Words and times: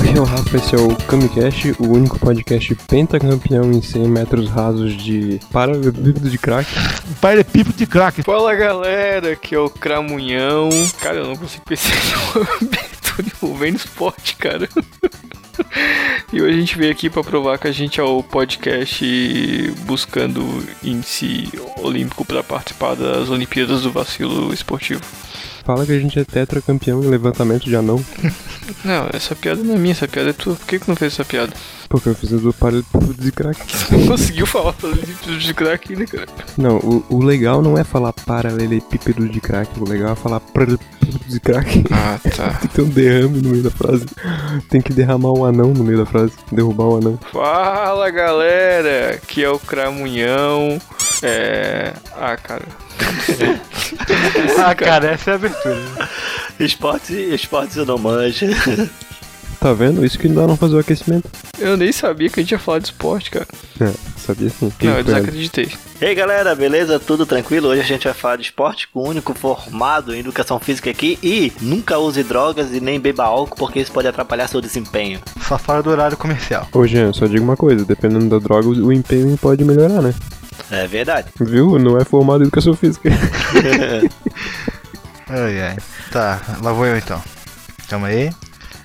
Aqui 0.00 0.16
é 0.16 0.20
o 0.20 0.24
Rafa, 0.24 0.56
esse 0.56 0.74
é 0.74 0.78
o 0.78 0.96
Kamicast, 0.96 1.74
o 1.78 1.88
único 1.88 2.18
podcast 2.18 2.74
pentacampeão 2.88 3.70
em 3.70 3.82
100 3.82 4.08
metros 4.08 4.48
rasos 4.48 4.96
de 4.96 5.38
paralelepípedo 5.52 6.28
de 6.30 6.38
crack. 6.38 6.68
Paralelepípedo 7.20 7.76
de 7.76 7.86
crack. 7.86 8.22
Fala 8.22 8.54
galera, 8.54 9.32
aqui 9.32 9.54
é 9.54 9.58
o 9.58 9.68
Cramunhão. 9.68 10.70
Cara, 11.00 11.18
eu 11.18 11.26
não 11.26 11.36
consigo 11.36 11.64
pensar 11.64 11.90
em 11.94 12.66
abertura 12.66 13.28
envolvendo 13.28 13.76
esporte, 13.76 14.36
cara. 14.36 14.68
E 16.32 16.40
hoje 16.40 16.56
a 16.56 16.60
gente 16.60 16.78
veio 16.78 16.92
aqui 16.92 17.10
para 17.10 17.22
provar 17.22 17.58
que 17.58 17.68
a 17.68 17.72
gente 17.72 18.00
é 18.00 18.02
o 18.02 18.22
podcast 18.22 19.74
buscando 19.84 20.42
índice 20.82 21.50
olímpico 21.82 22.24
para 22.24 22.42
participar 22.42 22.94
das 22.94 23.28
Olimpíadas 23.28 23.82
do 23.82 23.92
Vacilo 23.92 24.52
Esportivo. 24.52 25.02
Fala 25.70 25.86
que 25.86 25.92
a 25.92 26.00
gente 26.00 26.18
é 26.18 26.24
tetracampeão 26.24 27.00
em 27.00 27.06
levantamento 27.06 27.62
de 27.62 27.76
anão. 27.76 28.04
Não, 28.84 29.08
essa 29.12 29.36
piada 29.36 29.62
não 29.62 29.74
é 29.74 29.78
minha, 29.78 29.92
essa 29.92 30.08
piada 30.08 30.30
é 30.30 30.32
tua. 30.32 30.56
Por 30.56 30.66
que, 30.66 30.78
que 30.80 30.88
não 30.88 30.96
fez 30.96 31.12
essa 31.12 31.24
piada? 31.24 31.52
Porque 31.88 32.08
eu 32.08 32.14
fiz 32.14 32.30
do 32.30 32.52
paralelepípedo 32.52 33.14
de 33.14 33.32
crack. 33.32 33.60
Você 33.66 33.96
não 33.96 34.06
conseguiu 34.06 34.46
falar 34.46 34.72
paralelepípedo 34.72 35.38
de 35.38 35.54
crack, 35.54 35.96
né, 35.96 36.06
cara? 36.06 36.26
Não, 36.56 36.76
o, 36.78 37.04
o 37.08 37.22
legal 37.22 37.62
não 37.62 37.76
é 37.78 37.84
falar 37.84 38.12
paralelepípedo 38.12 39.28
de 39.28 39.40
crack, 39.40 39.70
o 39.80 39.88
legal 39.88 40.12
é 40.12 40.14
falar 40.16 40.40
paralelepípedo 40.40 41.20
de 41.28 41.40
crack. 41.40 41.84
Ah, 41.90 42.18
tá. 42.36 42.48
Tem 42.60 42.68
que 42.68 42.74
ter 42.74 42.82
um 42.82 42.88
derrame 42.88 43.40
no 43.40 43.50
meio 43.50 43.62
da 43.62 43.70
frase. 43.70 44.06
Tem 44.68 44.80
que 44.80 44.92
derramar 44.92 45.32
um 45.32 45.44
anão 45.44 45.72
no 45.72 45.84
meio 45.84 45.98
da 45.98 46.06
frase. 46.06 46.32
Derrubar 46.50 46.86
um 46.86 46.96
anão. 46.96 47.18
Fala 47.32 48.10
galera, 48.10 49.14
aqui 49.14 49.44
é 49.44 49.50
o 49.50 49.58
Cramunhão. 49.58 50.80
É. 51.22 51.92
Ah, 52.16 52.36
cara. 52.36 52.64
ah, 54.64 54.74
cara, 54.74 55.12
essa 55.12 55.30
é 55.30 55.32
a 55.32 55.36
abertura. 55.36 56.08
Esportes, 56.58 57.10
esportes 57.10 57.76
eu 57.76 57.86
não 57.86 57.98
manjo. 57.98 58.46
Tá 59.60 59.74
vendo? 59.74 60.02
Isso 60.02 60.18
que 60.18 60.26
dá 60.26 60.46
não 60.46 60.56
fazer 60.56 60.74
o 60.76 60.78
aquecimento. 60.78 61.28
Eu 61.58 61.76
nem 61.76 61.92
sabia 61.92 62.30
que 62.30 62.40
a 62.40 62.42
gente 62.42 62.52
ia 62.52 62.58
falar 62.58 62.78
de 62.78 62.86
esporte, 62.86 63.30
cara. 63.30 63.46
É, 63.78 63.92
sabia 64.16 64.48
sim. 64.48 64.72
Quem 64.78 64.88
não, 64.88 64.96
eu 64.96 65.04
desacreditei. 65.04 65.70
E 66.00 66.04
aí 66.06 66.14
galera, 66.14 66.54
beleza? 66.54 66.98
Tudo 66.98 67.26
tranquilo? 67.26 67.68
Hoje 67.68 67.82
a 67.82 67.84
gente 67.84 68.04
vai 68.04 68.14
falar 68.14 68.36
de 68.36 68.44
esporte 68.44 68.88
com 68.88 69.00
o 69.00 69.08
único 69.08 69.34
formado 69.34 70.14
em 70.14 70.20
educação 70.20 70.58
física 70.58 70.88
aqui 70.88 71.18
e 71.22 71.52
nunca 71.60 71.98
use 71.98 72.22
drogas 72.22 72.72
e 72.72 72.80
nem 72.80 72.98
beba 72.98 73.24
álcool 73.24 73.54
porque 73.54 73.80
isso 73.80 73.92
pode 73.92 74.08
atrapalhar 74.08 74.48
seu 74.48 74.62
desempenho. 74.62 75.20
Só 75.46 75.58
fora 75.58 75.82
do 75.82 75.90
horário 75.90 76.16
comercial. 76.16 76.66
Ô, 76.72 76.86
Jean, 76.86 77.12
só 77.12 77.26
digo 77.26 77.44
uma 77.44 77.56
coisa: 77.56 77.84
dependendo 77.84 78.30
da 78.30 78.38
droga, 78.38 78.66
o 78.66 78.90
empenho 78.90 79.36
pode 79.36 79.62
melhorar, 79.62 80.00
né? 80.00 80.14
É 80.70 80.86
verdade. 80.86 81.28
Viu? 81.40 81.78
Não 81.78 81.98
é 81.98 82.04
formado 82.04 82.40
em 82.42 82.46
educação 82.46 82.74
física. 82.74 83.08
Ai, 85.28 85.60
ai. 85.62 85.76
Tá, 86.10 86.40
lá 86.62 86.72
vou 86.72 86.86
eu 86.86 86.96
então. 86.96 87.22
Calma 87.88 88.08
aí. 88.08 88.30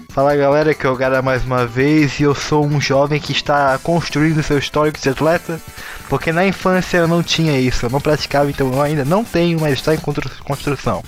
Fala 0.10 0.36
galera, 0.36 0.74
que 0.74 0.86
é 0.86 0.90
o 0.90 0.96
Gara 0.96 1.22
mais 1.22 1.44
uma 1.44 1.66
vez 1.66 2.20
e 2.20 2.24
eu 2.24 2.34
sou 2.36 2.66
um 2.66 2.80
jovem 2.80 3.20
que 3.20 3.32
está 3.32 3.78
construindo 3.80 4.42
seu 4.44 4.58
histórico 4.58 5.00
de 5.00 5.10
atleta, 5.10 5.60
porque 6.08 6.32
na 6.32 6.46
infância 6.46 6.98
eu 7.00 7.08
não 7.08 7.22
tinha 7.22 7.60
isso, 7.60 7.86
eu 7.86 7.90
não 7.90 8.00
praticava, 8.00 8.50
então 8.50 8.72
eu 8.72 8.82
ainda 8.82 9.04
não 9.04 9.26
tenho, 9.26 9.60
mas 9.60 9.74
está 9.74 9.94
em 9.94 9.98
constru- 9.98 10.32
construção. 10.46 11.04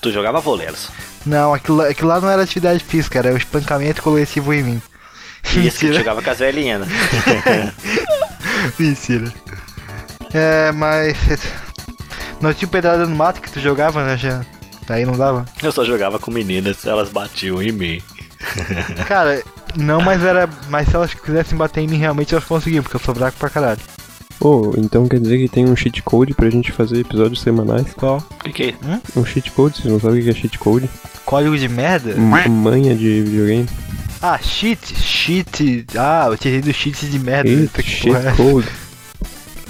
Tu 0.00 0.10
jogava 0.10 0.40
vôlei, 0.40 0.66
Alisson. 0.66 0.90
Não, 1.24 1.54
aquilo, 1.54 1.76
lá- 1.76 1.88
aquilo 1.88 2.08
lá 2.08 2.20
não 2.20 2.28
era 2.30 2.42
atividade 2.42 2.82
física, 2.82 3.18
era 3.20 3.32
o 3.32 3.36
espancamento 3.36 4.02
coletivo 4.02 4.52
em 4.52 4.62
mim. 4.62 4.82
Isso 5.56 5.78
que 5.78 5.88
tu 5.88 5.94
jogava 5.94 6.20
com 6.22 6.30
as 6.30 6.38
velhinhas, 6.38 6.80
né? 6.80 6.86
Mentira. 8.78 9.32
É, 10.34 10.72
mas. 10.72 11.16
Não 12.40 12.52
tinha 12.52 12.66
pedrada 12.68 13.06
no 13.06 13.14
mato 13.14 13.40
que 13.40 13.50
tu 13.52 13.60
jogava, 13.60 14.04
né, 14.04 14.16
Jean? 14.16 14.44
Aí 14.88 15.04
não 15.06 15.16
dava. 15.16 15.44
Eu 15.62 15.70
só 15.70 15.84
jogava 15.84 16.18
com 16.18 16.30
meninas, 16.32 16.84
elas 16.84 17.08
batiam 17.08 17.62
em 17.62 17.70
mim. 17.70 18.02
Cara, 19.06 19.40
não, 19.76 20.00
mas 20.00 20.24
era. 20.24 20.48
Mas 20.68 20.88
se 20.88 20.96
elas 20.96 21.14
quisessem 21.14 21.56
bater 21.56 21.82
em 21.82 21.86
mim, 21.88 21.98
realmente 21.98 22.34
elas 22.34 22.44
conseguiam, 22.44 22.82
porque 22.82 22.96
eu 22.96 23.00
sou 23.00 23.14
fraco 23.14 23.36
pra 23.38 23.48
caralho. 23.48 23.80
Ô, 24.40 24.72
então 24.76 25.06
quer 25.06 25.20
dizer 25.20 25.38
que 25.38 25.48
tem 25.48 25.66
um 25.66 25.76
cheat 25.76 26.02
code 26.02 26.34
pra 26.34 26.50
gente 26.50 26.72
fazer 26.72 26.98
episódios 26.98 27.40
semanais? 27.40 27.86
Qual? 27.94 28.20
Fiquei. 28.44 28.74
Um 29.14 29.24
cheat 29.24 29.52
code? 29.52 29.76
Vocês 29.76 29.92
não 29.92 30.00
sabem 30.00 30.20
o 30.20 30.24
que 30.24 30.30
é 30.30 30.34
cheat 30.34 30.58
code? 30.58 30.90
Código 31.24 31.56
de 31.56 31.68
merda? 31.68 32.10
M- 32.10 32.48
Manha 32.48 32.96
de 32.96 33.22
videogame? 33.22 33.68
Ah, 34.20 34.38
cheat, 34.42 34.96
cheat. 34.96 35.86
Ah, 35.96 36.26
eu 36.28 36.36
tinha 36.36 36.60
do 36.60 36.72
cheat 36.72 37.06
de 37.06 37.18
merda. 37.20 37.48
Eita, 37.48 37.80
Que 37.84 37.88
cheat 37.88 38.16
é? 38.16 38.32
code. 38.32 38.66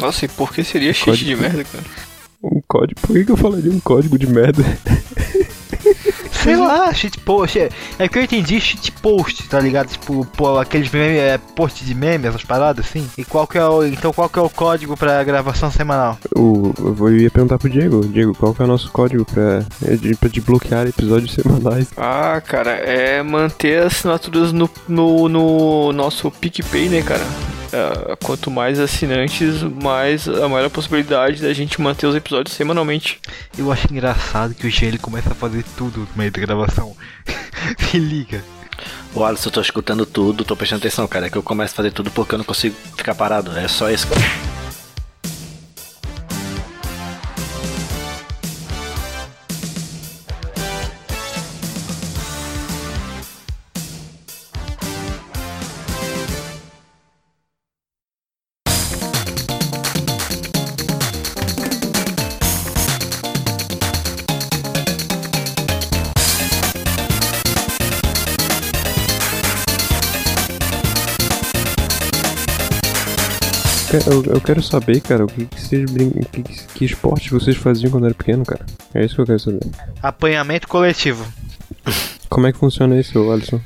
Nossa, 0.02 0.24
e 0.24 0.28
por 0.28 0.52
que 0.52 0.62
seria 0.64 0.92
cheat 0.92 1.04
Código. 1.18 1.24
de 1.30 1.36
merda, 1.36 1.64
cara? 1.64 1.84
Um 2.42 2.60
código. 2.66 3.00
Por 3.00 3.12
que, 3.14 3.24
que 3.24 3.30
eu 3.32 3.36
falaria 3.36 3.70
um 3.70 3.78
código 3.80 4.18
de 4.18 4.26
merda? 4.26 4.64
Sei 6.32 6.56
lá, 6.56 6.92
cheat 6.92 7.18
post. 7.20 7.56
É, 7.58 7.68
é 8.00 8.08
que 8.08 8.18
eu 8.18 8.22
entendi 8.22 8.60
cheat 8.60 8.90
post, 9.00 9.44
tá 9.48 9.60
ligado? 9.60 9.88
Tipo, 9.90 10.24
pô, 10.36 10.58
aqueles 10.58 10.90
meme, 10.90 11.16
é, 11.18 11.38
post 11.38 11.84
de 11.84 11.94
meme, 11.94 12.26
essas 12.26 12.42
paradas 12.42 12.84
assim. 12.84 13.08
E 13.16 13.24
qual 13.24 13.46
que 13.46 13.58
é 13.58 13.64
o. 13.64 13.84
Então 13.86 14.12
qual 14.12 14.28
que 14.28 14.38
é 14.40 14.42
o 14.42 14.50
código 14.50 14.96
pra 14.96 15.22
gravação 15.22 15.70
semanal? 15.70 16.18
O, 16.34 16.72
eu 16.78 16.94
vou- 16.94 17.10
eu 17.10 17.18
ia 17.18 17.30
perguntar 17.30 17.58
pro 17.58 17.70
Diego. 17.70 18.04
Diego, 18.08 18.34
qual 18.34 18.52
que 18.52 18.60
é 18.60 18.64
o 18.64 18.68
nosso 18.68 18.90
código 18.90 19.24
pra, 19.24 19.64
é 19.86 19.94
de- 19.94 20.16
pra 20.16 20.28
desbloquear 20.28 20.86
episódios 20.88 21.32
semanais? 21.40 21.86
Ah, 21.96 22.42
cara, 22.44 22.72
é 22.72 23.22
manter 23.22 23.78
as 23.80 23.92
assinaturas 23.98 24.52
no, 24.52 24.68
no, 24.88 25.28
no 25.28 25.92
nosso 25.92 26.28
PicPay, 26.30 26.88
né, 26.88 27.02
cara? 27.02 27.24
É, 27.72 28.16
quanto 28.16 28.50
mais 28.50 28.78
assinantes, 28.78 29.62
mais 29.62 30.28
a 30.28 30.48
maior 30.48 30.68
possibilidade 30.68 31.40
da 31.40 31.52
gente 31.52 31.80
manter 31.80 32.06
os 32.06 32.14
episódios 32.14 32.54
semanalmente. 32.54 33.18
Eu 33.56 33.72
acho 33.72 33.90
engraçado 33.90 34.54
que 34.54 34.66
o 34.66 34.70
Jean 34.70 34.88
ele 34.88 34.98
começa 34.98 35.30
a 35.30 35.34
fazer 35.34 35.64
tudo 35.76 36.00
no 36.00 36.08
meio 36.14 36.30
da 36.30 36.40
gravação. 36.40 36.94
Se 37.90 37.98
liga. 37.98 38.44
Ô 39.14 39.24
Alisson, 39.24 39.48
eu 39.48 39.52
tô 39.52 39.60
escutando 39.60 40.04
tudo, 40.04 40.44
tô 40.44 40.56
prestando 40.56 40.80
atenção, 40.80 41.06
cara. 41.06 41.26
É 41.26 41.30
que 41.30 41.36
eu 41.36 41.42
começo 41.42 41.72
a 41.74 41.76
fazer 41.76 41.92
tudo 41.92 42.10
porque 42.10 42.34
eu 42.34 42.38
não 42.38 42.44
consigo 42.44 42.74
ficar 42.96 43.14
parado. 43.14 43.56
É 43.56 43.68
só 43.68 43.90
isso. 43.90 44.06
Eu, 74.06 74.34
eu 74.34 74.40
quero 74.40 74.62
saber, 74.62 75.00
cara, 75.00 75.24
o 75.24 75.26
que, 75.26 75.44
que 75.46 75.60
vocês 75.60 75.90
brin... 75.90 76.10
que, 76.32 76.42
que, 76.42 76.84
esporte 76.84 77.30
vocês 77.30 77.56
faziam 77.56 77.90
quando 77.90 78.06
era 78.06 78.14
pequeno, 78.14 78.44
cara. 78.44 78.64
É 78.94 79.04
isso 79.04 79.14
que 79.14 79.20
eu 79.20 79.26
quero 79.26 79.38
saber. 79.38 79.60
Apanhamento 80.02 80.66
coletivo. 80.66 81.26
Como 82.28 82.46
é 82.46 82.52
que 82.52 82.58
funciona 82.58 82.98
isso, 82.98 83.30
Alisson? 83.30 83.60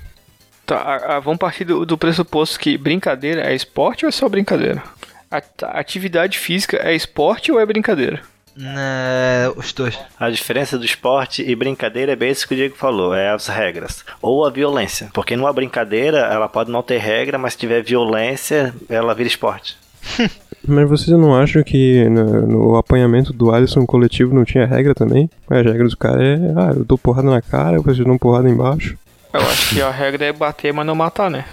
Tá, 0.65 0.77
a- 0.79 1.17
a- 1.17 1.21
vamos 1.21 1.39
partir 1.39 1.65
do, 1.65 1.87
do 1.87 1.97
pressuposto 1.97 2.59
que 2.59 2.77
brincadeira 2.77 3.43
é 3.43 3.55
esporte 3.55 4.05
ou 4.05 4.09
é 4.09 4.13
só 4.13 4.29
brincadeira? 4.29 4.83
A- 5.31 5.37
a- 5.63 5.79
atividade 5.79 6.39
física 6.39 6.77
é 6.79 6.93
esporte 6.95 7.53
ou 7.53 7.61
é 7.61 7.67
brincadeira? 7.67 8.21
É, 8.59 9.53
os 9.55 9.73
dois. 9.73 9.97
A 10.19 10.29
diferença 10.31 10.77
do 10.79 10.85
esporte 10.85 11.43
e 11.49 11.55
brincadeira 11.55 12.13
é 12.13 12.17
bem 12.17 12.31
isso 12.33 12.49
que 12.49 12.55
o 12.55 12.57
Diego 12.57 12.75
falou, 12.75 13.15
é 13.15 13.31
as 13.31 13.47
regras. 13.47 14.05
Ou 14.21 14.45
a 14.47 14.51
violência. 14.51 15.09
Porque 15.13 15.37
numa 15.37 15.53
brincadeira, 15.53 16.19
ela 16.19 16.49
pode 16.49 16.71
não 16.71 16.83
ter 16.83 16.97
regra, 16.99 17.39
mas 17.39 17.53
se 17.53 17.59
tiver 17.61 17.83
violência, 17.83 18.75
ela 18.89 19.15
vira 19.15 19.29
esporte. 19.29 19.77
Mas 20.67 20.89
vocês 20.89 21.17
não 21.17 21.35
acham 21.35 21.63
que 21.63 22.09
no, 22.09 22.47
no 22.47 22.77
apanhamento 22.77 23.33
do 23.33 23.53
Alisson 23.53 23.87
coletivo 23.87 24.35
não 24.35 24.45
tinha 24.45 24.67
regra 24.67 24.95
também? 24.95 25.31
A 25.49 25.57
regra 25.57 25.85
dos 25.85 25.95
caras 25.95 26.23
é, 26.23 26.53
ah, 26.57 26.73
eu 26.75 26.85
dou 26.85 26.99
porrada 26.99 27.31
na 27.31 27.41
cara, 27.41 27.81
vocês 27.81 28.05
dão 28.05 28.19
porrada 28.19 28.49
embaixo. 28.49 28.97
Eu 29.33 29.41
acho 29.41 29.75
que 29.75 29.83
a 29.83 29.91
regra 29.91 30.25
é 30.25 30.33
bater, 30.33 30.73
mas 30.73 30.87
não 30.87 30.95
matar, 30.95 31.31
né? 31.31 31.45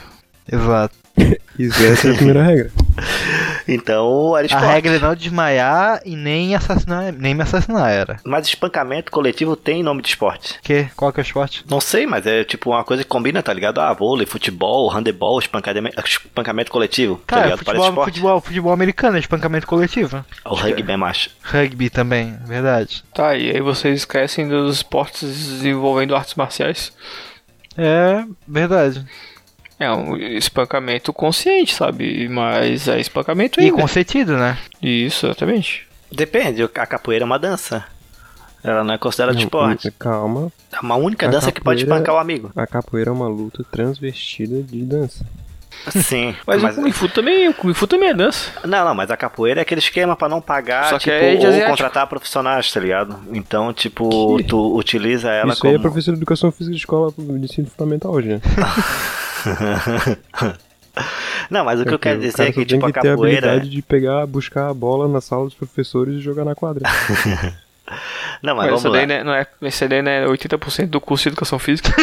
Exato. 0.51 0.95
Isso, 1.59 1.83
essa 1.85 2.07
é 2.07 2.11
a 2.11 2.15
primeira 2.15 2.43
regra. 2.43 2.71
Então, 3.67 4.35
era 4.35 4.43
A 4.43 4.45
esporte. 4.45 4.65
regra 4.65 4.95
é 4.95 4.99
não 4.99 5.15
desmaiar 5.15 6.01
e 6.05 6.15
nem 6.15 6.55
assassinar, 6.55 7.11
nem 7.13 7.33
me 7.33 7.43
assassinar 7.43 7.89
era. 7.89 8.17
Mas 8.23 8.47
espancamento 8.47 9.11
coletivo 9.11 9.55
tem 9.55 9.81
nome 9.83 10.01
de 10.01 10.09
esporte. 10.09 10.59
Que? 10.61 10.87
Qual 10.95 11.11
que 11.13 11.19
é 11.19 11.23
o 11.23 11.25
esporte? 11.25 11.63
Não 11.69 11.79
sei, 11.79 12.05
mas 12.05 12.25
é 12.27 12.43
tipo 12.43 12.71
uma 12.71 12.83
coisa 12.83 13.03
que 13.03 13.09
combina, 13.09 13.41
tá 13.41 13.53
ligado? 13.53 13.79
Ah, 13.79 13.93
vôlei, 13.93 14.25
futebol, 14.25 14.89
handebol, 14.89 15.39
espancamento, 15.39 15.99
espancamento 16.05 16.71
coletivo. 16.71 17.15
tá 17.25 17.35
Cara, 17.37 17.43
ligado? 17.45 17.63
Parece 17.65 17.81
futebol, 17.83 17.89
esporte. 17.89 18.13
futebol, 18.13 18.41
futebol 18.41 18.73
americano, 18.73 19.17
é 19.17 19.19
espancamento 19.19 19.67
coletivo. 19.67 20.25
O 20.45 20.53
rugby 20.55 20.91
é 20.91 20.97
macho. 20.97 21.29
Rugby 21.43 21.89
também, 21.89 22.37
verdade. 22.45 23.03
Tá, 23.13 23.35
e 23.35 23.49
aí 23.51 23.61
vocês 23.61 23.99
esquecem 23.99 24.47
dos 24.47 24.77
esportes 24.77 25.63
envolvendo 25.63 26.15
artes 26.15 26.35
marciais? 26.35 26.91
É, 27.77 28.23
verdade. 28.47 29.05
É 29.79 29.91
um 29.91 30.15
espancamento 30.15 31.11
consciente, 31.11 31.73
sabe? 31.73 32.27
Mas 32.29 32.87
é 32.87 32.99
espancamento 32.99 33.59
E 33.59 33.65
ainda. 33.65 33.77
com 33.77 33.87
sentido, 33.87 34.37
né? 34.37 34.57
Isso, 34.81 35.25
exatamente. 35.25 35.87
Depende, 36.11 36.63
a 36.63 36.85
capoeira 36.85 37.23
é 37.23 37.25
uma 37.25 37.39
dança. 37.39 37.83
Ela 38.63 38.83
não 38.83 38.93
é 38.93 38.97
considerada 38.97 39.33
Não, 39.33 39.41
esporte. 39.41 39.91
Calma. 39.91 40.51
É 40.71 40.79
uma 40.79 40.95
única 40.95 41.27
A 41.27 41.29
dança 41.29 41.51
que 41.51 41.59
pode 41.59 41.83
espancar 41.83 42.15
o 42.15 42.17
amigo. 42.17 42.51
A 42.55 42.65
capoeira 42.65 43.09
é 43.09 43.13
uma 43.13 43.27
luta 43.27 43.63
transvestida 43.69 44.61
de 44.63 44.83
dança. 44.83 45.25
Sim. 45.91 46.33
Mas, 46.47 46.61
mas 46.63 46.77
o 46.77 46.81
Kung 46.81 46.91
Fu 46.91 47.09
também, 47.09 47.49
o 47.49 47.53
Kung 47.53 47.73
Fu 47.73 47.87
também 47.87 48.09
é 48.09 48.13
dança. 48.13 48.51
Não, 48.63 48.85
não, 48.85 48.95
mas 48.95 49.11
a 49.11 49.17
capoeira 49.17 49.59
é 49.59 49.63
aquele 49.63 49.79
esquema 49.79 50.15
pra 50.15 50.29
não 50.29 50.39
pagar, 50.39 50.85
Só 50.89 50.97
que 50.97 51.11
tipo, 51.11 51.15
é 51.15 51.35
de 51.35 51.45
ou 51.45 51.67
contratar 51.67 52.07
profissionais, 52.07 52.71
tá 52.71 52.79
ligado? 52.79 53.19
Então, 53.33 53.73
tipo, 53.73 54.37
Que? 54.37 54.43
tu 54.45 54.77
utiliza 54.77 55.29
ela 55.29 55.51
Isso 55.51 55.61
como... 55.61 55.71
aí 55.73 55.77
é 55.77 55.81
professor 55.81 56.11
de 56.11 56.19
educação 56.19 56.49
física 56.51 56.71
de 56.73 56.79
escola 56.79 57.11
de 57.17 57.43
ensino 57.45 57.67
fundamental 57.67 58.13
hoje, 58.13 58.29
né? 58.29 58.41
Não, 61.49 61.65
mas 61.65 61.79
o 61.81 61.85
que 61.85 61.93
eu 61.93 61.99
quero 61.99 62.19
dizer 62.19 62.43
é 62.43 62.51
que, 62.51 62.65
tem 62.65 62.65
tipo, 62.65 62.85
a 62.85 62.91
que 62.91 62.99
ter 63.01 63.07
a 63.07 63.11
capoeira... 63.11 63.47
habilidade 63.47 63.69
de 63.69 63.81
pegar, 63.81 64.25
buscar 64.27 64.69
a 64.69 64.73
bola 64.73 65.07
na 65.07 65.21
sala 65.21 65.45
dos 65.45 65.53
professores 65.55 66.15
e 66.15 66.21
jogar 66.21 66.45
na 66.45 66.53
quadra. 66.55 66.83
Não, 68.41 68.55
mas 68.55 68.71
Mas 68.71 68.81
vamos 68.81 68.85
essa 68.85 68.89
lá. 68.89 69.05
daí, 69.05 69.23
não 69.23 69.33
é, 69.33 69.45
esse 69.63 69.87
daí 69.87 70.01
não 70.01 70.11
é 70.11 70.25
80% 70.25 70.87
do 70.87 71.01
curso 71.01 71.23
de 71.23 71.29
educação 71.29 71.59
física. 71.59 71.91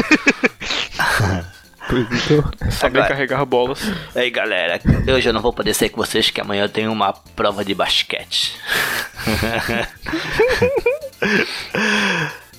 Pois 1.88 2.06
então, 2.06 2.70
Saber 2.70 2.98
Agora- 3.00 3.14
carregar 3.14 3.44
bolas. 3.44 3.80
Ei, 4.14 4.30
galera, 4.30 4.78
hoje 5.12 5.28
eu 5.28 5.32
não 5.32 5.40
vou 5.40 5.52
poder 5.52 5.74
ser 5.74 5.88
com 5.88 5.96
vocês 6.00 6.30
que 6.30 6.40
amanhã 6.40 6.62
eu 6.62 6.68
tenho 6.68 6.92
uma 6.92 7.12
prova 7.34 7.64
de 7.64 7.74
basquete. 7.74 8.54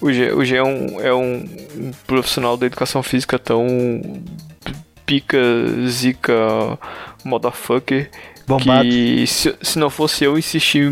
O 0.01 0.11
G, 0.11 0.31
o 0.33 0.43
G 0.43 0.57
é, 0.57 0.63
um, 0.63 0.99
é 1.01 1.13
um 1.13 1.91
profissional 2.07 2.57
da 2.57 2.65
educação 2.65 3.01
física 3.03 3.37
tão 3.39 3.65
pica, 5.06 5.38
zica, 5.88 6.33
motherfucker. 7.24 8.09
Bombado. 8.48 8.83
Que 8.83 9.25
se, 9.27 9.56
se 9.62 9.80
não 9.80 9.89
fosse 9.89 10.24
eu 10.24 10.38
insistir 10.38 10.92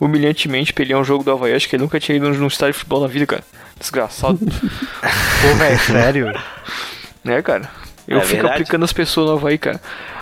humilhantemente 0.00 0.72
pra 0.72 0.84
ele 0.84 0.92
ir 0.92 0.94
a 0.94 0.98
um 0.98 1.04
jogo 1.04 1.24
do 1.24 1.30
Havaí, 1.32 1.52
acho 1.54 1.68
que 1.68 1.74
ele 1.76 1.82
nunca 1.82 1.98
tinha 1.98 2.16
ido 2.16 2.28
num 2.30 2.46
estádio 2.46 2.74
de 2.74 2.78
futebol 2.80 3.00
na 3.00 3.06
vida, 3.08 3.26
cara. 3.26 3.42
Desgraçado. 3.78 4.38
Pô, 4.38 5.54
velho, 5.56 5.78
sério? 5.80 6.32
né, 7.24 7.42
cara? 7.42 7.68
Eu 8.06 8.18
É 8.18 8.20
fico 8.22 8.34
verdade. 8.36 8.54
aplicando 8.54 8.84
as 8.84 8.92
pessoas 8.92 9.26
no 9.28 9.36
Havaí, 9.36 9.58
cara. 9.58 9.80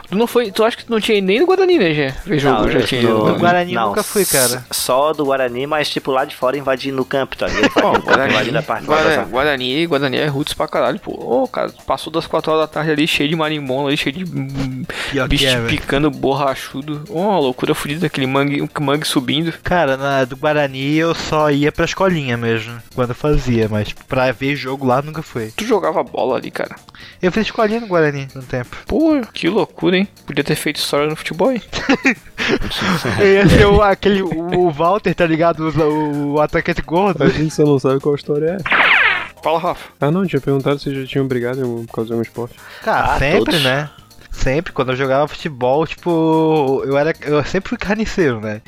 Tu 0.09 0.17
não 0.17 0.27
foi. 0.27 0.51
Tu 0.51 0.65
acha 0.65 0.77
que 0.77 0.85
tu 0.85 0.93
não 0.93 1.01
tinha 1.01 1.21
nem 1.21 1.41
no 1.41 1.47
Guarani, 1.47 1.79
né, 1.79 1.93
Gê? 1.95 2.15
Ver 2.25 2.39
jogo, 2.39 2.71
já 2.71 2.83
tinha 2.83 3.03
ido. 3.03 3.27
No 3.27 3.39
Guarani 3.39 3.75
nunca 3.75 4.03
fui, 4.03 4.25
cara. 4.25 4.65
Só 4.71 5.13
do 5.13 5.25
Guarani, 5.25 5.67
mas 5.67 5.89
tipo 5.89 6.11
lá 6.11 6.25
de 6.25 6.35
fora 6.35 6.57
invadindo 6.57 7.01
o 7.01 7.05
campo, 7.05 7.37
tá 7.37 7.47
ligado? 7.49 8.03
Guarani, 8.03 8.33
invadindo 8.33 8.59
a 8.59 8.63
parte 8.63 8.83
de 8.83 8.87
Guarani, 8.87 9.15
fora. 9.15 9.27
Guarani, 9.27 9.87
Guarani 9.87 10.17
é 10.17 10.27
roots 10.27 10.55
pra 10.55 10.69
caralho, 10.69 10.99
pô. 11.01 11.13
Ô, 11.13 11.49
cara, 11.49 11.73
passou 11.87 12.13
das 12.13 12.27
4 12.27 12.51
horas 12.53 12.63
da 12.69 12.73
tarde 12.73 12.91
ali, 12.91 13.07
cheio 13.07 13.29
de 13.29 13.37
marimbola 13.37 13.89
ali, 13.89 13.97
cheio 13.97 14.15
de 14.15 14.25
hum, 14.25 14.85
Pior 15.11 15.29
bicho 15.29 15.47
é, 15.47 15.57
velho. 15.57 15.69
picando 15.69 16.11
borrachudo. 16.11 17.05
Ó, 17.11 17.21
uma 17.31 17.39
loucura 17.39 17.75
fodida, 17.75 18.07
aquele 18.07 18.27
mangue, 18.27 18.63
um 18.63 18.69
mangue 18.81 19.07
subindo. 19.07 19.53
Cara, 19.63 19.97
na 19.97 20.25
do 20.25 20.37
Guarani 20.37 20.95
eu 20.97 21.15
só 21.15 21.51
ia 21.51 21.73
pra 21.73 21.85
escolinha 21.85 22.37
mesmo, 22.37 22.81
quando 22.95 23.15
fazia, 23.15 23.69
mas 23.69 23.93
pra 23.93 24.31
ver 24.33 24.55
jogo 24.57 24.87
lá 24.87 25.03
nunca 25.03 25.23
foi. 25.23 25.53
Tu 25.57 25.65
jogava 25.65 26.03
bola 26.03 26.37
ali, 26.37 26.51
cara. 26.51 26.77
Eu 27.21 27.33
fiz 27.33 27.47
escolinha 27.47 27.81
no 27.81 27.87
Guarani 27.87 28.29
no 28.35 28.43
tempo. 28.43 28.77
Pô, 28.87 29.21
que 29.33 29.49
loucura, 29.49 29.96
hein? 29.97 30.09
Podia 30.27 30.45
ter 30.45 30.55
feito 30.55 30.77
história 30.77 31.07
no 31.09 31.17
futebol, 31.17 31.53
hein? 31.53 31.63
Ia 33.23 33.49
ser 33.49 33.67
o, 33.67 33.83
aquele, 33.83 34.23
o 34.23 34.71
Walter, 34.71 35.15
tá 35.15 35.27
ligado? 35.27 35.69
O, 35.69 36.35
o 36.35 36.41
atacante 36.41 36.83
gordo. 36.83 37.25
a 37.25 37.29
gente 37.29 37.53
só 37.55 37.65
não 37.65 37.79
sabe 37.79 38.01
qual 38.01 38.15
história 38.15 38.57
é. 38.61 39.43
Fala, 39.43 39.59
Rafa. 39.59 39.89
Ah 40.01 40.11
não, 40.11 40.27
tinha 40.27 40.41
perguntado 40.41 40.79
se 40.79 40.95
já 41.03 41.07
tinham 41.07 41.27
brigado 41.27 41.61
por 41.87 41.95
causa 41.95 42.09
de 42.09 42.13
algum 42.13 42.23
esporte. 42.23 42.55
Cara, 42.83 43.15
Ah, 43.15 43.19
sempre, 43.19 43.45
todos. 43.45 43.63
né? 43.63 43.91
Sempre, 44.33 44.73
quando 44.73 44.91
eu 44.93 44.97
jogava 44.97 45.27
futebol, 45.29 45.87
tipo, 45.87 46.83
eu 46.85 46.97
era. 46.99 47.15
Eu 47.23 47.43
sempre 47.45 47.71
fui 47.71 47.79
carniceiro, 47.79 48.41
né? 48.41 48.61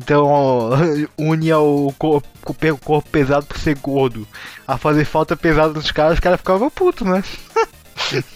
Então, 0.00 0.70
unia 1.16 1.58
o 1.58 1.92
corpo, 1.98 2.28
o 2.46 2.76
corpo 2.78 3.08
pesado 3.10 3.46
por 3.46 3.58
ser 3.58 3.76
gordo 3.78 4.26
a 4.66 4.76
fazer 4.76 5.04
falta 5.04 5.36
pesada 5.36 5.72
nos 5.72 5.90
caras, 5.92 6.14
os 6.14 6.20
caras 6.20 6.38
ficavam 6.40 6.68
putos, 6.70 7.06
né? 7.06 7.22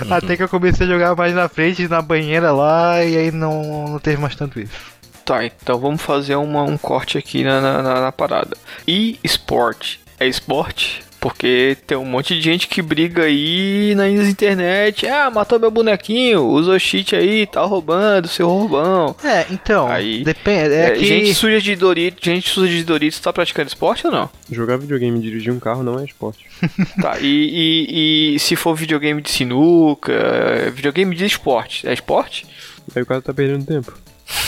Até 0.10 0.36
que 0.36 0.42
eu 0.42 0.48
comecei 0.48 0.86
a 0.86 0.90
jogar 0.90 1.14
mais 1.16 1.34
na 1.34 1.48
frente, 1.48 1.86
na 1.88 2.00
banheira 2.02 2.50
lá, 2.52 3.04
e 3.04 3.16
aí 3.16 3.30
não, 3.30 3.88
não 3.88 3.98
teve 3.98 4.20
mais 4.20 4.34
tanto 4.34 4.58
isso. 4.60 4.94
Tá, 5.24 5.44
então 5.44 5.78
vamos 5.78 6.02
fazer 6.02 6.36
uma- 6.36 6.62
um 6.64 6.76
corte 6.76 7.16
aqui 7.16 7.42
na, 7.44 7.60
na, 7.60 7.82
na- 7.82 8.00
na 8.02 8.12
parada. 8.12 8.56
E 8.86 9.18
esporte 9.24 10.00
é 10.20 10.26
esporte? 10.26 11.02
Porque 11.24 11.78
tem 11.86 11.96
um 11.96 12.04
monte 12.04 12.34
de 12.34 12.42
gente 12.42 12.68
que 12.68 12.82
briga 12.82 13.22
aí 13.22 13.94
na 13.94 14.06
internet. 14.10 15.06
Ah, 15.06 15.30
matou 15.30 15.58
meu 15.58 15.70
bonequinho, 15.70 16.42
usou 16.42 16.78
cheat 16.78 17.16
aí, 17.16 17.46
tá 17.46 17.62
roubando, 17.62 18.28
seu 18.28 18.46
roubão. 18.46 19.16
É, 19.24 19.46
então, 19.50 19.88
Aí, 19.88 20.22
depende. 20.22 20.74
É, 20.74 20.88
É, 20.88 20.90
que. 20.90 21.06
Gente 21.06 21.32
suja 21.32 21.62
de 21.62 21.74
Doritos, 21.76 22.22
gente 22.22 22.50
suja 22.50 22.70
de 22.70 22.84
Doritos 22.84 23.18
tá 23.20 23.32
praticando 23.32 23.68
esporte 23.68 24.06
ou 24.06 24.12
não? 24.12 24.28
Jogar 24.50 24.76
videogame 24.76 25.18
e 25.18 25.22
dirigir 25.22 25.50
um 25.50 25.58
carro 25.58 25.82
não 25.82 25.98
é 25.98 26.04
esporte. 26.04 26.44
tá, 27.00 27.16
e, 27.18 27.24
e, 27.24 28.34
e 28.34 28.38
se 28.38 28.54
for 28.54 28.74
videogame 28.74 29.22
de 29.22 29.30
sinuca, 29.30 30.12
videogame 30.74 31.16
de 31.16 31.24
esporte, 31.24 31.88
é 31.88 31.94
esporte? 31.94 32.46
Aí 32.94 33.02
o 33.02 33.06
cara 33.06 33.22
tá 33.22 33.32
perdendo 33.32 33.64
tempo. 33.64 33.94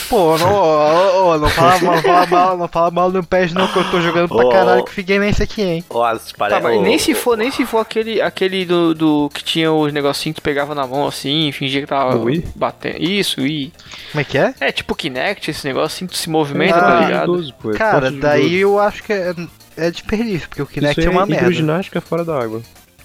Pô, 0.08 0.38
não, 0.38 0.52
ó, 0.52 1.34
ó, 1.34 1.38
não, 1.38 1.48
fala 1.50 1.78
mal, 1.80 1.94
não 1.96 2.02
fala 2.02 2.26
mal, 2.26 2.56
não 2.56 2.68
fala 2.68 2.90
mal 2.90 3.10
no 3.10 3.24
PES 3.24 3.52
não, 3.52 3.66
que 3.68 3.76
eu 3.78 3.90
tô 3.90 4.00
jogando 4.00 4.28
pra 4.28 4.48
caralho 4.48 4.84
que 4.84 4.92
fiquei 4.92 5.18
nesse 5.18 5.42
aqui, 5.42 5.60
hein. 5.62 5.84
Ó, 5.90 6.02
as 6.04 6.32
pare- 6.32 6.54
Tá, 6.54 6.60
mas 6.60 6.80
nem 6.80 6.96
se 6.98 7.12
for, 7.14 7.36
nem 7.36 7.50
se 7.50 7.66
for 7.66 7.78
aquele, 7.78 8.20
aquele 8.22 8.64
do, 8.64 8.94
do 8.94 9.30
que 9.34 9.42
tinha 9.44 9.70
os 9.72 9.92
negocinhos 9.92 10.36
que 10.36 10.40
tu 10.40 10.44
pegava 10.44 10.74
na 10.74 10.86
mão 10.86 11.06
assim, 11.06 11.50
fingia 11.52 11.80
que 11.80 11.86
tava 11.86 12.16
Do 12.16 12.42
batendo. 12.54 13.02
Isso, 13.02 13.40
Wii. 13.40 13.72
Como 14.12 14.20
é 14.20 14.24
que 14.24 14.38
é? 14.38 14.54
É 14.60 14.72
tipo 14.72 14.94
Kinect, 14.94 15.50
esse 15.50 15.66
negócio 15.66 15.96
assim, 15.96 16.06
tu 16.06 16.16
se 16.16 16.30
movimenta, 16.30 16.76
Ah, 16.76 16.80
tá 16.80 16.86
esporte 16.86 17.00
de 17.02 17.06
ligado? 17.12 17.32
idoso, 17.34 17.54
pô, 17.60 17.70
é 17.72 17.74
Cara, 17.76 18.10
daí 18.10 18.56
eu 18.56 18.78
acho 18.78 19.02
que 19.02 19.12
é, 19.12 19.34
é 19.76 19.90
desperdício, 19.90 20.48
porque 20.48 20.62
o 20.62 20.66
Kinect 20.66 21.00
Isso 21.00 21.08
é 21.08 21.12
uma 21.12 21.22
é 21.22 21.26
merda. 21.26 21.42
hidroginástica 21.46 22.00
fora 22.00 22.24
da 22.24 22.40
água. 22.40 22.62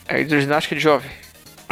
É 0.08 0.22
hidroginástica 0.22 0.76
de 0.76 0.82
jovem. 0.82 1.10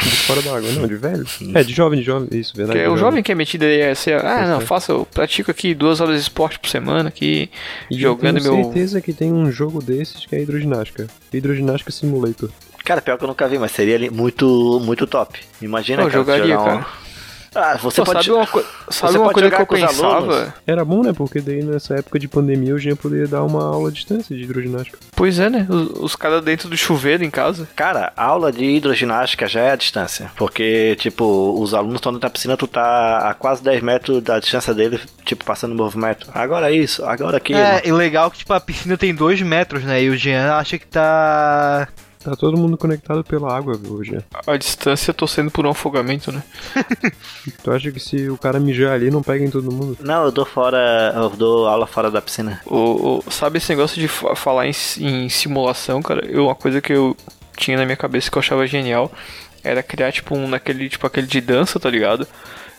De 0.02 0.10
fora 0.10 0.42
da 0.42 0.56
água, 0.58 0.72
não, 0.72 0.88
de 0.88 0.96
velho. 0.96 1.26
É, 1.54 1.64
de 1.64 1.74
jovem, 1.74 2.00
de 2.00 2.06
jovem, 2.06 2.28
isso, 2.32 2.52
Que 2.54 2.58
verdade. 2.60 2.80
é 2.80 2.90
o 2.90 2.98
jovem 2.98 3.22
que 3.24 3.32
é 3.32 3.36
metido 3.36 3.64
aí, 3.66 3.82
é 3.82 3.92
assim, 3.92 4.12
ah, 4.12 4.46
não, 4.48 4.58
Isso. 4.60 4.68
faço, 4.68 4.92
eu 4.92 5.06
pratico 5.06 5.52
aqui 5.52 5.74
duas 5.74 6.00
horas 6.02 6.16
de 6.16 6.22
esporte 6.22 6.58
por 6.60 6.70
semana 6.70 7.10
aqui, 7.10 7.50
E 7.92 8.00
jogando 8.00 8.38
eu 8.38 8.44
tenho 8.44 8.56
meu. 8.56 8.64
certeza 8.66 9.02
que 9.02 9.14
tem 9.14 9.32
um 9.32 9.52
jogo 9.52 9.82
desses 9.82 10.26
que 10.26 10.36
é 10.36 10.42
hidroginástica. 10.42 11.08
Hidroginástica 11.34 11.92
Simulator. 11.92 12.50
Cara, 12.86 13.02
pior 13.02 13.18
que 13.18 13.24
eu 13.24 13.28
nunca 13.28 13.48
vi, 13.48 13.58
mas 13.60 13.72
seria 13.72 13.96
ali 13.96 14.10
muito, 14.10 14.82
muito 14.84 15.06
top. 15.06 15.40
Imagina, 15.62 16.02
Eu 16.04 16.08
cara, 16.08 16.18
jogaria, 16.20 16.48
jogar 16.56 16.62
um- 16.62 16.66
cara. 16.82 16.88
Ah, 17.56 17.78
você 17.78 18.02
Pô, 18.04 18.12
pode... 18.14 18.26
sabe 18.26 18.38
uma, 18.38 18.48
co- 18.48 18.64
sabe 18.90 19.12
você 19.14 19.18
uma 19.18 19.32
pode 19.32 19.34
coisa 19.34 19.56
que 19.56 19.62
eu 19.62 19.66
pensava? 19.68 20.16
alunos. 20.18 20.54
Era 20.68 20.86
bom, 20.86 21.04
né? 21.04 21.14
Porque 21.14 21.42
daí 21.42 21.64
nessa 21.64 21.96
época 21.96 22.20
de 22.20 22.28
pandemia 22.28 22.70
eu 22.72 22.80
já 22.80 22.92
ia 22.92 22.96
poder 22.96 23.28
dar 23.28 23.44
uma 23.44 23.64
aula 23.64 23.90
à 23.90 23.92
distância 23.92 24.36
de 24.36 24.44
hidroginástica. 24.44 24.98
Pois 25.16 25.40
é, 25.40 25.50
né? 25.50 25.66
Os, 25.70 25.90
os 26.00 26.16
caras 26.16 26.44
dentro 26.44 26.70
do 26.70 26.78
chuveiro 26.78 27.24
em 27.24 27.30
casa. 27.30 27.68
Cara, 27.76 28.14
a 28.16 28.24
aula 28.26 28.52
de 28.52 28.64
hidroginástica 28.64 29.48
já 29.48 29.62
é 29.62 29.72
a 29.72 29.76
distância. 29.76 30.32
Porque, 30.38 30.96
tipo, 31.00 31.56
os 31.60 31.74
alunos 31.74 31.96
estão 31.96 32.12
dentro 32.12 32.28
da 32.28 32.32
piscina, 32.32 32.56
tu 32.58 32.68
tá 32.68 33.30
a 33.30 33.34
quase 33.34 33.64
10 33.64 33.82
metros 33.82 34.22
da 34.22 34.40
distância 34.40 34.74
dele, 34.74 35.00
tipo, 35.26 35.44
passando 35.44 35.74
movimento. 35.76 36.28
Agora 36.34 36.72
isso, 36.72 37.04
agora 37.06 37.38
aquilo. 37.38 37.60
É, 37.60 37.82
e 37.86 37.92
legal 37.92 38.30
que 38.32 38.40
tipo, 38.40 38.54
a 38.54 38.60
piscina 38.60 38.98
tem 38.98 39.14
dois 39.14 39.42
metros, 39.42 39.84
né? 39.84 40.02
E 40.04 40.10
o 40.10 40.16
Jean 40.18 40.54
acha 40.54 40.78
que 40.78 40.86
tá. 40.88 41.88
Tá 42.24 42.36
todo 42.36 42.58
mundo 42.58 42.78
conectado 42.78 43.24
pela 43.24 43.56
água 43.56 43.78
viu, 43.78 43.94
hoje. 43.94 44.18
A 44.46 44.58
distância 44.58 45.14
torcendo 45.14 45.50
por 45.50 45.66
um 45.66 45.70
afogamento, 45.70 46.32
né? 46.34 46.44
Tu 47.64 47.72
acha 47.72 47.92
que 47.94 48.00
se 48.00 48.30
o 48.30 48.38
cara 48.38 48.60
mijar 48.60 48.92
ali 48.92 49.10
não 49.10 49.24
pega 49.24 49.46
em 49.46 49.50
todo 49.50 49.72
mundo? 49.72 49.98
Não, 50.02 50.26
eu 50.26 50.32
dou 50.32 50.46
fora, 50.46 51.14
eu 51.16 51.30
dou 51.30 51.66
aula 51.68 51.88
fora 51.88 52.12
da 52.12 52.22
piscina. 52.22 52.60
O, 52.66 53.20
o- 53.26 53.32
sabe 53.32 53.58
esse 53.58 53.70
negócio 53.70 54.00
de 54.02 54.08
fa- 54.10 54.36
falar 54.36 54.68
em, 54.68 54.74
em 55.00 55.30
simulação, 55.30 56.02
cara? 56.02 56.26
Eu, 56.26 56.46
uma 56.48 56.56
coisa 56.56 56.82
que 56.82 56.92
eu 56.92 57.16
tinha 57.56 57.78
na 57.78 57.86
minha 57.86 57.96
cabeça 57.98 58.30
que 58.30 58.38
eu 58.38 58.42
achava 58.42 58.68
genial 58.68 59.10
era 59.64 59.82
criar 59.82 60.12
tipo 60.12 60.36
um 60.36 60.48
naquele 60.48 60.90
tipo 60.90 61.08
aquele 61.08 61.28
de 61.28 61.40
dança, 61.40 61.80
tá 61.80 61.90
ligado? 61.90 62.28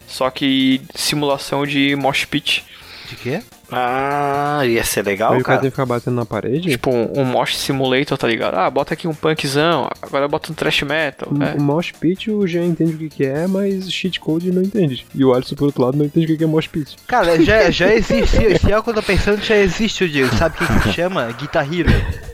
Só 0.06 0.28
que 0.30 0.82
simulação 0.94 1.64
de 1.66 1.97
mosh 1.97 2.26
pit. 2.26 2.64
De 3.09 3.16
quê? 3.16 3.42
Ah, 3.72 4.60
ia 4.66 4.82
ser 4.84 5.04
legal, 5.04 5.32
Aí 5.34 5.40
o 5.40 5.44
cara 5.44 5.58
cara. 5.58 5.60
tem 5.62 5.70
que 5.70 5.74
ficar 5.76 5.86
batendo 5.86 6.14
na 6.16 6.24
parede? 6.26 6.70
Tipo 6.70 6.90
um, 6.90 7.20
um 7.20 7.24
mosh 7.24 7.56
simulator, 7.56 8.16
tá 8.18 8.26
ligado? 8.26 8.54
Ah, 8.56 8.68
bota 8.70 8.94
aqui 8.94 9.06
um 9.08 9.14
punkzão, 9.14 9.88
agora 10.02 10.26
bota 10.28 10.50
um 10.52 10.54
thrash 10.54 10.82
metal. 10.82 11.28
O- 11.30 11.38
né? 11.38 11.54
O 11.58 11.62
Mosh 11.62 11.92
Pit 11.92 12.30
o 12.30 12.46
Jean 12.46 12.64
entende 12.66 12.94
o 12.94 12.98
que, 12.98 13.08
que 13.08 13.24
é, 13.26 13.46
mas 13.46 13.90
cheat 13.92 14.18
code 14.20 14.50
não 14.50 14.62
entende. 14.62 15.06
E 15.14 15.24
o 15.24 15.32
Alisson, 15.32 15.54
por 15.56 15.66
outro 15.66 15.82
lado, 15.82 15.96
não 15.96 16.04
entende 16.04 16.26
o 16.26 16.28
que, 16.28 16.36
que 16.38 16.44
é 16.44 16.46
Mosh 16.46 16.66
Pit. 16.66 16.96
Cara, 17.06 17.40
já, 17.42 17.70
já 17.70 17.92
existe. 17.94 18.58
Se 18.58 18.70
é 18.72 18.78
o 18.78 18.82
que 18.82 18.90
eu 18.90 18.94
tô 18.94 19.02
pensando, 19.02 19.42
já 19.42 19.56
existe 19.56 20.04
o 20.04 20.08
Diego. 20.08 20.34
Sabe 20.36 20.56
o 20.56 20.58
que, 20.58 20.80
que 20.80 20.92
chama? 20.92 21.26
Guitar 21.32 21.66
Hero. 21.72 21.90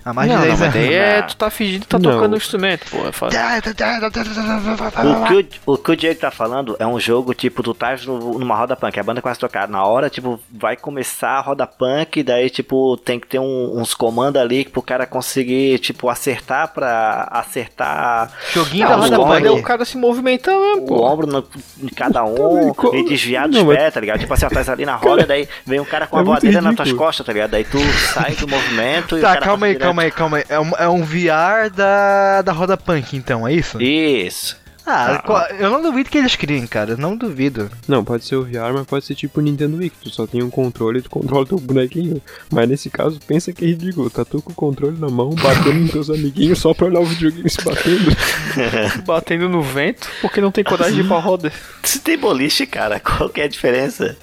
Há 0.07 0.13
mais 0.13 0.29
não, 0.31 0.37
de 0.37 0.41
não, 0.43 0.49
10 0.57 0.61
mas 0.61 0.73
daí 0.73 0.95
anos. 0.95 1.09
é, 1.09 1.23
tu 1.23 1.37
tá 1.37 1.51
fingindo 1.51 1.81
que 1.83 1.89
tá 1.89 1.99
Não. 1.99 2.13
tocando 2.13 2.33
o 2.35 2.37
instrumento, 2.37 2.87
pô. 2.91 3.09
É 3.09 3.11
fácil. 3.13 3.41
O 3.41 5.27
que 5.43 5.61
o, 5.67 5.73
o 5.73 5.79
que 5.79 5.91
o 5.91 5.97
Diego 5.97 6.21
tá 6.21 6.31
falando 6.31 6.77
é 6.79 6.87
um 6.87 7.01
jogo, 7.01 7.35
tipo, 7.35 7.61
tu 7.63 7.75
tá 7.75 7.97
no- 8.07 8.39
numa 8.39 8.55
roda 8.57 8.77
punk, 8.77 8.99
a 8.99 9.03
banda 9.03 9.21
começa 9.21 9.39
a 9.39 9.49
tocar. 9.49 9.67
Na 9.69 9.85
hora, 9.85 10.09
tipo, 10.09 10.41
vai 10.51 10.77
começar 10.77 11.31
a 11.31 11.41
roda 11.41 11.67
punk, 11.67 12.23
daí, 12.23 12.49
tipo, 12.49 12.97
tem 12.99 13.19
que 13.19 13.27
ter 13.27 13.41
um- 13.41 13.81
uns 13.81 13.95
comandos 13.95 14.41
ali 14.41 14.65
pro 14.65 14.81
cara 14.81 15.07
conseguir, 15.07 15.79
tipo, 15.81 16.09
acertar 16.09 16.73
pra 16.73 17.27
acertar 17.33 18.31
Joguinho 18.53 18.85
Não, 18.85 18.91
da 18.91 18.97
o 18.97 19.01
roda 19.03 19.17
comando 19.17 19.47
é 19.47 19.51
o 19.51 19.55
punk. 19.57 19.65
cara 19.67 19.85
se 19.85 19.97
movimentar 19.97 20.55
mesmo, 20.55 20.83
o 20.83 20.87
pô. 20.87 21.05
ombro 21.05 21.27
no, 21.27 21.45
em 21.83 21.89
cada 21.89 22.23
um 22.25 22.35
Também, 22.35 22.75
co- 22.75 22.95
e 22.95 23.05
desviar 23.05 23.49
dos 23.49 23.63
mas- 23.65 23.77
pés, 23.77 23.95
tá 23.95 24.01
ligado? 24.01 24.21
Tipo 24.21 24.33
assim, 24.35 24.47
ó, 24.47 24.49
tá 24.51 24.73
ali 24.73 24.85
na 24.87 24.95
roda, 24.97 25.27
daí 25.27 25.49
vem 25.65 25.81
um 25.81 25.85
cara 25.85 26.07
com 26.07 26.17
a 26.19 26.21
é 26.21 26.25
voadeira 26.25 26.61
nas 26.61 26.75
tuas 26.77 26.93
costas, 26.93 27.27
tá 27.27 27.33
ligado? 27.33 27.51
Daí 27.51 27.65
tu 27.65 27.79
sai 28.15 28.35
do 28.37 28.47
movimento 28.47 29.17
e 29.17 29.19
o 29.19 29.23
Tá, 29.23 29.35
cara 29.35 29.45
calma 29.45 29.67
aí, 29.67 29.73
direto. 29.73 29.87
Calma 29.97 30.03
aí, 30.03 30.11
calma 30.11 30.37
aí. 30.39 30.45
É 30.49 30.61
um, 30.61 30.71
é 30.79 30.89
um 30.89 31.03
VR 31.03 31.71
da, 31.75 32.43
da 32.43 32.53
roda 32.53 32.77
punk, 32.77 33.17
então, 33.17 33.47
é 33.47 33.53
isso? 33.55 33.81
Isso. 33.81 34.57
Ah, 34.89 35.21
co- 35.27 35.37
eu 35.59 35.69
não 35.69 35.83
duvido 35.83 36.09
que 36.09 36.17
eles 36.17 36.37
criem, 36.37 36.65
cara. 36.65 36.97
Não 36.97 37.17
duvido. 37.17 37.69
Não, 37.89 38.05
pode 38.05 38.25
ser 38.25 38.37
o 38.37 38.45
VR, 38.45 38.73
mas 38.73 38.87
pode 38.87 39.05
ser 39.05 39.17
tipo 39.17 39.41
o 39.41 39.43
Nintendo 39.43 39.79
Wii, 39.79 39.91
que 39.91 39.97
tu 40.05 40.11
só 40.11 40.29
tem 40.29 40.45
um 40.45 40.51
controle 40.51 41.01
e 41.01 41.03
tu 41.03 41.11
controla 41.11 41.45
teu 41.45 41.59
bonequinho. 41.59 42.23
Mas 42.53 42.69
nesse 42.69 42.89
caso, 42.89 43.19
pensa 43.27 43.53
que 43.53 43.65
é 43.65 43.69
ridículo. 43.69 44.09
Tá 44.09 44.25
tu 44.25 44.41
com 44.41 44.53
o 44.53 44.55
controle 44.55 44.97
na 44.97 45.09
mão, 45.09 45.31
batendo 45.31 45.75
nos 45.81 45.91
teus 45.91 46.09
amiguinhos 46.09 46.61
só 46.61 46.73
pra 46.73 46.87
olhar 46.87 47.01
o 47.01 47.05
videogame 47.05 47.51
se 47.51 47.61
batendo. 47.65 48.17
Batendo 49.05 49.49
no 49.49 49.61
vento, 49.61 50.09
porque 50.23 50.41
não 50.41 50.53
tem 50.53 50.63
coragem 50.63 50.95
de 50.95 51.01
ir 51.01 51.09
pra 51.09 51.19
roda. 51.19 51.53
Se 51.83 51.99
tem 52.01 52.17
boliche, 52.17 52.65
cara, 52.65 53.01
qual 53.01 53.29
que 53.29 53.41
é 53.41 53.45
a 53.45 53.49
diferença? 53.49 54.17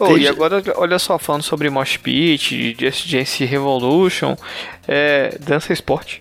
Oh, 0.00 0.16
e 0.16 0.28
agora, 0.28 0.62
olha 0.76 0.98
só, 0.98 1.18
falando 1.18 1.42
sobre 1.42 1.68
Mosh 1.70 1.96
Pit, 1.96 2.76
Just 2.78 3.10
Dance 3.10 3.44
Revolution, 3.44 4.36
é, 4.86 5.36
dança 5.40 5.72
é 5.72 5.74
esporte. 5.74 6.20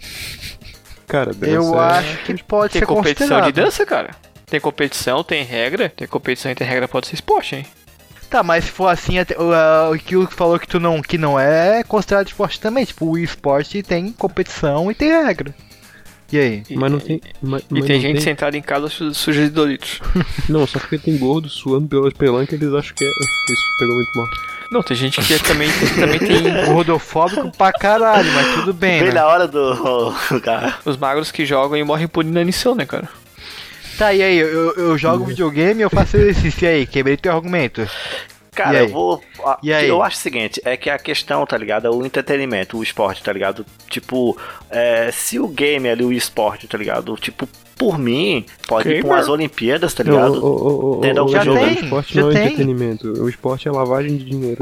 Cara, 1.08 1.32
dança 1.34 1.52
Eu 1.54 1.80
é- 1.80 1.86
acho 1.86 2.18
que 2.24 2.44
pode 2.44 2.74
Tem 2.74 2.80
ser 2.82 2.86
competição 2.86 3.42
de 3.42 3.52
dança, 3.52 3.86
cara? 3.86 4.12
Tem 4.46 4.60
competição, 4.60 5.24
tem 5.24 5.44
regra. 5.44 5.90
Tem 5.90 6.08
competição 6.08 6.52
e 6.52 6.56
tem 6.56 6.66
regra, 6.68 6.88
pode 6.88 7.08
ser 7.08 7.16
esporte, 7.16 7.56
hein? 7.56 7.66
Tá, 8.30 8.44
mas 8.44 8.66
se 8.66 8.72
for 8.72 8.88
assim, 8.88 9.16
o 9.20 9.98
que 10.00 10.18
o 10.18 10.28
falou 10.28 10.60
que 10.60 10.68
tu 10.68 10.80
não, 10.80 11.02
que 11.02 11.18
não 11.18 11.40
é, 11.40 11.80
é 11.80 11.84
considerado 11.84 12.28
esporte 12.28 12.60
também. 12.60 12.84
Tipo, 12.84 13.06
o 13.06 13.18
esporte 13.18 13.82
tem 13.84 14.12
competição 14.12 14.92
e 14.92 14.96
tem 14.96 15.10
regra. 15.10 15.54
E 16.32 16.38
aí? 16.38 16.64
Mas 16.72 16.92
não 16.92 17.00
tem. 17.00 17.22
Mas, 17.42 17.62
E 17.62 17.66
mas 17.76 17.86
tem 17.86 18.02
gente 18.02 18.22
sentada 18.22 18.58
em 18.58 18.62
casa 18.62 18.90
su- 18.90 19.14
suja 19.14 19.44
de 19.44 19.50
Doritos. 19.50 20.00
Não, 20.50 20.68
só 20.68 20.78
porque 20.80 20.98
tem 20.98 21.18
gordo 21.18 21.48
suando 21.48 21.88
pelas 21.88 22.12
pelancas, 22.14 22.62
eles 22.62 22.74
acham 22.74 22.94
que 22.96 23.06
é. 23.06 23.08
Isso 23.54 23.64
pegou 23.80 23.96
muito 23.96 24.12
mal. 24.18 24.28
Não, 24.70 24.84
tem 24.84 24.98
gente 24.98 25.22
que 25.22 25.34
é 25.34 25.38
também, 25.40 25.70
também 25.96 26.20
tem 26.20 26.44
Gordofóbico 26.68 27.50
pra 27.58 27.72
caralho, 27.72 28.30
mas 28.34 28.56
tudo 28.56 28.74
bem, 28.74 29.00
Bem 29.00 29.08
né? 29.10 29.14
na 29.16 29.26
hora 29.26 29.48
do. 29.48 30.14
cara. 30.44 30.76
os 30.84 30.98
magros 30.98 31.32
que 31.32 31.46
jogam 31.46 31.78
e 31.78 31.84
morrem 31.86 32.08
por 32.10 32.26
inanição, 32.26 32.76
né, 32.76 32.86
cara? 32.86 33.08
Tá, 33.98 34.14
e 34.14 34.22
aí? 34.22 34.38
Eu, 34.38 34.48
eu- 34.50 34.74
eu 34.76 34.98
jogo 34.98 35.24
videogame 35.24 35.80
e 35.80 35.84
eu 35.84 35.90
faço 35.90 36.18
exercício. 36.18 36.66
E 36.66 36.68
aí? 36.68 36.86
Quebrei 36.86 37.16
teu 37.16 37.32
argumento. 37.32 37.88
Cara, 38.58 38.80
eu 38.80 38.88
vou. 38.90 39.24
a- 39.46 39.58
E 39.62 39.72
aí? 39.72 39.88
Eu 39.88 40.02
acho 40.04 40.18
o 40.18 40.20
seguinte, 40.20 40.62
é 40.66 40.76
que 40.76 40.90
a 40.90 40.98
questão, 40.98 41.46
tá 41.46 41.58
ligado? 41.58 41.88
É 41.88 41.90
o 41.90 42.06
entretenimento, 42.06 42.78
o 42.78 42.84
esporte, 42.84 43.22
tá 43.24 43.32
ligado? 43.32 43.66
Tipo, 43.90 44.38
é, 44.70 45.12
se 45.12 45.40
o 45.40 45.48
game 45.48 45.88
ali, 45.88 46.04
o 46.04 46.12
esporte, 46.12 46.68
tá 46.68 46.78
ligado? 46.78 47.16
Tipo, 47.16 47.48
por 47.78 47.98
mim, 48.00 48.46
pode 48.68 48.90
ir 48.90 49.04
pra 49.06 49.16
umas 49.16 49.28
Olimpíadas, 49.30 49.94
tá 49.94 50.04
Não, 50.04 50.12
ligado? 50.14 50.44
o, 50.44 50.48
o, 50.48 50.98
o, 50.98 51.02
Tendo 51.02 51.20
algum 51.22 51.44
jogo- 51.44 51.60
o 51.64 51.68
esporte 51.68 52.14
já 52.16 52.22
não 52.22 52.30
é 52.30 52.34
tem. 52.34 52.44
entretenimento. 52.46 53.08
O 53.24 53.30
esporte 53.30 53.68
é 53.68 53.72
lavagem 53.72 54.18
de 54.18 54.26
dinheiro. 54.26 54.58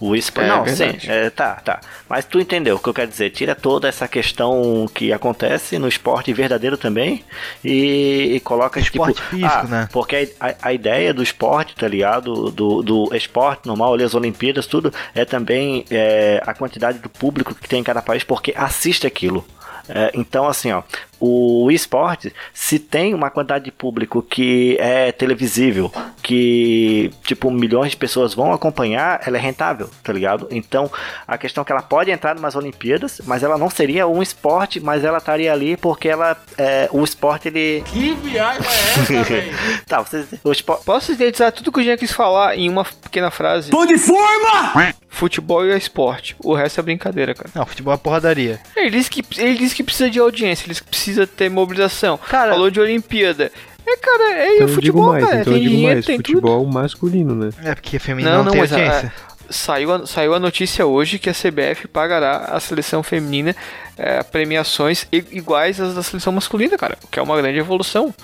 O 0.00 0.14
esporte. 0.16 0.48
É, 0.48 0.56
não, 0.56 0.66
sim, 0.66 0.96
é, 1.08 1.28
tá, 1.30 1.56
tá. 1.56 1.80
Mas 2.08 2.24
tu 2.24 2.40
entendeu 2.40 2.76
o 2.76 2.78
que 2.78 2.88
eu 2.88 2.94
quero 2.94 3.10
dizer? 3.10 3.30
Tira 3.30 3.54
toda 3.54 3.88
essa 3.88 4.06
questão 4.08 4.88
que 4.94 5.12
acontece 5.12 5.78
no 5.78 5.86
esporte 5.88 6.32
verdadeiro 6.32 6.78
também 6.78 7.22
e, 7.64 8.32
e 8.36 8.40
coloca 8.40 8.80
Esporte 8.80 9.16
tipo. 9.16 9.28
físico, 9.28 9.50
ah, 9.52 9.64
né? 9.64 9.88
Porque 9.92 10.32
a 10.62 10.72
ideia 10.72 11.12
do 11.12 11.22
esporte, 11.22 11.74
tá 11.74 11.86
ligado? 11.88 12.50
Do, 12.50 12.82
do 12.82 13.14
esporte 13.14 13.66
normal, 13.66 13.94
ali, 13.94 14.04
as 14.04 14.14
Olimpíadas, 14.14 14.66
tudo, 14.66 14.92
é 15.14 15.24
também 15.24 15.84
é, 15.90 16.42
a 16.46 16.54
quantidade 16.54 16.98
do 16.98 17.08
público 17.10 17.54
que 17.54 17.68
tem 17.68 17.80
em 17.80 17.84
cada 17.84 18.00
país, 18.00 18.22
porque 18.24 18.54
assiste 18.56 19.06
aquilo. 19.06 19.44
É, 19.88 20.10
então, 20.14 20.46
assim, 20.46 20.70
ó, 20.72 20.82
o 21.20 21.70
esporte, 21.70 22.32
se 22.54 22.78
tem 22.78 23.14
uma 23.14 23.30
quantidade 23.30 23.66
de 23.66 23.70
público 23.70 24.22
que 24.22 24.76
é 24.80 25.12
televisível, 25.12 25.92
que, 26.22 27.12
tipo, 27.24 27.50
milhões 27.50 27.90
de 27.90 27.96
pessoas 27.96 28.32
vão 28.32 28.52
acompanhar, 28.52 29.20
ela 29.26 29.36
é 29.36 29.40
rentável, 29.40 29.90
tá 30.02 30.12
ligado? 30.12 30.48
Então, 30.50 30.90
a 31.28 31.36
questão 31.36 31.62
é 31.62 31.64
que 31.64 31.72
ela 31.72 31.82
pode 31.82 32.10
entrar 32.10 32.34
numas 32.34 32.56
Olimpíadas, 32.56 33.20
mas 33.26 33.42
ela 33.42 33.58
não 33.58 33.68
seria 33.68 34.06
um 34.06 34.22
esporte, 34.22 34.80
mas 34.80 35.04
ela 35.04 35.18
estaria 35.18 35.52
ali 35.52 35.76
porque 35.76 36.08
ela, 36.08 36.36
é, 36.56 36.88
o 36.90 37.04
esporte, 37.04 37.48
ele... 37.48 37.82
Que 37.86 38.14
viagem 38.14 38.62
é 38.62 39.00
essa, 39.00 39.22
velho? 39.24 39.52
tá, 39.86 40.00
vocês, 40.00 40.26
o 40.42 40.52
esporte... 40.52 40.84
Posso 40.84 41.12
sintetizar 41.12 41.52
tudo 41.52 41.70
que 41.70 41.80
o 41.80 41.82
Jean 41.82 41.96
quis 41.96 42.12
falar 42.12 42.56
em 42.56 42.68
uma 42.68 42.84
pequena 42.84 43.30
frase? 43.30 43.70
Tô 43.70 43.84
de 43.84 43.98
forma! 43.98 44.94
Futebol 45.10 45.66
é 45.66 45.76
esporte. 45.76 46.36
O 46.42 46.54
resto 46.54 46.80
é 46.80 46.82
brincadeira, 46.82 47.34
cara. 47.34 47.50
Não, 47.54 47.66
futebol 47.66 47.92
é 47.92 47.96
porradaria. 47.96 48.60
Ele 48.76 48.90
disse 48.90 49.10
que, 49.10 49.22
ele 49.38 49.58
disse 49.58 49.74
que 49.74 49.82
precisa 49.82 50.08
de 50.08 50.18
audiência, 50.18 50.64
ele 50.64 50.70
disse 50.70 50.82
que 50.82 50.88
precisa 50.88 51.09
ter 51.26 51.48
mobilização. 51.50 52.18
Cara- 52.18 52.52
Falou 52.52 52.70
de 52.70 52.80
Olimpíada. 52.80 53.50
É, 53.86 53.96
cara, 53.96 54.32
é 54.34 54.56
Então 54.56 54.68
futebol, 54.68 55.12
mais, 55.12 55.24
cara. 55.24 55.40
então 55.40 55.52
eu 55.52 55.58
tem 55.58 55.62
digo 55.64 55.74
dinheiro, 55.74 55.94
mais. 55.96 56.06
tem 56.06 56.16
tudo. 56.20 56.26
Futebol 56.40 56.66
masculino, 56.66 57.34
né? 57.34 57.50
É 57.64 57.74
porque 57.74 57.98
feminino 57.98 58.30
Não, 58.30 58.38
não, 58.38 58.44
não, 58.46 58.52
tem 58.52 58.60
mas 58.60 58.72
a- 58.72 58.76
audiência. 58.76 59.12
Saiu 59.52 59.92
a, 59.92 60.06
saiu 60.06 60.32
a 60.32 60.38
notícia 60.38 60.86
hoje 60.86 61.18
que 61.18 61.28
a 61.28 61.34
CBF 61.34 61.88
pagará 61.88 62.36
a 62.52 62.60
seleção 62.60 63.02
feminina 63.02 63.56
é, 63.98 64.22
premiações 64.22 65.08
iguais 65.10 65.80
às 65.80 65.92
da 65.94 66.04
seleção 66.04 66.32
masculina, 66.32 66.78
cara. 66.78 66.96
O 67.02 67.08
que 67.08 67.18
é 67.18 67.22
uma 67.22 67.36
grande 67.36 67.58
evolução. 67.58 68.14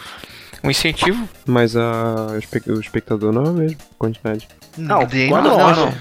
Um 0.63 0.71
incentivo. 0.71 1.29
Mas 1.45 1.77
a, 1.77 2.29
o 2.33 2.39
espe- 2.39 2.71
o 2.71 2.81
espectador 2.81 3.33
não 3.33 3.45
é 3.45 3.49
a 3.49 3.53
mesma 3.53 3.79
quantidade. 3.99 4.47
Não, 4.79 5.01
quando, 5.29 5.49
não, 5.49 5.57
quando- 5.59 5.77
não. 5.87 5.95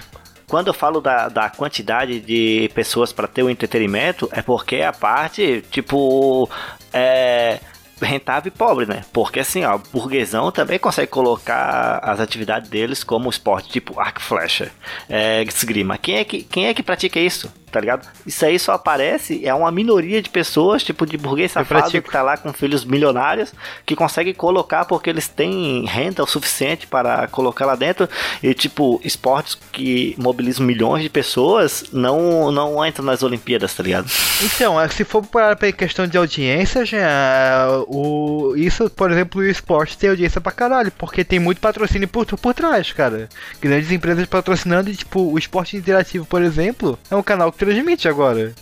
Quando 0.56 0.68
eu 0.68 0.74
falo 0.74 1.02
da, 1.02 1.28
da 1.28 1.50
quantidade 1.50 2.22
de 2.22 2.72
pessoas 2.74 3.12
para 3.12 3.28
ter 3.28 3.44
o 3.44 3.50
entretenimento, 3.50 4.30
é 4.32 4.42
porque 4.42 4.78
a 4.78 4.94
parte, 4.94 5.62
tipo, 5.70 6.50
é 6.94 7.60
rentável 8.02 8.48
e 8.48 8.58
pobre, 8.58 8.86
né? 8.86 9.04
Porque 9.12 9.42
assim, 9.42 9.66
ó, 9.66 9.78
burguesão 9.92 10.54
também 10.54 10.80
consegue 10.80 11.12
colocar 11.12 12.00
as 12.02 12.22
atividades 12.22 12.70
deles 12.70 13.04
como 13.04 13.30
esporte, 13.30 13.68
tipo 13.68 14.00
arco 14.00 14.22
e 14.22 14.24
flecha, 14.24 14.72
é, 15.10 15.44
esgrima. 15.44 15.98
Quem 15.98 16.20
é, 16.20 16.24
que, 16.24 16.44
quem 16.44 16.68
é 16.68 16.74
que 16.74 16.82
pratica 16.82 17.20
isso? 17.20 17.52
Tá 17.76 17.82
ligado? 17.82 18.08
Isso 18.26 18.46
aí 18.46 18.58
só 18.58 18.72
aparece, 18.72 19.46
é 19.46 19.54
uma 19.54 19.70
minoria 19.70 20.22
de 20.22 20.30
pessoas, 20.30 20.82
tipo 20.82 21.06
de 21.06 21.18
burguês 21.18 21.52
safado 21.52 21.92
que 21.92 22.10
tá 22.10 22.22
lá 22.22 22.38
com 22.38 22.54
filhos 22.54 22.86
milionários, 22.86 23.54
que 23.86 23.98
consegue 23.98 24.34
colocar 24.34 24.86
porque 24.86 25.10
eles 25.10 25.28
têm 25.28 25.84
renda 25.86 26.24
o 26.24 26.26
suficiente 26.26 26.88
para 26.88 27.28
colocar 27.28 27.66
lá 27.66 27.76
dentro. 27.76 28.08
E 28.42 28.54
tipo, 28.54 29.02
esportes 29.04 29.58
que 29.74 30.16
mobilizam 30.18 30.66
milhões 30.66 31.04
de 31.04 31.10
pessoas 31.10 31.84
não, 31.92 32.50
não 32.50 32.86
entram 32.86 33.04
nas 33.04 33.22
Olimpíadas, 33.24 33.74
tá 33.74 33.84
ligado? 33.84 34.10
Então, 34.42 34.80
é, 34.80 34.88
se 34.88 35.04
for 35.04 35.22
para 35.22 35.58
questão 35.74 36.08
de 36.08 36.18
audiência, 36.18 36.86
já, 36.86 37.68
o, 37.90 38.54
isso, 38.56 38.90
por 38.90 39.12
exemplo, 39.12 39.42
o 39.42 39.46
esporte 39.46 39.98
tem 39.98 40.12
audiência 40.12 40.40
pra 40.40 40.54
caralho, 40.54 40.94
porque 40.98 41.26
tem 41.26 41.40
muito 41.40 41.60
patrocínio 41.60 42.08
por, 42.08 42.26
por 42.26 42.54
trás, 42.54 42.94
cara. 42.94 43.28
Grandes 43.60 43.92
empresas 43.92 44.26
patrocinando 44.28 44.90
e, 44.90 44.96
tipo, 44.96 45.34
o 45.34 45.38
esporte 45.38 45.76
interativo, 45.76 46.26
por 46.26 46.42
exemplo, 46.42 46.98
é 47.12 47.16
um 47.18 47.22
canal 47.22 47.52
que 47.52 47.65
transmite 47.66 48.08
agora. 48.08 48.54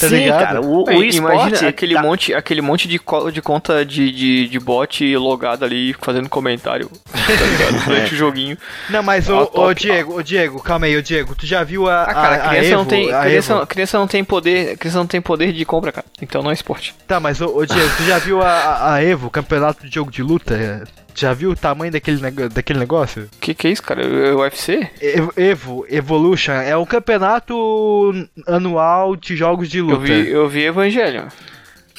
Tá 0.00 0.08
Sim, 0.08 0.20
ligado? 0.20 0.38
cara, 0.42 0.60
o, 0.62 0.84
o 0.84 0.88
Aí, 0.88 1.08
esporte. 1.08 1.36
Imagina 1.48 1.68
aquele, 1.68 1.94
tá- 1.94 2.02
monte, 2.02 2.32
aquele 2.32 2.62
monte 2.62 2.88
de, 2.88 2.98
co- 2.98 3.30
de 3.30 3.42
conta 3.42 3.84
de, 3.84 4.10
de, 4.10 4.48
de 4.48 4.58
bot 4.58 5.16
logado 5.18 5.66
ali 5.66 5.94
fazendo 6.00 6.30
comentário 6.30 6.90
tá 7.12 7.18
ligado? 7.44 7.84
durante 7.84 8.14
o 8.14 8.16
joguinho. 8.16 8.56
Não, 8.88 9.02
mas 9.02 9.28
ô, 9.28 9.40
ô 9.42 9.46
top. 9.46 9.74
Diego, 9.78 10.14
ô 10.18 10.22
Diego, 10.22 10.62
calma 10.62 10.86
aí, 10.86 10.96
ô 10.96 11.02
Diego, 11.02 11.34
tu 11.34 11.44
já 11.44 11.62
viu 11.62 11.90
a, 11.90 12.04
Ah, 12.04 12.14
cara, 12.14 12.36
a, 12.36 12.46
a 12.46 12.48
criança 12.48 12.68
Evo, 12.68 12.76
não 12.78 12.84
tem. 12.86 13.12
a 13.12 13.20
Criança, 13.20 13.52
Evo? 13.52 13.66
criança 13.66 13.98
não 13.98 14.06
tem 14.06 14.24
poder. 14.24 14.78
Criança 14.78 14.98
não 14.98 15.06
tem 15.06 15.20
poder 15.20 15.52
de 15.52 15.64
compra, 15.66 15.92
cara. 15.92 16.06
Então 16.22 16.42
não 16.42 16.50
é 16.50 16.54
esporte. 16.54 16.94
Tá, 17.06 17.20
mas 17.20 17.38
ô, 17.42 17.54
ô 17.54 17.66
Diego, 17.66 17.90
tu 17.98 18.02
já 18.04 18.16
viu 18.18 18.40
a, 18.40 18.48
a, 18.50 18.94
a 18.94 19.04
Evo, 19.04 19.28
campeonato 19.28 19.86
de 19.86 19.94
jogo 19.94 20.10
de 20.10 20.22
luta? 20.22 20.84
Já 21.14 21.32
viu 21.34 21.50
o 21.50 21.56
tamanho 21.56 21.92
daquele, 21.92 22.20
nego- 22.20 22.48
daquele 22.48 22.78
negócio? 22.78 23.28
Que 23.40 23.54
que 23.54 23.68
é 23.68 23.70
isso, 23.70 23.82
cara? 23.82 24.02
É 24.02 24.32
o 24.32 24.38
UFC? 24.40 24.88
Evo, 25.00 25.32
Evo, 25.36 25.86
Evolution, 25.88 26.52
é 26.52 26.76
um 26.76 26.86
campeonato 26.86 28.12
anual 28.46 29.14
de 29.16 29.36
jogos 29.36 29.68
de 29.68 29.80
luta. 29.80 29.94
Eu 29.94 30.00
vi, 30.00 30.28
eu 30.30 30.48
vi 30.48 30.64
Evangelho. 30.64 31.28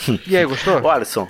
E 0.27 0.35
aí, 0.35 0.43
gostou? 0.45 0.81
Ô, 0.81 0.89
Alisson, 0.89 1.27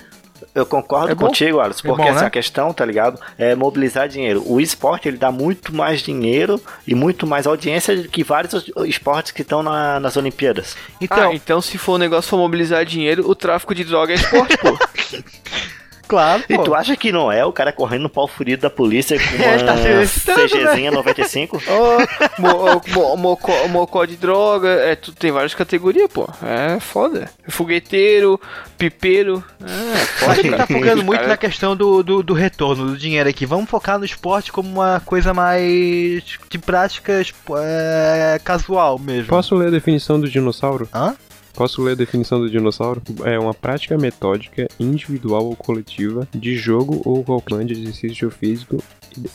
eu 0.54 0.64
concordo 0.64 1.12
É 1.12 1.14
bom? 1.14 1.26
contigo, 1.26 1.60
Alisson, 1.60 1.86
É 1.86 1.90
porque 1.90 2.02
bom, 2.02 2.08
essa 2.08 2.24
né? 2.24 2.30
questão, 2.30 2.72
tá 2.72 2.84
ligado? 2.84 3.20
É 3.38 3.54
mobilizar 3.54 4.08
dinheiro. 4.08 4.42
O 4.46 4.58
esporte, 4.60 5.06
ele 5.06 5.18
dá 5.18 5.30
muito 5.30 5.72
mais 5.74 6.00
dinheiro 6.00 6.60
e 6.86 6.94
muito 6.94 7.26
mais 7.26 7.46
audiência 7.46 7.94
do 7.94 8.08
que 8.08 8.24
vários 8.24 8.66
esportes 8.86 9.30
que 9.32 9.42
estão 9.42 9.62
na- 9.62 10.00
nas 10.00 10.16
Olimpíadas. 10.16 10.76
Então, 11.00 11.30
ah, 11.30 11.34
então 11.34 11.60
se 11.60 11.76
for 11.78 11.94
um 11.96 11.98
negócio 11.98 12.28
for 12.30 12.38
mobilizar 12.38 12.84
dinheiro, 12.86 13.28
o 13.28 13.34
tráfico 13.34 13.74
de 13.74 13.84
droga 13.84 14.12
é 14.12 14.16
esporte, 14.16 14.56
pô. 14.56 14.76
Claro, 16.06 16.42
E 16.48 16.56
pô. 16.56 16.62
tu 16.64 16.74
acha 16.74 16.96
que 16.96 17.10
não 17.12 17.30
é 17.32 17.44
o 17.44 17.52
cara 17.52 17.72
correndo 17.72 18.02
no 18.02 18.08
pau 18.08 18.26
furido 18.28 18.62
da 18.62 18.70
polícia 18.70 19.18
com 19.18 19.24
É, 19.42 19.58
tá 19.58 19.72
uma 19.74 20.02
excitando, 20.02 20.48
CGzinha 20.48 20.90
95? 20.90 21.56
Ô, 21.56 22.40
mo- 22.40 22.82
mo- 22.94 23.16
mocó, 23.16 23.68
mocó 23.68 24.04
de 24.04 24.16
droga, 24.16 24.68
é, 24.68 24.94
tu, 24.96 25.12
tem 25.12 25.30
várias 25.32 25.54
categorias, 25.54 26.10
pô. 26.12 26.28
É 26.42 26.78
foda. 26.80 27.28
Fogueteiro, 27.48 28.40
pipeiro. 28.78 29.42
É, 29.62 29.92
A 30.02 30.06
foda, 30.06 30.34
gente 30.36 30.50
cara. 30.50 30.66
tá 30.66 30.74
focando 30.74 31.04
muito 31.04 31.18
cara- 31.20 31.28
na 31.28 31.36
questão 31.36 31.76
do, 31.76 32.02
do, 32.02 32.22
do 32.22 32.34
retorno, 32.34 32.86
do 32.88 32.96
dinheiro 32.96 33.28
aqui. 33.28 33.46
Vamos 33.46 33.68
focar 33.70 33.98
no 33.98 34.04
esporte 34.04 34.52
como 34.52 34.68
uma 34.68 35.00
coisa 35.00 35.32
mais 35.34 36.22
de 36.48 36.58
práticas 36.58 37.32
é, 37.58 38.40
casual 38.44 38.98
mesmo. 38.98 39.26
Posso 39.28 39.54
ler 39.54 39.68
a 39.68 39.70
definição 39.70 40.20
do 40.20 40.28
dinossauro? 40.28 40.88
Hã? 40.94 41.14
Posso 41.54 41.80
ler 41.82 41.92
a 41.92 41.94
definição 41.94 42.40
do 42.40 42.50
dinossauro? 42.50 43.00
É 43.24 43.38
uma 43.38 43.54
prática 43.54 43.96
metódica, 43.96 44.66
individual 44.78 45.46
ou 45.46 45.54
coletiva, 45.54 46.26
de 46.34 46.56
jogo 46.56 47.00
ou 47.04 47.22
qualquer 47.22 47.64
de 47.64 47.74
exercício 47.74 48.28
físico 48.28 48.82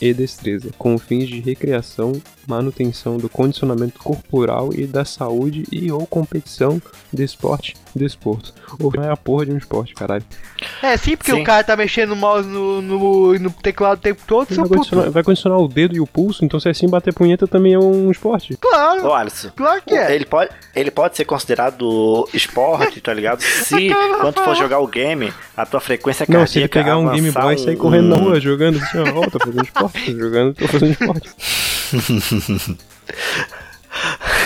e 0.01 0.13
destreza, 0.13 0.69
com 0.77 0.97
fins 0.97 1.29
de 1.29 1.39
recreação, 1.39 2.21
manutenção 2.45 3.17
do 3.17 3.29
condicionamento 3.29 3.99
corporal 3.99 4.73
e 4.73 4.85
da 4.85 5.05
saúde 5.05 5.63
e 5.71 5.89
ou 5.89 6.05
competição 6.05 6.81
de 7.13 7.23
esporte, 7.23 7.75
desporto. 7.95 8.53
Ou 8.79 8.91
não 8.95 9.03
é 9.03 9.11
a 9.11 9.17
porra 9.17 9.45
de 9.45 9.51
um 9.51 9.57
esporte, 9.57 9.93
caralho. 9.93 10.23
É, 10.81 10.95
sim, 10.97 11.15
porque 11.15 11.31
Sim. 11.31 11.41
o 11.41 11.43
cara 11.43 11.63
tá 11.63 11.75
mexendo 11.75 12.09
no 12.09 12.15
mouse 12.15 12.47
no, 12.47 12.81
no, 12.81 13.39
no 13.39 13.49
teclado 13.51 13.97
o 13.97 14.01
tempo 14.01 14.21
todo, 14.27 14.47
seu 14.47 14.57
Vai 14.57 14.63
puto. 14.65 14.75
condicionar, 14.77 15.11
vai 15.11 15.23
condicionar 15.23 15.57
o 15.59 15.67
dedo 15.67 15.95
e 15.95 15.99
o 15.99 16.07
pulso, 16.07 16.43
então 16.43 16.59
se 16.59 16.67
é 16.67 16.71
assim 16.71 16.87
bater 16.89 17.13
punheta 17.13 17.47
também 17.47 17.73
é 17.73 17.79
um 17.79 18.09
esporte. 18.11 18.57
Claro, 18.57 19.07
Ô, 19.07 19.13
Alisson. 19.13 19.49
claro 19.55 19.81
que 19.85 19.93
é. 19.95 20.13
Ele 20.15 20.25
pode, 20.25 20.51
ele 20.75 20.91
pode 20.91 21.15
ser 21.17 21.25
considerado 21.25 22.27
esporte, 22.33 22.99
tá 23.01 23.13
ligado? 23.13 23.41
Se 23.63 23.89
quando 24.19 24.33
tu 24.35 24.41
for 24.43 24.55
jogar 24.55 24.79
o 24.79 24.87
game, 24.87 25.33
a 25.55 25.65
tua 25.65 25.79
frequência 25.79 26.25
Não, 26.29 26.45
se 26.45 26.59
ele 26.59 26.67
cardíaca 26.67 26.79
pegar 26.79 26.97
um 26.97 27.13
Game 27.15 27.31
Boy 27.31 27.55
e 27.55 27.57
sair 27.59 27.75
correndo 27.75 28.07
na 28.09 28.15
um- 28.17 28.19
rua 28.25 28.39
jogando 28.39 28.77
assim, 28.77 28.97
ó, 28.99 29.19
ó, 29.19 29.29
tô 29.29 29.39
fazendo 29.39 29.63
esporte, 29.63 30.05
tô 30.13 30.19
jogando, 30.19 30.53
tô 30.55 30.67
fazendo 30.67 30.91
esporte. 30.91 31.29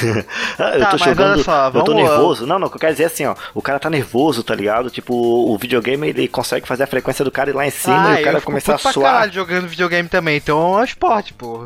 Ah, 0.60 0.72
eu 0.76 0.80
Tá, 0.82 0.90
tô 0.92 0.98
jogando, 0.98 1.44
só, 1.44 1.72
eu 1.74 1.84
tô 1.84 1.94
nervoso. 1.94 2.46
Não, 2.46 2.60
não, 2.60 2.68
o 2.68 2.70
que 2.70 2.76
eu 2.78 2.80
quero 2.80 2.94
dizer 2.94 3.04
é 3.04 3.08
assim, 3.08 3.26
ó. 3.26 3.36
O 3.54 3.62
cara 3.62 3.80
tá 3.80 3.90
nervoso, 3.90 4.44
tá 4.44 4.54
ligado? 4.56 4.90
Tipo, 4.90 5.14
o 5.16 5.58
videogame 5.58 6.10
ele 6.10 6.28
consegue 6.28 6.68
fazer 6.68 6.84
a 6.84 6.88
frequência 6.88 7.26
do 7.26 7.32
cara 7.32 7.50
ir 7.50 7.54
lá 7.54 7.66
em 7.66 7.72
cima 7.72 8.10
Ah, 8.10 8.18
e 8.20 8.22
o 8.22 8.24
cara 8.26 8.38
eu 8.38 8.42
começar 8.42 8.76
a 8.76 8.78
suar. 8.78 9.14
caralho 9.14 9.34
jogando 9.34 9.68
videogame 9.68 10.08
também, 10.10 10.38
então 10.38 10.78
é 10.78 10.82
um 10.82 10.84
esporte, 10.84 11.34
pô. 11.34 11.66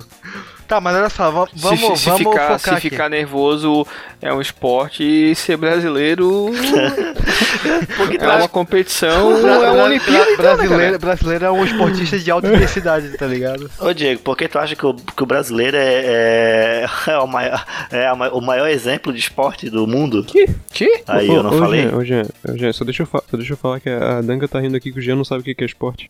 Tá, 0.68 0.82
mas 0.82 0.96
olha 0.98 1.10
só, 1.10 1.32
va- 1.32 1.48
Se, 1.48 1.52
vamos, 1.56 2.00
se 2.02 2.06
vamos 2.10 2.20
ficar, 2.20 2.42
focar 2.42 2.60
se 2.60 2.70
aqui. 2.72 2.90
ficar 2.90 3.10
nervoso 3.10 3.88
é 4.22 4.34
um 4.34 4.42
esporte 4.42 5.02
e 5.02 5.34
ser 5.34 5.56
brasileiro 5.56 6.52
é 8.20 8.28
uma 8.28 8.50
competição, 8.50 9.32
Bra- 9.42 9.52
é 9.66 9.72
uma 9.72 9.84
Olimpíada. 9.86 10.26
bra- 10.36 10.54
então, 10.54 10.58
né, 10.58 10.58
brasileiro, 10.68 11.00
brasileiro 11.00 11.46
é 11.46 11.52
um 11.52 11.64
esportista 11.64 12.20
de 12.20 12.30
alta 12.30 12.48
intensidade, 12.54 13.18
tá 13.18 13.26
ligado? 13.26 13.72
Ô 13.80 13.94
Diego, 13.94 14.22
por 14.22 14.36
que 14.36 14.48
tu 14.50 14.60
acha 14.60 14.76
que 14.76 14.86
o, 14.86 14.94
que 14.94 15.24
o 15.24 15.26
brasileiro 15.26 15.78
é, 15.78 16.86
é, 17.08 17.12
é 17.12 17.18
o, 17.20 17.28
maior, 17.28 17.66
é 17.90 18.12
o 18.12 18.42
maior 18.42 18.68
exemplo 18.68 19.14
de 19.14 19.20
esporte 19.20 19.70
do 19.70 19.88
mundo? 19.88 20.26
Que? 20.74 21.02
Aí 21.08 21.30
Ô, 21.30 21.36
eu 21.38 21.44
não 21.44 21.52
ô, 21.56 21.60
falei? 21.60 21.88
Ô, 21.88 22.04
Jean, 22.04 22.24
ô, 22.48 22.58
Jean, 22.58 22.74
só 22.74 22.84
deixa, 22.84 23.04
eu 23.04 23.08
fa- 23.08 23.24
só 23.32 23.38
deixa 23.38 23.54
eu 23.54 23.58
falar 23.58 23.80
que 23.80 23.90
a 23.90 24.20
Danga 24.22 24.48
tá 24.50 24.60
rindo 24.60 24.76
aqui 24.76 24.92
que 24.92 25.00
o 25.00 25.02
Jean 25.02 25.16
não 25.16 25.24
sabe 25.24 25.42
o 25.42 25.44
que 25.46 25.56
que 25.56 25.64
é 25.64 25.68
esporte. 25.68 26.10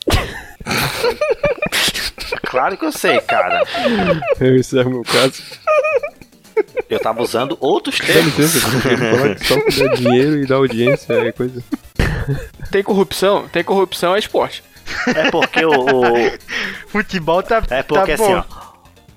Claro 2.45 2.77
que 2.77 2.85
eu 2.85 2.91
sei, 2.91 3.19
cara. 3.21 3.63
Esse 4.39 4.79
é 4.79 4.83
o 4.83 4.89
meu 4.89 5.03
caso. 5.03 5.41
Eu 6.89 6.99
tava 6.99 7.21
usando 7.21 7.57
outros 7.59 7.99
Dá 7.99 8.05
termos. 8.05 8.37
licença, 8.37 8.67
falar 8.69 9.35
que 9.35 9.45
só 9.45 9.59
que 9.61 9.83
dá 9.89 9.95
dinheiro 9.95 10.37
e 10.37 10.45
dá 10.47 10.55
audiência 10.55 11.13
é 11.13 11.31
coisa. 11.31 11.61
Tem 12.71 12.81
corrupção? 12.83 13.47
Tem 13.49 13.63
corrupção 13.63 14.15
é 14.15 14.19
esporte. 14.19 14.63
É 15.15 15.29
porque 15.29 15.65
o. 15.65 15.71
o- 15.71 16.37
Futebol 16.87 17.43
tá, 17.43 17.61
é 17.69 17.83
porque 17.83 18.15
tá 18.17 18.23
assim, 18.23 18.33
bom. 18.33 18.45
ó. 18.49 18.66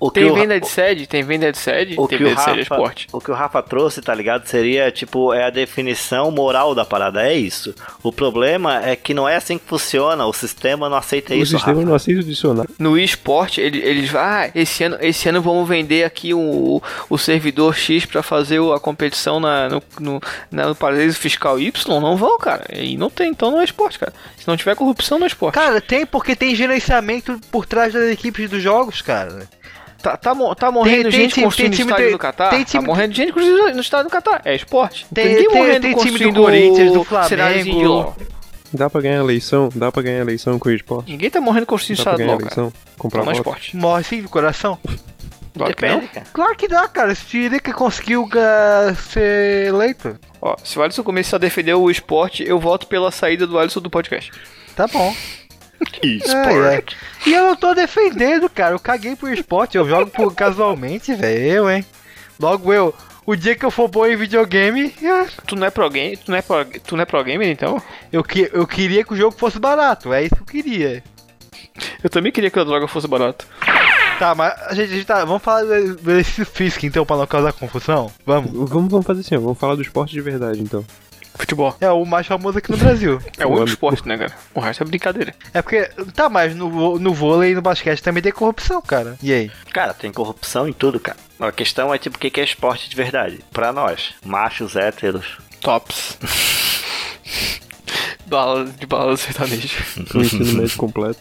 O 0.03 0.09
que 0.09 0.19
Tem 0.19 0.31
o, 0.31 0.33
venda 0.33 0.59
de 0.59 0.67
sede? 0.67 1.05
Tem 1.05 1.21
venda 1.21 1.51
de 1.51 1.57
sede? 1.59 1.93
o 1.95 2.07
tem 2.07 2.17
que 2.17 2.23
o 2.23 2.27
venda 2.27 2.39
de 2.39 2.43
sede 2.43 2.59
é 2.59 2.63
Rafa, 2.63 2.73
esporte. 2.75 3.07
o 3.13 3.19
que 3.21 3.29
o 3.29 3.33
Rafa 3.35 3.61
trouxe, 3.61 4.01
tá 4.01 4.15
ligado? 4.15 4.47
Seria 4.47 4.91
tipo 4.91 5.31
é 5.31 5.43
a 5.45 5.49
definição 5.51 6.31
moral 6.31 6.73
da 6.73 6.83
parada, 6.83 7.21
é 7.27 7.35
isso. 7.35 7.75
O 8.01 8.11
problema 8.11 8.83
é 8.83 8.95
que 8.95 9.13
não 9.13 9.29
é 9.29 9.35
assim 9.35 9.59
que 9.59 9.65
funciona, 9.67 10.25
o 10.25 10.33
sistema 10.33 10.89
não 10.89 10.97
aceita 10.97 11.33
o 11.33 11.37
isso, 11.37 11.51
sistema 11.55 11.75
Rafa. 11.77 11.87
não 11.87 11.95
aceita 11.95 12.19
o 12.21 12.23
dicionário. 12.23 12.71
No 12.79 12.97
esporte, 12.97 13.61
ele- 13.61 13.77
eles 13.79 14.15
ah, 14.15 14.49
esse 14.55 14.83
ano, 14.83 14.97
esse 15.01 15.29
ano 15.29 15.39
vamos 15.39 15.69
vender 15.69 16.03
aqui 16.03 16.33
o, 16.33 16.81
o 17.07 17.17
servidor 17.19 17.75
X 17.75 18.03
pra 18.03 18.23
fazer 18.23 18.59
o- 18.59 18.73
a 18.73 18.79
competição 18.79 19.39
na, 19.39 19.69
no, 19.69 19.83
no, 19.99 20.19
na- 20.49 20.65
no 20.69 20.75
paraíso 20.75 21.19
fiscal 21.19 21.59
Y. 21.59 21.99
Não 22.01 22.17
vão, 22.17 22.39
cara. 22.39 22.65
E 22.73 22.97
não 22.97 23.11
tem, 23.11 23.29
então 23.29 23.51
não 23.51 23.61
é 23.61 23.65
esporte, 23.65 23.99
cara. 23.99 24.13
Se 24.35 24.47
não 24.47 24.57
tiver 24.57 24.75
corrupção, 24.75 25.19
não 25.19 25.25
é 25.25 25.27
esporte. 25.27 25.53
Cara, 25.53 25.79
tem 25.79 26.07
porque 26.07 26.35
tem 26.35 26.55
gerenciamento 26.55 27.39
por 27.51 27.67
trás 27.67 27.93
das 27.93 28.09
equipes 28.11 28.49
dos 28.49 28.63
jogos, 28.63 29.01
cara. 29.03 29.47
Tá, 30.01 30.17
tá, 30.17 30.33
tá 30.55 30.71
morrendo 30.71 31.03
tem 31.03 31.11
gente 31.11 31.33
time- 31.33 31.45
construindo 31.45 31.71
tem 31.71 31.77
time 31.77 31.89
estádio 31.91 32.05
de- 32.07 32.11
no 32.13 32.19
Catar? 32.19 32.49
tem 32.49 32.63
Tá 32.65 32.81
morrendo 32.81 33.13
gente 33.13 33.31
construindo 33.33 33.73
no 33.75 33.81
estádio 33.81 34.05
do 34.05 34.11
Catar. 34.11 34.41
É 34.45 34.55
esporte. 34.55 35.05
Tem- 35.13 35.25
Ninguém 35.27 35.47
tem- 35.47 35.57
morrendo 35.57 35.81
tem 35.81 35.95
time 35.95 36.19
do 36.31 36.41
Corinthians, 36.41 36.91
do 36.93 36.99
de 36.99 37.05
Flamengo. 37.05 38.15
Dá 38.73 38.89
pra 38.89 39.01
ganhar 39.01 39.17
eleição? 39.19 39.69
Dá 39.75 39.91
pra 39.91 40.01
ganhar 40.01 40.19
eleição 40.21 40.57
com 40.57 40.69
o 40.69 40.71
esporte? 40.71 41.11
Ninguém 41.11 41.29
tá 41.29 41.41
morrendo 41.41 41.65
construindo 41.65 41.97
Dá 41.97 42.03
pra 42.03 42.13
estádio 42.13 42.25
de 42.25 42.31
cara. 42.31 42.41
eleição? 42.43 42.73
Comprar 42.97 43.21
é 43.21 43.25
voto? 43.25 43.35
esporte. 43.37 43.75
Morre 43.77 44.03
sim 44.03 44.21
do 44.21 44.29
coração. 44.29 44.77
Claro 45.53 45.75
que 45.75 45.85
não. 45.85 46.07
Cara. 46.07 46.25
Claro 46.31 46.55
que 46.55 46.67
dá, 46.69 46.87
cara. 46.87 47.13
Se 47.13 47.25
Tirica 47.25 47.73
conseguiu 47.73 48.23
uh, 48.23 48.95
ser 48.95 49.67
eleito, 49.67 50.17
Ó, 50.41 50.55
se 50.63 50.79
o 50.79 50.81
Alisson 50.81 51.03
começar 51.03 51.35
a 51.35 51.39
defender 51.39 51.73
o 51.73 51.91
esporte, 51.91 52.41
eu 52.47 52.57
voto 52.57 52.87
pela 52.87 53.11
saída 53.11 53.45
do 53.45 53.59
Alisson 53.59 53.81
do 53.81 53.89
podcast. 53.89 54.31
tá 54.77 54.87
bom. 54.87 55.13
Esporte. 56.03 56.97
E 57.25 57.33
eu 57.33 57.43
não 57.43 57.55
tô 57.55 57.73
defendendo, 57.73 58.49
cara. 58.49 58.75
Eu 58.75 58.79
caguei 58.79 59.15
pro 59.15 59.33
esporte. 59.33 59.77
Eu 59.77 59.87
jogo 59.87 60.09
por 60.09 60.33
casualmente, 60.33 61.13
velho. 61.13 61.43
Eu, 61.43 61.69
hein. 61.69 61.85
Logo 62.39 62.73
eu. 62.73 62.93
O 63.25 63.35
dia 63.35 63.55
que 63.55 63.63
eu 63.63 63.71
for 63.71 63.87
bom 63.87 64.05
em 64.05 64.15
videogame, 64.15 64.93
ah, 65.03 65.27
Tu 65.45 65.55
não 65.55 65.67
é 65.67 65.69
pro 65.69 65.87
game, 65.89 66.17
tu 66.17 66.31
não 66.31 66.37
é 66.37 66.41
pro, 66.41 66.65
tu 66.83 66.95
não 66.95 67.03
é 67.03 67.05
pro 67.05 67.23
gamer 67.23 67.47
então? 67.47 67.81
eu, 68.11 68.23
que, 68.23 68.49
eu 68.51 68.65
queria 68.65 69.03
que 69.03 69.13
o 69.13 69.15
jogo 69.15 69.37
fosse 69.37 69.59
barato. 69.59 70.11
É 70.11 70.23
isso 70.23 70.35
que 70.35 70.41
eu 70.41 70.45
queria. 70.63 71.03
Eu 72.03 72.09
também 72.09 72.31
queria 72.31 72.49
que 72.49 72.59
a 72.59 72.63
droga 72.63 72.87
fosse 72.87 73.07
barata. 73.07 73.45
Tá, 74.17 74.35
mas 74.35 74.53
a 74.67 74.73
gente, 74.73 74.91
a 74.91 74.95
gente 74.95 75.05
tá. 75.05 75.23
Vamos 75.25 75.41
falar 75.41 75.63
do 75.63 76.11
exercício 76.11 76.45
físico 76.45 76.85
então 76.85 77.05
pra 77.05 77.15
não 77.17 77.27
causar 77.27 77.53
confusão? 77.53 78.11
Vamos. 78.25 78.51
Vamos, 78.69 78.91
vamos 78.91 79.05
fazer 79.05 79.21
assim, 79.21 79.35
ó, 79.35 79.39
vamos 79.39 79.57
falar 79.57 79.75
do 79.75 79.81
esporte 79.81 80.11
de 80.13 80.21
verdade 80.21 80.61
então. 80.61 80.85
Futebol. 81.35 81.75
É 81.81 81.89
o 81.89 82.05
mais 82.05 82.27
famoso 82.27 82.57
aqui 82.57 82.69
no 82.71 82.77
Brasil. 82.77 83.19
É 83.37 83.45
o 83.45 83.49
único 83.49 83.69
esporte, 83.69 84.07
né, 84.07 84.17
cara? 84.17 84.33
O 84.53 84.59
resto 84.59 84.83
é 84.83 84.85
brincadeira. 84.85 85.33
É 85.53 85.61
porque. 85.61 85.83
Tá, 86.13 86.29
mas 86.29 86.55
no, 86.55 86.99
no 86.99 87.13
vôlei 87.13 87.51
e 87.51 87.55
no 87.55 87.61
basquete 87.61 88.01
também 88.03 88.21
tem 88.21 88.31
corrupção, 88.31 88.81
cara. 88.81 89.17
E 89.23 89.31
aí? 89.33 89.51
Cara, 89.73 89.93
tem 89.93 90.11
corrupção 90.11 90.67
em 90.67 90.73
tudo, 90.73 90.99
cara. 90.99 91.17
A 91.39 91.51
questão 91.51 91.93
é 91.93 91.97
tipo 91.97 92.17
o 92.17 92.19
que 92.19 92.39
é 92.39 92.43
esporte 92.43 92.89
de 92.89 92.95
verdade. 92.95 93.39
Pra 93.51 93.71
nós, 93.73 94.13
machos 94.23 94.75
héteros. 94.75 95.37
Tops. 95.61 96.17
bala, 98.27 98.65
de 98.65 98.85
bala 98.85 99.15
sertaneja. 99.17 99.77
O 100.13 100.19
ensino 100.19 100.53
médio 100.61 100.77
completo. 100.77 101.19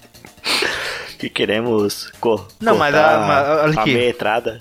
Que 1.18 1.28
queremos 1.28 2.10
cor. 2.20 2.48
Não, 2.60 2.76
mas 2.78 2.94
a- 2.94 3.64
a 3.66 3.66
aqui. 3.82 3.92
meia 3.92 4.10
entrada. 4.10 4.58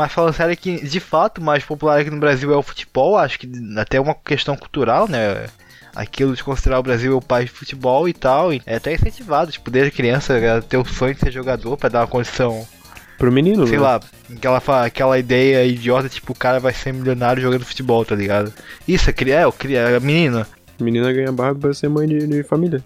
Mas 0.00 0.12
falando 0.12 0.32
sério 0.32 0.56
que, 0.56 0.82
de 0.82 0.98
fato, 1.00 1.38
o 1.38 1.44
mais 1.44 1.62
popular 1.62 2.00
aqui 2.00 2.10
no 2.10 2.18
Brasil 2.18 2.52
é 2.52 2.56
o 2.56 2.62
futebol, 2.62 3.18
acho 3.18 3.38
que 3.38 3.50
até 3.76 4.00
uma 4.00 4.14
questão 4.14 4.56
cultural, 4.56 5.06
né? 5.06 5.46
Aquilo 5.94 6.34
de 6.34 6.42
considerar 6.42 6.78
o 6.78 6.82
Brasil 6.82 7.16
o 7.16 7.20
país 7.22 7.50
de 7.50 7.54
futebol 7.56 8.08
e 8.08 8.12
tal, 8.14 8.52
e 8.52 8.62
é 8.64 8.76
até 8.76 8.94
incentivado, 8.94 9.52
tipo, 9.52 9.70
desde 9.70 9.90
criança 9.90 10.34
ela 10.38 10.62
ter 10.62 10.76
o 10.78 10.84
sonho 10.84 11.14
de 11.14 11.20
ser 11.20 11.30
jogador 11.30 11.76
pra 11.76 11.88
dar 11.88 12.00
uma 12.00 12.06
condição, 12.06 12.66
Pro 13.18 13.30
menino, 13.30 13.66
sei 13.66 13.76
né? 13.76 13.82
lá, 13.84 14.00
aquela, 14.34 14.86
aquela 14.86 15.18
ideia 15.18 15.62
idiota, 15.66 16.08
tipo, 16.08 16.32
o 16.32 16.34
cara 16.34 16.58
vai 16.58 16.72
ser 16.72 16.94
milionário 16.94 17.42
jogando 17.42 17.66
futebol, 17.66 18.02
tá 18.02 18.14
ligado? 18.14 18.50
Isso, 18.88 19.10
é, 19.10 19.12
cri- 19.12 19.32
é, 19.32 19.42
a 19.96 20.00
menina. 20.00 20.46
Menina 20.82 21.12
ganha 21.12 21.30
barba 21.32 21.60
pra 21.60 21.74
ser 21.74 21.88
mãe 21.88 22.06
de, 22.08 22.26
de 22.26 22.42
família. 22.42 22.82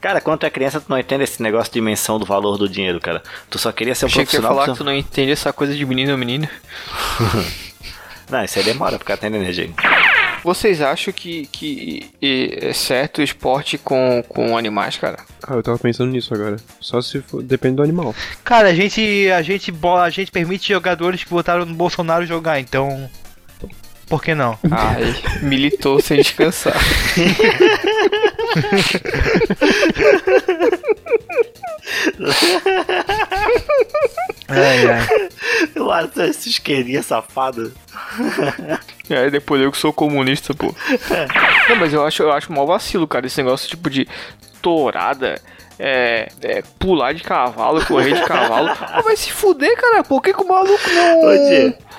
Cara, 0.00 0.20
quando 0.20 0.40
tu 0.40 0.46
é 0.46 0.50
criança, 0.50 0.80
tu 0.80 0.86
não 0.88 0.98
entende 0.98 1.24
esse 1.24 1.42
negócio 1.42 1.72
de 1.72 1.74
dimensão 1.78 2.18
do 2.18 2.24
valor 2.24 2.56
do 2.56 2.68
dinheiro, 2.68 2.98
cara. 3.00 3.22
Tu 3.50 3.58
só 3.58 3.70
queria 3.72 3.94
ser 3.94 4.06
um 4.06 4.08
Achei 4.08 4.24
que 4.24 4.36
ia 4.36 4.40
profissional. 4.40 4.64
falar 4.64 4.72
que 4.72 4.78
tu- 4.78 4.84
não 4.84 4.94
entende 4.94 5.30
essa 5.32 5.52
coisa 5.52 5.74
de 5.74 5.84
menino 5.84 6.12
ou 6.12 6.18
menina. 6.18 6.48
Não, 8.30 8.44
isso 8.44 8.58
aí 8.60 8.64
demora 8.64 8.90
pra 8.92 8.98
ficar 9.00 9.14
entendendo, 9.14 9.52
gente. 9.52 9.74
Vocês 10.44 10.80
acham 10.80 11.12
que, 11.12 11.46
que 11.46 12.10
é 12.22 12.72
certo 12.72 13.18
o 13.18 13.22
esporte 13.22 13.76
com, 13.76 14.22
com 14.28 14.56
animais, 14.56 14.96
cara? 14.96 15.18
Ah, 15.42 15.54
eu 15.54 15.62
tava 15.62 15.78
pensando 15.78 16.12
nisso 16.12 16.32
agora. 16.32 16.56
Só 16.80 17.02
se 17.02 17.20
for. 17.20 17.42
Depende 17.42 17.76
do 17.76 17.82
animal. 17.82 18.14
Cara, 18.44 18.68
a 18.68 18.74
gente, 18.74 19.28
a 19.32 19.42
gente, 19.42 19.74
a 20.00 20.10
gente 20.10 20.30
permite 20.30 20.68
jogadores 20.72 21.24
que 21.24 21.28
votaram 21.30 21.66
no 21.66 21.74
Bolsonaro 21.74 22.24
jogar, 22.24 22.60
então, 22.60 23.10
por 24.10 24.20
que 24.20 24.34
não? 24.34 24.58
Ai, 24.68 25.14
militou 25.40 26.00
sem 26.00 26.18
descansar. 26.18 26.74
Ai, 34.48 34.86
ai. 34.88 35.28
Eu 35.76 35.92
acho 35.92 36.22
esse 36.22 36.48
esquerdinha 36.50 37.04
safado. 37.04 37.72
E 39.08 39.14
aí 39.14 39.30
depois 39.30 39.62
eu 39.62 39.70
que 39.70 39.78
sou 39.78 39.92
comunista, 39.92 40.52
pô. 40.54 40.74
Não, 41.68 41.76
mas 41.76 41.92
eu 41.92 42.04
acho, 42.04 42.24
eu 42.24 42.32
acho 42.32 42.52
mó 42.52 42.66
vacilo, 42.66 43.06
cara, 43.06 43.26
esse 43.26 43.40
negócio 43.40 43.68
tipo 43.68 43.88
de. 43.88 44.08
tourada, 44.60 45.40
é, 45.78 46.28
é, 46.42 46.62
pular 46.80 47.14
de 47.14 47.22
cavalo, 47.22 47.86
correr 47.86 48.14
de 48.14 48.24
cavalo. 48.24 48.70
Ah, 48.80 49.02
vai 49.02 49.16
se 49.16 49.30
fuder, 49.30 49.76
cara. 49.80 50.02
Por 50.02 50.20
que, 50.20 50.34
que 50.34 50.42
o 50.42 50.48
maluco 50.48 50.90
não. 50.90 51.20
Ô, 51.20 51.89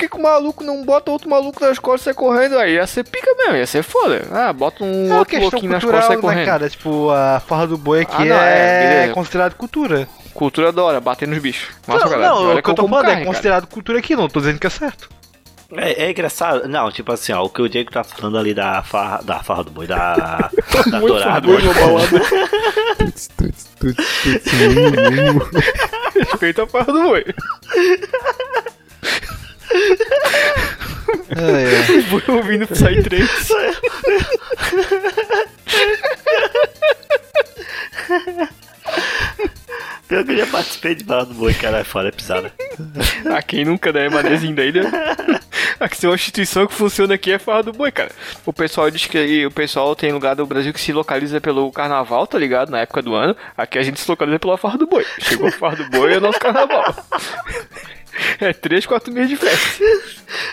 que, 0.00 0.08
que 0.08 0.16
o 0.16 0.22
maluco 0.22 0.64
não 0.64 0.82
bota 0.84 1.10
outro 1.10 1.28
maluco 1.28 1.62
nas 1.64 1.78
costas 1.78 2.00
e 2.00 2.04
sai 2.04 2.14
correndo? 2.14 2.58
Aí 2.58 2.74
ia 2.74 2.86
ser 2.86 3.04
pica 3.04 3.34
mesmo, 3.36 3.56
ia 3.56 3.66
ser 3.66 3.82
foda. 3.82 4.26
Ah, 4.32 4.52
bota 4.52 4.82
um 4.82 5.12
É 5.12 5.18
outro 5.18 5.38
louquinho 5.40 5.70
nas 5.70 5.84
costas 5.84 6.04
e 6.04 6.06
sai 6.06 6.16
né, 6.16 6.22
correndo. 6.22 6.46
cara? 6.46 6.70
Tipo, 6.70 7.10
a 7.10 7.40
farra 7.40 7.66
do 7.66 7.76
boi 7.76 8.00
aqui 8.00 8.14
Ah, 8.16 8.24
não, 8.24 8.36
é, 8.36 9.04
é, 9.04 9.08
considerado 9.08 9.54
cultura. 9.54 10.08
Cultura 10.32 10.72
da 10.72 10.82
hora, 10.82 11.00
bater 11.00 11.28
nos 11.28 11.38
bichos. 11.38 11.68
Massa, 11.86 12.04
não, 12.04 12.10
galera. 12.10 12.30
não, 12.32 12.48
Olha 12.48 12.60
o 12.60 12.62
que 12.62 12.70
eu 12.70 12.74
tô 12.74 12.88
falando 12.88 13.04
carne, 13.04 13.10
é 13.10 13.14
cara. 13.16 13.26
considerado 13.26 13.66
cultura 13.66 13.98
aqui, 13.98 14.16
não 14.16 14.28
tô 14.28 14.40
dizendo 14.40 14.58
que 14.58 14.66
é 14.66 14.70
certo. 14.70 15.10
É, 15.72 16.04
é 16.06 16.10
engraçado. 16.10 16.66
Não, 16.66 16.90
tipo 16.90 17.12
assim, 17.12 17.32
ó, 17.32 17.42
o 17.44 17.50
que 17.50 17.62
o 17.62 17.68
Diego 17.68 17.92
tá 17.92 18.02
falando 18.02 18.38
ali 18.38 18.54
da 18.54 18.82
farra, 18.82 19.20
da 19.22 19.42
farra 19.42 19.64
do 19.64 19.70
boi, 19.70 19.86
da, 19.86 20.14
da 20.90 20.98
mu, 21.00 21.08
mu. 25.34 25.46
Respeita 26.14 26.64
a 26.64 26.66
farra 26.66 26.92
do 26.92 27.02
boi. 27.02 27.24
É, 31.30 31.98
é. 31.98 32.02
Boi 32.02 32.22
ouvindo 32.28 32.66
Psytrance. 32.66 33.54
Pior 40.08 40.24
que 40.24 40.32
eu 40.32 40.36
já 40.38 40.46
participei 40.46 40.94
de 40.96 41.04
farra 41.04 41.26
do 41.26 41.34
boi, 41.34 41.54
cara, 41.54 41.78
é 41.78 41.84
foda, 41.84 42.08
é 42.08 42.10
pisada. 42.10 42.52
Ah, 43.32 43.42
quem 43.42 43.64
nunca, 43.64 43.92
né? 43.92 44.08
Manezinho 44.08 44.54
da 44.56 44.64
ilha. 44.64 44.90
Aqui 45.78 45.98
tem 45.98 46.10
uma 46.10 46.16
instituição 46.16 46.66
que 46.66 46.74
funciona 46.74 47.14
aqui 47.14 47.32
é 47.32 47.38
Farra 47.38 47.62
do 47.62 47.72
Boi, 47.72 47.90
cara. 47.90 48.10
O 48.44 48.52
pessoal 48.52 48.90
diz 48.90 49.06
que 49.06 49.46
o 49.46 49.50
pessoal 49.50 49.96
tem 49.96 50.12
lugar 50.12 50.36
do 50.36 50.44
Brasil 50.44 50.74
que 50.74 50.80
se 50.80 50.92
localiza 50.92 51.40
pelo 51.40 51.72
carnaval, 51.72 52.26
tá 52.26 52.38
ligado? 52.38 52.70
Na 52.70 52.80
época 52.80 53.00
do 53.00 53.14
ano. 53.14 53.34
Aqui 53.56 53.78
a 53.78 53.82
gente 53.82 53.98
se 53.98 54.10
localiza 54.10 54.38
pela 54.38 54.58
Farra 54.58 54.76
do 54.76 54.86
Boi. 54.86 55.06
Chegou 55.20 55.48
a 55.48 55.52
Farra 55.52 55.76
do 55.76 55.88
Boi, 55.88 56.12
é 56.12 56.18
o 56.18 56.20
nosso 56.20 56.38
carnaval. 56.38 56.84
É 58.40 58.52
três, 58.52 58.86
quatro 58.86 59.12
meses 59.12 59.30
de 59.30 59.36
festa. 59.36 59.84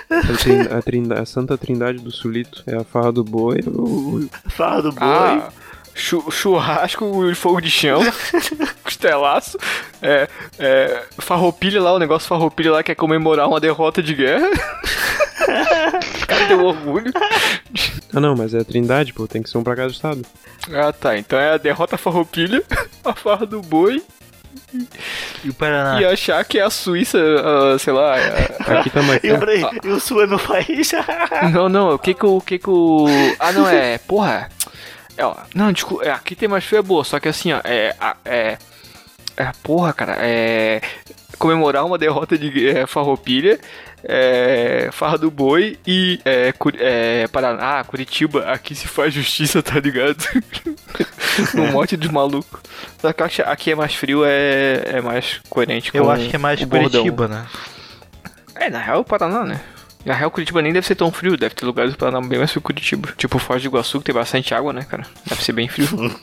A, 0.10 0.82
trin- 0.82 1.14
a 1.16 1.22
a 1.22 1.26
Santa 1.26 1.58
Trindade 1.58 2.00
do 2.00 2.12
Sulito 2.12 2.64
é 2.68 2.76
a 2.76 2.84
farra 2.84 3.12
do 3.12 3.24
boi. 3.24 3.60
o- 3.68 4.28
Farra 4.50 4.82
do 4.82 4.92
boi. 4.92 5.08
Ah, 5.08 5.50
chu- 5.94 6.30
churrasco, 6.32 7.06
fogo 7.36 7.62
de 7.62 7.70
chão, 7.72 8.02
costelaço, 8.84 9.58
é, 10.02 10.28
é, 10.60 11.04
farroupilha 11.20 11.82
lá, 11.82 11.94
o 11.94 12.00
negócio 12.00 12.28
farroupilha 12.28 12.72
lá 12.72 12.84
que 12.84 12.92
é 12.92 12.96
comemorar 12.96 13.48
uma 13.48 13.60
derrota 13.60 14.02
de 14.02 14.14
guerra. 14.14 14.50
O 14.50 16.26
cara 16.28 16.46
deu 16.48 16.64
orgulho. 16.64 17.12
Ah, 18.14 18.20
não, 18.20 18.36
mas 18.36 18.54
é 18.54 18.60
a 18.60 18.64
Trindade, 18.66 19.14
pô, 19.14 19.28
tem 19.28 19.42
que 19.44 19.50
ser 19.50 19.58
um 19.58 19.64
pra 19.64 19.76
cada 19.76 19.92
estado. 19.92 20.22
Ah, 20.74 20.92
tá. 20.92 21.18
Então 21.18 21.38
é 21.40 21.52
a 21.54 21.58
derrota 21.58 21.98
farroupilha, 21.98 22.64
a 23.04 23.14
farra 23.14 23.46
do 23.46 23.62
boi 23.62 24.02
E 25.44 25.50
o 25.50 25.54
Paraná? 25.54 26.02
e 26.02 26.06
achar 26.06 26.44
que 26.46 26.60
é 26.60 26.64
a 26.64 26.70
Suíça, 26.70 27.18
ah, 27.20 27.78
sei 27.80 27.94
lá. 27.94 28.18
é- 28.18 28.56
Aqui 28.80 28.90
tá 28.90 29.02
mais. 29.02 29.22
E 29.24 29.32
o, 29.32 29.38
Bra- 29.38 29.54
e 29.84 29.88
o 29.90 30.00
sul 30.00 30.22
é 30.24 30.28
meu 30.28 30.40
país? 30.40 30.92
Não, 31.54 31.68
não, 31.70 31.94
o 31.96 32.00
que 32.00 32.14
que 32.14 32.26
o. 32.26 32.38
o 32.38 32.42
que 32.42 32.58
que 32.60 32.70
o. 32.70 33.06
Ah, 33.40 33.52
não, 33.52 33.68
é. 33.68 33.98
Porra. 34.00 34.50
É, 35.18 35.26
ó, 35.26 35.36
não, 35.56 35.72
desculpa. 35.72 36.06
É, 36.06 36.12
aqui 36.12 36.36
tem 36.36 36.48
mais 36.48 36.64
frio 36.64 36.80
é 36.80 36.82
boa, 36.82 37.04
só 37.04 37.20
que 37.20 37.28
assim, 37.28 37.52
ó. 37.54 37.60
É. 37.64 37.96
É. 38.26 38.58
é 39.38 39.52
porra, 39.64 39.92
cara. 39.94 40.16
É. 40.20 40.82
Comemorar 41.38 41.86
uma 41.86 41.98
derrota 41.98 42.38
de 42.38 42.68
é, 42.68 42.88
Farroupilha. 42.88 43.60
É, 44.04 44.90
Farra 44.92 45.18
do 45.18 45.30
Boi 45.32 45.78
e 45.86 46.20
é, 46.24 46.52
Curi- 46.54 46.78
é, 46.80 47.28
Paraná, 47.28 47.84
Curitiba, 47.84 48.46
aqui 48.52 48.76
se 48.76 48.88
faz 48.88 49.14
justiça, 49.14 49.62
tá 49.62 49.80
ligado? 49.80 50.18
um 51.58 51.72
monte 51.72 51.98
de 51.98 52.10
maluco. 52.12 52.60
Só 53.00 53.12
que 53.12 53.22
eu 53.22 53.26
acho 53.26 53.36
que 53.38 53.42
aqui 53.42 53.72
é 53.72 53.76
mais 53.76 53.94
frio, 53.96 54.24
é, 54.24 54.82
é 54.86 55.02
mais 55.02 55.42
coerente 55.50 55.92
com 55.92 55.98
Eu 55.98 56.10
acho 56.12 56.30
que 56.30 56.36
é 56.36 56.40
mais. 56.40 56.64
Curitiba, 56.64 57.28
né? 57.28 57.46
É, 58.56 58.70
na 58.70 58.80
real, 58.80 59.02
o 59.02 59.04
Paraná, 59.04 59.44
né? 59.44 59.60
Na 60.06 60.14
real, 60.14 60.32
Curitiba 60.32 60.62
nem 60.62 60.72
deve 60.72 60.86
ser 60.88 60.96
tão 60.96 61.12
frio, 61.12 61.36
deve 61.36 61.56
ter 61.56 61.66
lugares 61.66 61.92
do 61.92 61.98
Paraná 61.98 62.22
bem 62.22 62.38
mais 62.38 62.52
frio 62.52 62.62
que 62.62 62.68
Curitiba. 62.68 63.10
Tipo 63.18 63.40
Foz 63.40 63.62
do 63.62 63.68
Iguaçu, 63.68 63.98
que 64.00 64.06
tem 64.06 64.16
bastante 64.16 64.54
água, 64.54 64.72
né, 64.72 64.86
cara? 64.90 65.06
Deve 65.28 65.44
ser 65.44 65.54
bem 65.54 65.68
frio. 65.68 65.88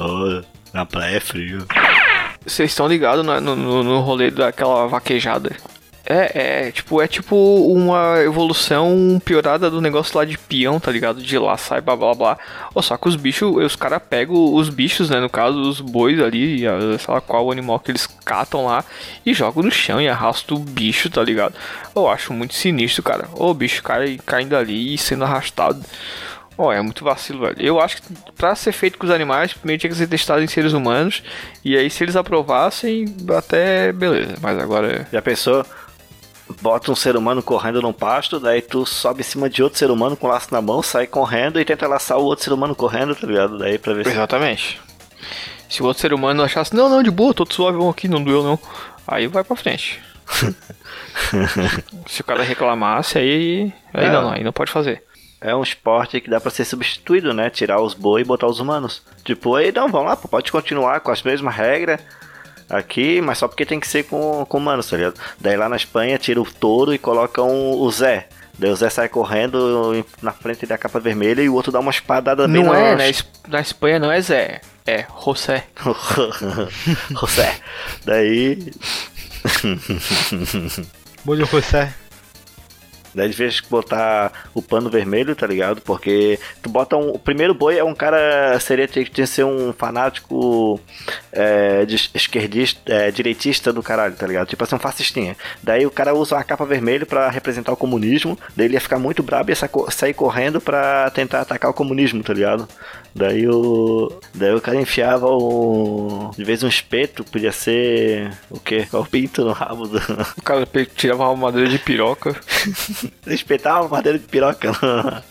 Oh, 0.00 0.42
na 0.72 0.86
praia 0.86 1.16
é 1.16 1.20
frio. 1.20 1.66
Vocês 2.48 2.70
estão 2.70 2.88
ligados 2.88 3.24
no, 3.24 3.40
no, 3.40 3.82
no 3.84 4.00
rolê 4.00 4.30
daquela 4.30 4.86
vaquejada? 4.86 5.54
É, 6.10 6.68
é, 6.68 6.72
tipo, 6.72 7.02
é 7.02 7.06
tipo 7.06 7.36
uma 7.36 8.18
evolução 8.22 9.20
piorada 9.22 9.70
do 9.70 9.78
negócio 9.78 10.16
lá 10.16 10.24
de 10.24 10.38
peão, 10.38 10.80
tá 10.80 10.90
ligado? 10.90 11.20
De 11.20 11.38
lá 11.38 11.54
sai 11.58 11.82
blá 11.82 11.94
blá 11.94 12.14
blá. 12.14 12.38
Ou 12.74 12.82
só 12.82 12.96
que 12.96 13.06
os 13.08 13.14
bichos, 13.14 13.54
os 13.54 13.76
caras 13.76 14.00
pegam 14.08 14.54
os 14.54 14.70
bichos, 14.70 15.10
né? 15.10 15.20
No 15.20 15.28
caso, 15.28 15.60
os 15.60 15.82
bois 15.82 16.18
ali, 16.18 16.66
a- 16.66 16.98
sei 16.98 17.12
lá 17.12 17.20
qual 17.20 17.52
animal 17.52 17.78
que 17.78 17.90
eles 17.90 18.06
catam 18.24 18.64
lá 18.64 18.82
e 19.26 19.34
jogam 19.34 19.62
no 19.62 19.70
chão 19.70 20.00
e 20.00 20.08
arrastam 20.08 20.56
o 20.56 20.60
bicho, 20.60 21.10
tá 21.10 21.22
ligado? 21.22 21.54
Eu 21.94 22.08
acho 22.08 22.32
muito 22.32 22.54
sinistro, 22.54 23.02
cara. 23.02 23.28
O 23.34 23.52
bicho 23.52 23.82
cai 23.82 24.18
caindo 24.24 24.56
ali 24.56 24.94
e 24.94 24.98
sendo 24.98 25.24
arrastado. 25.24 25.84
Ó, 26.60 26.72
é 26.72 26.82
muito 26.82 27.04
vacilo, 27.04 27.46
velho. 27.46 27.56
Eu 27.58 27.80
acho 27.80 28.02
que 28.02 28.08
pra 28.36 28.52
ser 28.56 28.72
feito 28.72 28.98
com 28.98 29.06
os 29.06 29.12
animais, 29.12 29.52
primeiro 29.52 29.80
tinha 29.80 29.90
que 29.90 29.96
ser 29.96 30.08
testado 30.08 30.42
em 30.42 30.48
seres 30.48 30.72
humanos. 30.72 31.22
E 31.64 31.76
aí, 31.76 31.88
se 31.88 32.02
eles 32.02 32.16
aprovassem, 32.16 33.04
até 33.36 33.92
beleza. 33.92 34.34
Mas 34.42 34.58
agora. 34.58 35.06
Já 35.12 35.22
pensou? 35.22 35.64
Bota 36.60 36.90
um 36.90 36.96
ser 36.96 37.14
humano 37.16 37.42
correndo 37.42 37.80
num 37.80 37.92
pasto, 37.92 38.40
daí 38.40 38.60
tu 38.60 38.84
sobe 38.84 39.20
em 39.20 39.22
cima 39.24 39.48
de 39.48 39.62
outro 39.62 39.78
ser 39.78 39.90
humano 39.90 40.16
com 40.16 40.26
laço 40.26 40.48
na 40.50 40.60
mão, 40.60 40.82
sai 40.82 41.06
correndo 41.06 41.60
e 41.60 41.64
tenta 41.64 41.86
laçar 41.86 42.18
o 42.18 42.24
outro 42.24 42.42
ser 42.44 42.52
humano 42.52 42.74
correndo, 42.74 43.14
tá 43.14 43.26
ligado? 43.26 43.58
Daí 43.58 43.78
pra 43.78 43.92
ver 43.94 44.04
se. 44.04 44.10
Exatamente. 44.12 44.80
Se 45.68 45.82
o 45.82 45.86
outro 45.86 46.00
ser 46.00 46.12
humano 46.12 46.42
achasse, 46.42 46.74
não, 46.74 46.88
não, 46.88 47.02
de 47.02 47.10
boa, 47.10 47.34
tô 47.34 47.46
suave 47.48 47.78
aqui, 47.88 48.08
não 48.08 48.24
doeu 48.24 48.42
não. 48.42 48.58
Aí 49.06 49.26
vai 49.26 49.44
pra 49.44 49.54
frente. 49.54 50.00
se 52.06 52.20
o 52.20 52.24
cara 52.24 52.42
reclamasse, 52.42 53.18
aí. 53.18 53.72
Aí 53.92 54.06
É. 54.06 54.10
não, 54.10 54.22
não, 54.22 54.30
aí 54.32 54.42
não 54.42 54.52
pode 54.52 54.72
fazer. 54.72 55.02
É 55.40 55.54
um 55.54 55.62
esporte 55.62 56.20
que 56.20 56.28
dá 56.28 56.40
pra 56.40 56.50
ser 56.50 56.64
substituído, 56.64 57.32
né? 57.32 57.48
Tirar 57.48 57.80
os 57.80 57.94
boi 57.94 58.22
e 58.22 58.24
botar 58.24 58.46
os 58.48 58.58
humanos. 58.58 59.02
Tipo, 59.24 59.54
aí 59.54 59.70
não, 59.70 59.88
vamos 59.88 60.08
lá, 60.08 60.16
pô, 60.16 60.26
pode 60.26 60.50
continuar 60.50 60.98
com 61.00 61.12
as 61.12 61.22
mesmas 61.22 61.54
regras 61.54 62.00
aqui, 62.68 63.20
mas 63.20 63.38
só 63.38 63.46
porque 63.48 63.64
tem 63.64 63.78
que 63.78 63.86
ser 63.86 64.04
com, 64.04 64.44
com 64.46 64.58
humanos, 64.58 64.90
tá 64.90 64.96
ligado? 64.96 65.14
Daí 65.40 65.56
lá 65.56 65.68
na 65.68 65.76
Espanha 65.76 66.18
tira 66.18 66.40
o 66.40 66.44
touro 66.44 66.92
e 66.92 66.98
coloca 66.98 67.40
um, 67.42 67.70
o 67.72 67.90
Zé. 67.90 68.28
Daí 68.58 68.70
o 68.70 68.74
Zé 68.76 68.90
sai 68.90 69.08
correndo 69.08 70.04
na 70.20 70.32
frente 70.32 70.66
da 70.66 70.76
capa 70.76 70.98
vermelha 70.98 71.40
e 71.40 71.48
o 71.48 71.54
outro 71.54 71.70
dá 71.70 71.78
uma 71.78 71.92
espadada 71.92 72.48
bem 72.48 72.64
Não 72.64 72.74
é, 72.74 72.90
na- 72.90 72.96
na, 72.96 73.08
Es- 73.08 73.24
na 73.46 73.60
Espanha 73.60 74.00
não 74.00 74.10
é 74.10 74.20
Zé, 74.20 74.60
é 74.84 75.06
José. 75.24 75.64
José. 77.14 77.54
Daí. 78.04 78.58
Molho 81.24 81.46
José. 81.46 81.92
Daí 83.14 83.28
devia 83.28 83.48
botar 83.70 84.32
o 84.54 84.60
pano 84.62 84.90
vermelho, 84.90 85.34
tá 85.34 85.46
ligado? 85.46 85.80
Porque 85.82 86.38
tu 86.62 86.68
bota 86.68 86.96
um. 86.96 87.10
O 87.10 87.18
primeiro 87.18 87.54
boi 87.54 87.78
é 87.78 87.84
um 87.84 87.94
cara. 87.94 88.58
Seria 88.60 88.86
tinha 88.86 89.04
que 89.04 89.26
ser 89.26 89.44
um 89.44 89.72
fanático 89.72 90.80
é, 91.32 91.86
esquerdista, 92.14 92.80
é, 92.92 93.10
direitista 93.10 93.72
do 93.72 93.82
caralho, 93.82 94.14
tá 94.14 94.26
ligado? 94.26 94.46
Tipo 94.48 94.64
assim, 94.64 94.76
um 94.76 94.78
fascistinha. 94.78 95.36
Daí 95.62 95.86
o 95.86 95.90
cara 95.90 96.14
usa 96.14 96.36
uma 96.36 96.44
capa 96.44 96.64
vermelha 96.64 97.06
pra 97.06 97.30
representar 97.30 97.72
o 97.72 97.76
comunismo. 97.76 98.38
Daí 98.56 98.66
ele 98.66 98.74
ia 98.74 98.80
ficar 98.80 98.98
muito 98.98 99.22
brabo 99.22 99.50
e 99.50 99.52
ia 99.52 99.56
sa- 99.56 99.68
sair 99.90 100.14
correndo 100.14 100.60
pra 100.60 101.10
tentar 101.10 101.40
atacar 101.40 101.70
o 101.70 101.74
comunismo, 101.74 102.22
tá 102.22 102.32
ligado? 102.32 102.68
Daí 103.14 103.48
o. 103.48 104.12
Daí 104.34 104.54
o 104.54 104.60
cara 104.60 104.80
enfiava 104.80 105.26
o. 105.26 106.30
De 106.36 106.44
vez 106.44 106.62
um 106.62 106.68
espeto, 106.68 107.24
podia 107.24 107.52
ser. 107.52 108.30
O 108.50 108.58
quê? 108.60 108.86
O 108.92 109.04
pinto 109.04 109.44
no 109.44 109.52
rabo 109.52 109.86
do. 109.88 109.98
O 110.36 110.42
cara 110.42 110.66
tirava 110.96 111.24
uma 111.28 111.36
madeira 111.48 111.68
de 111.68 111.78
piroca. 111.78 112.34
Espetava 113.26 113.80
uma 113.82 113.88
madeira 113.96 114.18
de 114.18 114.24
piroca. 114.26 114.70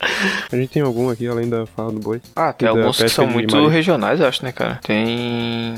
A 0.51 0.55
gente 0.55 0.69
tem 0.69 0.81
algum 0.81 1.09
aqui 1.09 1.27
além 1.27 1.49
da 1.49 1.65
farra 1.65 1.91
do 1.91 1.99
boi? 1.99 2.21
Ah, 2.35 2.51
tem 2.53 2.67
alguns 2.67 2.97
que 3.01 3.09
são 3.09 3.27
muito 3.27 3.51
marisco? 3.55 3.71
regionais, 3.73 4.19
eu 4.19 4.27
acho, 4.27 4.43
né, 4.43 4.51
cara? 4.51 4.79
Tem. 4.83 5.75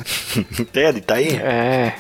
Entende? 0.60 1.02
Tá 1.02 1.16
aí? 1.16 1.36
É. 1.36 1.96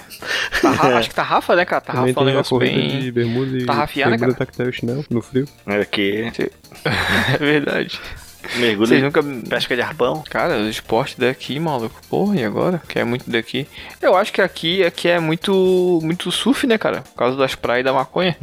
Tarra- 0.61 0.97
Acho 0.97 1.09
que 1.09 1.15
Tarrafa, 1.15 1.55
né, 1.55 1.65
cara? 1.65 1.81
Tarrafa 1.81 2.07
é 2.07 2.11
um 2.11 2.13
tem 2.15 2.25
negócio 2.25 2.57
bem. 2.57 2.99
de 2.99 3.11
bermuda 3.11 3.57
e 3.57 3.65
Tarrafiar, 3.65 4.09
né, 4.09 4.17
bermuda 4.17 4.37
cara? 4.37 4.47
tactel 4.51 4.71
chinelo 4.71 5.05
no 5.09 5.21
frio. 5.21 5.47
Aqui. 5.65 6.31
É 7.33 7.37
verdade. 7.37 7.99
Vocês 8.49 9.01
Mergulho. 9.01 9.01
nunca. 9.01 9.23
Pesca 9.49 9.75
de 9.75 9.81
arpão. 9.81 10.23
Cara, 10.29 10.57
o 10.57 10.69
esporte 10.69 11.19
daqui, 11.19 11.59
maluco. 11.59 12.01
Porra, 12.09 12.35
e 12.39 12.43
agora? 12.43 12.81
Que 12.87 12.99
é 12.99 13.03
muito 13.03 13.29
daqui. 13.29 13.67
Eu 14.01 14.15
acho 14.15 14.33
que 14.33 14.41
aqui, 14.41 14.83
aqui 14.83 15.07
é 15.07 15.19
muito, 15.19 15.99
muito 16.03 16.31
surf, 16.31 16.65
né, 16.65 16.77
cara? 16.77 17.01
Por 17.01 17.15
causa 17.15 17.37
das 17.37 17.55
praias 17.55 17.81
e 17.81 17.85
da 17.85 17.93
maconha. 17.93 18.35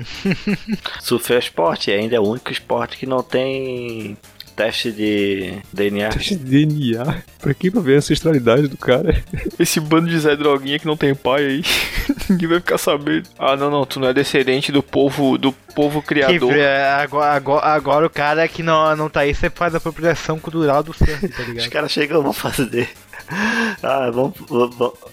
Surf 1.00 1.32
é 1.32 1.38
esporte. 1.38 1.90
Ainda 1.90 2.16
é 2.16 2.20
o 2.20 2.26
único 2.28 2.52
esporte 2.52 2.96
que 2.96 3.06
não 3.06 3.22
tem 3.22 4.16
teste 4.56 4.90
de 4.90 5.58
DNA. 5.72 6.08
Teste 6.08 6.34
de 6.36 6.66
DNA. 6.66 7.22
Pra 7.40 7.54
quê? 7.54 7.70
Pra 7.70 7.80
ver 7.80 7.94
a 7.94 7.98
ancestralidade 7.98 8.66
do 8.68 8.76
cara. 8.76 9.22
Esse 9.58 9.78
bando 9.78 10.08
de 10.08 10.18
Zé 10.18 10.34
Droguinha 10.34 10.78
que 10.78 10.86
não 10.86 10.96
tem 10.96 11.14
pai 11.14 11.44
aí. 11.44 11.62
Ninguém 12.30 12.48
vai 12.48 12.58
ficar 12.60 12.78
sabendo. 12.78 13.28
Ah, 13.38 13.56
não, 13.56 13.70
não. 13.70 13.84
Tu 13.86 14.00
não 14.00 14.08
é 14.08 14.14
descendente 14.14 14.72
do 14.72 14.82
povo, 14.82 15.36
do 15.38 15.52
povo 15.52 16.00
Que, 16.00 16.08
criador. 16.08 16.56
é, 16.56 16.88
agora, 16.94 17.32
agora, 17.32 17.66
agora 17.66 18.06
o 18.06 18.10
cara 18.10 18.48
que 18.48 18.62
não, 18.62 18.96
não 18.96 19.08
tá 19.10 19.20
aí, 19.20 19.34
você 19.34 19.48
faz 19.50 19.74
a 19.74 19.78
apropriação 19.78 20.38
cultural 20.38 20.82
do 20.82 20.92
surf, 20.92 21.28
tá 21.28 21.42
Os 21.42 21.48
ligado? 21.48 21.70
caras 21.70 21.92
chegam, 21.92 22.22
vão 22.22 22.32
fazer. 22.32 22.88
Ah, 23.82 24.10
vamos, 24.10 24.34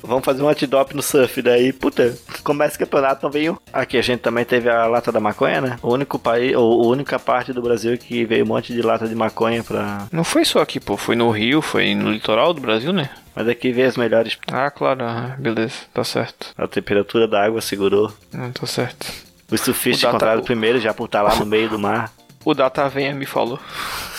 vamos, 0.01 0.25
fazer 0.25 0.41
um 0.41 0.47
antidop 0.47 0.95
no 0.95 1.01
surf. 1.01 1.41
Daí, 1.41 1.73
puta, 1.73 2.17
começa 2.43 2.75
o 2.75 2.79
campeonato, 2.79 3.23
não 3.23 3.31
veio. 3.31 3.59
Aqui 3.71 3.97
a 3.97 4.01
gente 4.01 4.21
também 4.21 4.45
teve 4.45 4.69
a 4.69 4.87
lata 4.87 5.11
da 5.11 5.19
maconha, 5.19 5.61
né? 5.61 5.77
O 5.81 5.93
único 5.93 6.17
país, 6.17 6.55
ou 6.55 6.83
a 6.83 6.87
única 6.87 7.19
parte 7.19 7.51
do 7.51 7.61
Brasil 7.61 7.97
que 7.97 8.25
veio 8.25 8.45
um 8.45 8.47
monte 8.47 8.73
de 8.73 8.81
lata 8.81 9.07
de 9.07 9.13
maconha 9.13 9.63
pra. 9.63 10.07
Não 10.11 10.23
foi 10.23 10.45
só 10.45 10.61
aqui, 10.61 10.79
pô. 10.79 10.95
Foi 10.95 11.15
no 11.15 11.29
Rio, 11.29 11.61
foi 11.61 11.93
no 11.93 12.09
litoral 12.11 12.53
do 12.53 12.61
Brasil, 12.61 12.93
né? 12.93 13.09
Mas 13.35 13.47
aqui 13.47 13.71
veio 13.71 13.87
as 13.87 13.97
melhores. 13.97 14.37
Ah, 14.51 14.71
claro. 14.71 15.03
beleza. 15.37 15.75
Tá 15.93 16.03
certo. 16.03 16.53
A 16.57 16.67
temperatura 16.67 17.27
da 17.27 17.43
água 17.43 17.61
segurou. 17.61 18.11
Não, 18.31 18.51
tá 18.51 18.65
certo. 18.65 19.11
Os 19.51 19.61
surfistas 19.61 20.03
O 20.03 20.07
encontraram 20.07 20.41
primeiro, 20.41 20.79
já 20.79 20.93
por 20.93 21.05
estar 21.05 21.21
lá 21.21 21.35
no 21.35 21.45
meio 21.45 21.69
do 21.69 21.77
mar. 21.77 22.11
O 22.45 22.53
Data 22.53 22.87
Venha 22.89 23.13
me 23.13 23.25
falou. 23.25 23.59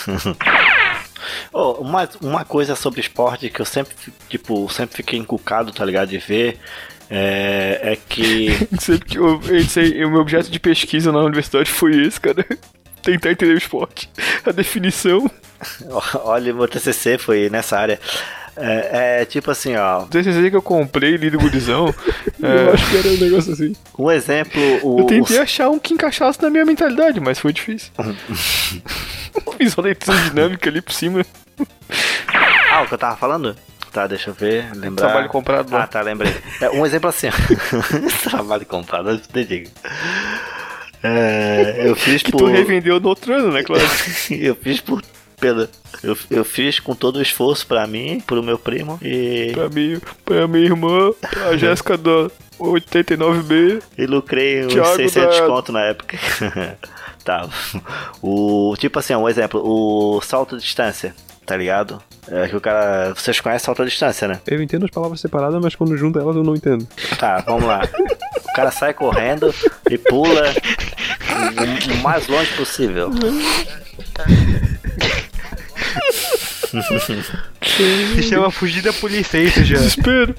Oh, 1.57 1.71
uma, 1.79 2.09
uma 2.21 2.43
coisa 2.43 2.75
sobre 2.75 2.99
esporte 2.99 3.49
que 3.49 3.61
eu 3.61 3.65
sempre, 3.65 3.95
tipo, 4.27 4.69
sempre 4.69 4.97
fiquei 4.97 5.17
encucado, 5.17 5.71
tá 5.71 5.85
ligado? 5.85 6.09
De 6.09 6.17
ver. 6.17 6.59
É, 7.09 7.79
é 7.81 7.95
que. 7.95 8.49
Sempre 8.77 9.07
que 9.07 9.17
eu, 9.17 9.39
eu 9.47 10.07
o 10.09 10.11
meu 10.11 10.19
objeto 10.19 10.51
de 10.51 10.59
pesquisa 10.59 11.13
na 11.13 11.19
universidade 11.19 11.71
foi 11.71 11.95
esse, 12.05 12.19
cara. 12.19 12.45
Tentar 13.01 13.31
entender 13.31 13.53
o 13.53 13.57
esporte. 13.57 14.09
A 14.45 14.51
definição. 14.51 15.31
Olha, 16.25 16.53
meu 16.53 16.67
TCC 16.67 17.17
foi 17.17 17.49
nessa 17.49 17.79
área. 17.79 18.01
É, 18.57 19.21
é 19.21 19.25
tipo 19.25 19.51
assim, 19.51 19.75
ó. 19.75 20.03
O 20.03 20.07
TCC 20.07 20.49
que 20.49 20.55
eu 20.55 20.61
comprei, 20.61 21.17
li 21.17 21.29
do 21.29 21.39
gurizão. 21.39 21.93
Eu 22.41 22.69
é, 22.69 22.73
acho 22.73 22.89
que 22.89 22.97
era 22.97 23.07
um 23.07 23.17
negócio 23.17 23.53
assim. 23.53 23.75
Um 23.97 24.11
exemplo. 24.11 24.61
O, 24.83 24.99
eu 24.99 25.05
tentei 25.05 25.39
achar 25.39 25.69
um 25.69 25.79
que 25.79 25.93
encaixasse 25.93 26.39
na 26.41 26.49
minha 26.49 26.65
mentalidade, 26.65 27.19
mas 27.19 27.39
foi 27.39 27.51
difícil. 27.51 27.91
Fiz 29.57 29.75
uma 29.75 29.83
leitura 29.85 30.17
dinâmica 30.17 30.69
ali 30.69 30.81
por 30.81 30.93
cima. 30.93 31.25
Ah, 32.71 32.83
o 32.83 32.87
que 32.87 32.93
eu 32.93 32.97
tava 32.97 33.15
falando? 33.15 33.55
Tá, 33.91 34.05
deixa 34.05 34.29
eu 34.29 34.33
ver, 34.33 34.69
lembrar. 34.75 35.07
Trabalho 35.07 35.29
comprado 35.29 35.71
lá. 35.71 35.83
Ah, 35.83 35.87
tá, 35.87 36.01
lembrei. 36.01 36.35
É, 36.59 36.69
um 36.69 36.85
exemplo 36.85 37.09
assim. 37.09 37.27
ó. 37.29 37.31
Trabalho 38.29 38.65
comprado, 38.65 39.09
eu 39.09 39.17
te 39.17 39.45
digo. 39.45 39.71
É, 41.01 41.83
eu 41.85 41.95
fiz 41.95 42.21
Que 42.21 42.31
por. 42.31 42.39
tu 42.39 42.45
revendeu 42.47 42.99
no 42.99 43.07
outro 43.07 43.33
ano, 43.33 43.51
né, 43.51 43.63
claro? 43.63 43.83
eu 44.29 44.55
fiz 44.55 44.81
por. 44.81 45.01
Pela, 45.39 45.69
eu, 46.05 46.17
eu 46.29 46.45
fiz 46.45 46.79
com 46.79 46.93
todo 46.95 47.17
o 47.17 47.21
esforço 47.21 47.65
pra 47.67 47.85
mim, 47.87 48.21
pro 48.25 48.41
meu 48.43 48.57
primo 48.57 48.97
e, 49.01 49.51
pra 49.53 49.69
mim, 49.69 49.99
pra 50.23 50.47
minha 50.47 50.65
irmã, 50.65 51.11
pra 51.29 51.55
Jéssica 51.57 51.97
da 51.97 52.29
89B. 52.59 53.81
e 53.97 54.05
lucrei 54.05 54.65
uns 54.65 54.73
Thiago 54.73 54.95
600 54.95 55.39
da- 55.39 55.47
conto 55.47 55.71
na 55.71 55.81
época. 55.81 56.17
tá. 57.23 57.47
O, 58.21 58.75
tipo 58.77 58.99
assim, 58.99 59.15
um 59.15 59.27
exemplo, 59.27 59.61
o 59.63 60.21
salto 60.21 60.55
de 60.57 60.63
distância, 60.63 61.13
tá 61.45 61.55
ligado? 61.57 62.01
É 62.27 62.47
que 62.47 62.55
o 62.55 62.61
cara. 62.61 63.13
Vocês 63.13 63.39
conhecem 63.39 63.65
salto 63.65 63.83
de 63.83 63.89
distância, 63.91 64.27
né? 64.27 64.39
Eu 64.47 64.61
entendo 64.61 64.85
as 64.85 64.91
palavras 64.91 65.19
separadas, 65.19 65.61
mas 65.61 65.75
quando 65.75 65.95
junta 65.95 66.19
elas 66.19 66.35
eu 66.35 66.43
não 66.43 66.55
entendo. 66.55 66.87
Tá, 67.19 67.43
vamos 67.45 67.65
lá. 67.65 67.81
O 68.49 68.53
cara 68.55 68.71
sai 68.71 68.93
correndo 68.95 69.53
e 69.89 69.95
pula 69.97 70.41
o, 71.29 71.93
o 71.93 71.97
mais 72.01 72.27
longe 72.27 72.51
possível. 72.55 73.11
Se 77.63 78.23
chama 78.23 78.51
fugir 78.51 78.81
da 78.81 78.93
polícia, 78.93 79.37
é 79.37 79.41
isso 79.41 79.63
já. 79.63 79.75
Desespero. 79.77 80.35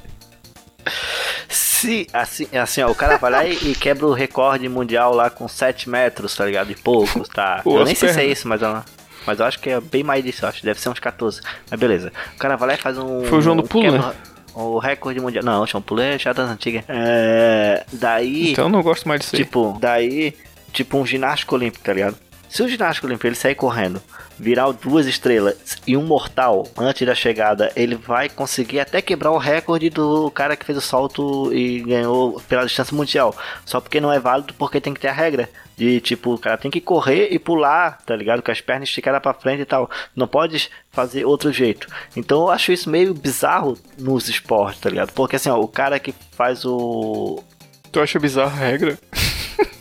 Se, 1.48 2.06
assim, 2.12 2.46
assim, 2.56 2.82
ó, 2.82 2.90
o 2.90 2.94
cara 2.94 3.16
vai 3.18 3.30
lá 3.30 3.44
e, 3.44 3.52
e 3.70 3.74
quebra 3.74 4.06
o 4.06 4.12
recorde 4.12 4.68
mundial 4.68 5.14
lá 5.14 5.30
com 5.30 5.46
7 5.48 5.88
metros, 5.88 6.34
tá 6.34 6.44
ligado? 6.44 6.70
E 6.70 6.74
poucos, 6.74 7.28
tá? 7.28 7.60
Pô, 7.62 7.78
eu 7.80 7.84
nem 7.84 7.94
sei 7.94 8.08
se 8.08 8.14
é 8.14 8.18
pernas. 8.18 8.38
isso, 8.38 8.48
mas, 8.48 8.62
eu- 8.62 8.82
mas 9.26 9.40
eu 9.40 9.46
acho 9.46 9.58
que 9.60 9.70
é 9.70 9.80
bem 9.80 10.02
mais 10.02 10.24
disso, 10.24 10.44
eu 10.44 10.48
acho. 10.48 10.64
Deve 10.64 10.80
ser 10.80 10.88
uns 10.88 10.98
14. 10.98 11.40
Mas 11.70 11.78
beleza. 11.78 12.12
O 12.34 12.38
cara 12.38 12.56
vai 12.56 12.68
lá 12.68 12.74
e 12.74 12.78
faz 12.78 12.98
um. 12.98 13.24
Foi 13.24 13.38
o 13.38 13.42
João 13.42 13.56
do 13.56 13.62
Pulo, 13.64 13.84
quebra 13.92 13.98
né? 14.08 14.14
O 14.54 14.78
recorde 14.78 15.20
mundial. 15.20 15.44
Não, 15.44 15.62
o 15.62 15.66
João 15.66 15.80
do 15.82 15.84
Pulo 15.84 16.00
é 16.00 16.18
já 16.18 16.32
das 16.32 16.48
antigas. 16.48 16.82
É. 16.88 17.84
Daí. 17.92 18.52
Então 18.52 18.64
eu 18.66 18.68
não 18.70 18.82
gosto 18.82 19.06
mais 19.06 19.20
disso 19.20 19.36
aí. 19.36 19.44
Tipo, 19.44 19.76
daí, 19.80 20.34
tipo 20.72 20.96
um 20.98 21.04
ginástico 21.04 21.54
olímpico, 21.54 21.84
tá 21.84 21.92
ligado? 21.92 22.16
Se 22.56 22.62
o 22.62 22.68
ginástico 22.68 23.06
olímpico 23.06 23.26
ele 23.26 23.36
sair 23.36 23.54
correndo, 23.54 24.00
virar 24.38 24.72
duas 24.72 25.06
estrelas 25.06 25.76
e 25.86 25.94
um 25.94 26.02
mortal 26.02 26.66
antes 26.74 27.06
da 27.06 27.14
chegada, 27.14 27.70
ele 27.76 27.96
vai 27.96 28.30
conseguir 28.30 28.80
até 28.80 29.02
quebrar 29.02 29.30
o 29.30 29.36
recorde 29.36 29.90
do 29.90 30.30
cara 30.30 30.56
que 30.56 30.64
fez 30.64 30.78
o 30.78 30.80
salto 30.80 31.52
e 31.52 31.80
ganhou 31.80 32.40
pela 32.48 32.64
distância 32.64 32.96
mundial. 32.96 33.36
Só 33.66 33.78
porque 33.78 34.00
não 34.00 34.10
é 34.10 34.18
válido, 34.18 34.54
porque 34.54 34.80
tem 34.80 34.94
que 34.94 35.00
ter 35.00 35.08
a 35.08 35.12
regra. 35.12 35.50
De 35.76 36.00
tipo, 36.00 36.32
o 36.32 36.38
cara 36.38 36.56
tem 36.56 36.70
que 36.70 36.80
correr 36.80 37.28
e 37.30 37.38
pular, 37.38 37.98
tá 38.06 38.16
ligado? 38.16 38.40
Com 38.40 38.50
as 38.50 38.62
pernas 38.62 38.88
esticadas 38.88 39.20
pra 39.20 39.34
frente 39.34 39.60
e 39.60 39.66
tal. 39.66 39.90
Não 40.16 40.26
pode 40.26 40.70
fazer 40.90 41.26
outro 41.26 41.52
jeito. 41.52 41.86
Então 42.16 42.38
eu 42.38 42.50
acho 42.50 42.72
isso 42.72 42.88
meio 42.88 43.12
bizarro 43.12 43.76
nos 43.98 44.30
esportes, 44.30 44.80
tá 44.80 44.88
ligado? 44.88 45.12
Porque 45.12 45.36
assim, 45.36 45.50
ó, 45.50 45.60
o 45.60 45.68
cara 45.68 45.98
que 45.98 46.14
faz 46.32 46.64
o, 46.64 47.44
Tu 47.92 48.00
acha 48.00 48.18
bizarra 48.18 48.52
a 48.52 48.68
regra? 48.68 48.98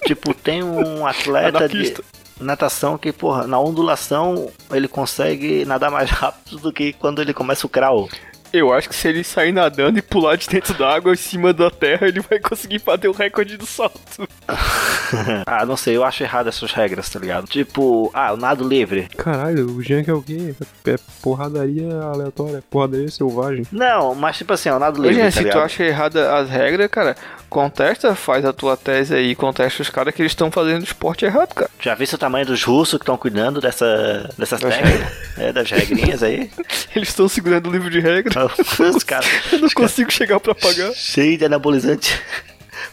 Tipo, 0.06 0.34
tem 0.34 0.64
um 0.64 1.06
atleta 1.08 1.68
de. 1.68 1.96
Natação 2.40 2.98
que, 2.98 3.12
porra, 3.12 3.48
na 3.48 3.60
ondulação 3.60 4.52
ele 4.72 4.88
consegue 4.88 5.66
nadar 5.66 5.92
mais 5.92 6.10
rápido 6.12 6.58
do 6.58 6.74
que 6.74 6.94
quando 6.94 7.22
ele 7.22 7.34
começa 7.34 7.66
o 7.66 7.70
crawl. 7.70 8.10
Eu 8.54 8.72
acho 8.74 8.88
que 8.88 8.96
se 8.96 9.08
ele 9.08 9.24
sair 9.24 9.52
nadando 9.52 10.00
e 10.00 10.02
pular 10.02 10.38
de 10.38 10.48
dentro 10.48 10.74
da 10.76 10.94
água 10.94 11.12
em 11.12 11.18
cima 11.18 11.52
da 11.52 11.70
terra, 11.70 12.08
ele 12.08 12.22
vai 12.22 12.40
conseguir 12.40 12.80
bater 12.80 13.10
o 13.10 13.12
recorde 13.12 13.58
do 13.58 13.66
salto. 13.66 14.28
ah, 15.46 15.66
não 15.66 15.78
sei, 15.78 15.96
eu 15.96 16.04
acho 16.04 16.24
errado 16.24 16.48
essas 16.50 16.72
regras, 16.72 17.10
tá 17.10 17.20
ligado? 17.20 17.48
Tipo, 17.48 18.10
ah, 18.14 18.34
o 18.34 18.38
nado 18.38 18.68
livre. 18.68 19.08
Caralho, 19.18 19.70
o 19.72 19.82
Jean 19.82 20.04
que 20.04 20.10
é 20.10 20.14
o 20.14 20.22
quê? 20.22 20.54
É 20.86 20.96
porradaria 21.22 21.90
aleatória, 22.02 22.64
porradaria 22.70 23.10
selvagem. 23.10 23.66
Não, 23.72 24.14
mas 24.16 24.38
tipo 24.38 24.54
assim, 24.54 24.70
ó, 24.70 24.78
o 24.78 24.80
nado 24.80 25.02
livre, 25.02 25.16
gente, 25.16 25.34
tá 25.34 25.42
se 25.42 25.50
tu 25.50 25.60
acha 25.60 25.84
errada 25.84 26.36
as 26.38 26.50
regras, 26.50 26.90
cara, 26.90 27.16
contesta, 27.50 28.16
faz 28.16 28.46
a 28.46 28.54
tua 28.54 28.76
tese 28.78 29.16
aí, 29.16 29.36
contesta 29.36 29.82
os 29.82 29.90
caras 29.90 30.14
que 30.14 30.22
eles 30.22 30.32
estão 30.32 30.52
fazendo 30.52 30.84
esporte 30.84 31.26
errado, 31.26 31.54
cara. 31.54 31.70
Já 31.80 31.96
viste 31.96 32.16
o 32.16 32.18
tamanho 32.18 32.46
dos 32.46 32.64
russos 32.64 32.98
que 32.98 33.04
estão 33.04 33.18
cuidando 33.18 33.62
dessa, 33.62 34.30
dessas 34.38 34.62
regras? 34.62 35.12
É, 35.38 35.52
das 35.52 35.70
regrinhas 35.70 36.24
aí. 36.24 36.50
Eles 36.96 37.10
estão 37.10 37.28
segurando 37.28 37.68
o 37.70 37.72
livro 37.72 37.90
de 37.90 38.00
regra. 38.00 38.48
Os 38.96 39.04
caras 39.04 39.28
Eu 39.52 39.60
não 39.60 39.70
consigo 39.70 40.12
chegar 40.12 40.40
pra 40.40 40.56
pagar. 40.56 40.94
cheio 40.94 41.38
de 41.38 41.46
anabolizante 41.46 42.22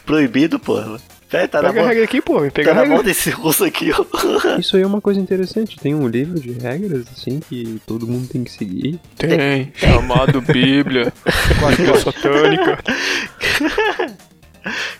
proibido, 0.05 0.59
porra. 0.59 0.97
Pera, 1.33 1.47
tá 1.47 1.61
na 1.63 1.69
Pega 1.69 1.79
a 1.79 1.81
mão, 1.83 1.89
regra 1.89 2.03
aqui, 2.05 2.21
pô. 2.21 2.39
Pega 2.51 2.63
tá 2.65 2.71
a 2.71 2.73
na 2.75 2.79
regra. 2.81 2.95
mão 2.95 3.03
desse 3.03 3.29
russo 3.31 3.63
aqui, 3.65 3.89
ó. 3.91 4.05
Isso 4.59 4.75
aí 4.77 4.83
é 4.83 4.85
uma 4.87 5.01
coisa 5.01 5.19
interessante. 5.19 5.77
Tem 5.79 5.95
um 5.95 6.07
livro 6.07 6.39
de 6.39 6.51
regras, 6.51 7.05
assim, 7.11 7.39
que 7.39 7.81
todo 7.87 8.05
mundo 8.07 8.27
tem 8.27 8.43
que 8.43 8.51
seguir. 8.51 8.99
Tem, 9.17 9.71
chamado 9.75 10.39
Bíblia. 10.41 11.11
Bíblia 11.75 11.97
satânica. 11.99 12.77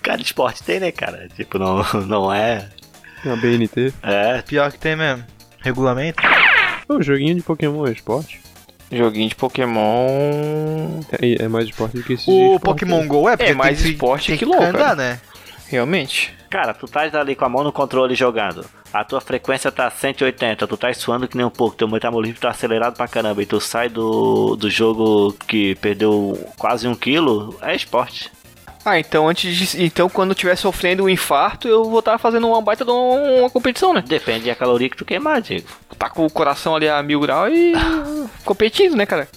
Cara, 0.01 0.21
esporte 0.21 0.63
tem, 0.63 0.79
né, 0.79 0.91
cara? 0.91 1.27
Tipo, 1.35 1.57
não, 1.59 1.83
não 2.07 2.33
é. 2.33 2.67
Na 3.23 3.35
BNT. 3.35 3.93
É, 4.01 4.41
Pior 4.41 4.71
que 4.71 4.79
tem 4.79 4.95
mesmo. 4.95 5.23
Regulamento? 5.61 6.21
O 6.89 7.01
joguinho 7.01 7.35
de 7.35 7.41
Pokémon 7.41 7.85
é 7.87 7.91
esporte. 7.91 8.41
Joguinho 8.91 9.29
de 9.29 9.35
Pokémon. 9.35 10.99
É, 11.21 11.43
é 11.43 11.47
mais 11.47 11.65
esporte 11.65 11.97
do 11.97 12.03
que 12.03 12.13
esse 12.13 12.29
O 12.29 12.55
esporte. 12.55 12.63
Pokémon 12.63 13.07
GO 13.07 13.29
é 13.29 13.37
porque 13.37 13.51
É 13.51 13.55
mais 13.55 13.77
tem 13.77 13.85
que- 13.87 13.93
esporte 13.93 14.27
tem 14.27 14.37
que 14.37 14.45
que 14.45 14.51
LOL, 14.51 14.61
andar, 14.63 14.95
né? 14.95 15.19
Realmente. 15.73 16.31
Cara, 16.51 16.71
tu 16.71 16.85
tá 16.85 17.01
ali 17.19 17.35
com 17.35 17.45
a 17.45 17.49
mão 17.49 17.63
no 17.63 17.71
controle 17.71 18.13
jogando. 18.13 18.63
A 18.93 19.03
tua 19.03 19.19
frequência 19.19 19.71
tá 19.71 19.89
180, 19.89 20.67
tu 20.67 20.77
tá 20.77 20.93
suando 20.93 21.27
que 21.27 21.35
nem 21.35 21.43
um 21.43 21.49
pouco, 21.49 21.75
teu 21.75 21.87
metabolismo 21.87 22.39
tá 22.39 22.51
acelerado 22.51 22.95
pra 22.95 23.07
caramba. 23.07 23.41
E 23.41 23.45
tu 23.47 23.59
sai 23.59 23.89
do, 23.89 24.55
do 24.55 24.69
jogo 24.69 25.35
que 25.47 25.73
perdeu 25.75 26.37
quase 26.59 26.87
um 26.87 26.93
quilo, 26.93 27.57
é 27.59 27.75
esporte. 27.75 28.31
Ah, 28.85 28.99
então 28.99 29.27
antes 29.27 29.55
de, 29.55 29.83
Então 29.83 30.07
quando 30.07 30.29
eu 30.29 30.33
estiver 30.33 30.55
sofrendo 30.55 31.05
um 31.05 31.09
infarto, 31.09 31.67
eu 31.67 31.85
vou 31.85 31.99
estar 31.99 32.19
fazendo 32.19 32.47
uma 32.47 32.61
baita 32.61 32.85
de 32.85 32.91
uma, 32.91 33.15
uma 33.39 33.49
competição, 33.49 33.91
né? 33.91 34.03
Depende 34.05 34.45
da 34.45 34.53
caloria 34.53 34.91
que 34.91 34.97
tu 34.97 35.05
queimar, 35.05 35.41
Diego. 35.41 35.67
Tá 35.97 36.07
com 36.07 36.23
o 36.23 36.29
coração 36.29 36.75
ali 36.75 36.87
a 36.87 37.01
mil 37.01 37.19
graus 37.19 37.51
e. 37.51 37.73
competindo, 38.45 38.95
né, 38.95 39.07
cara? 39.07 39.27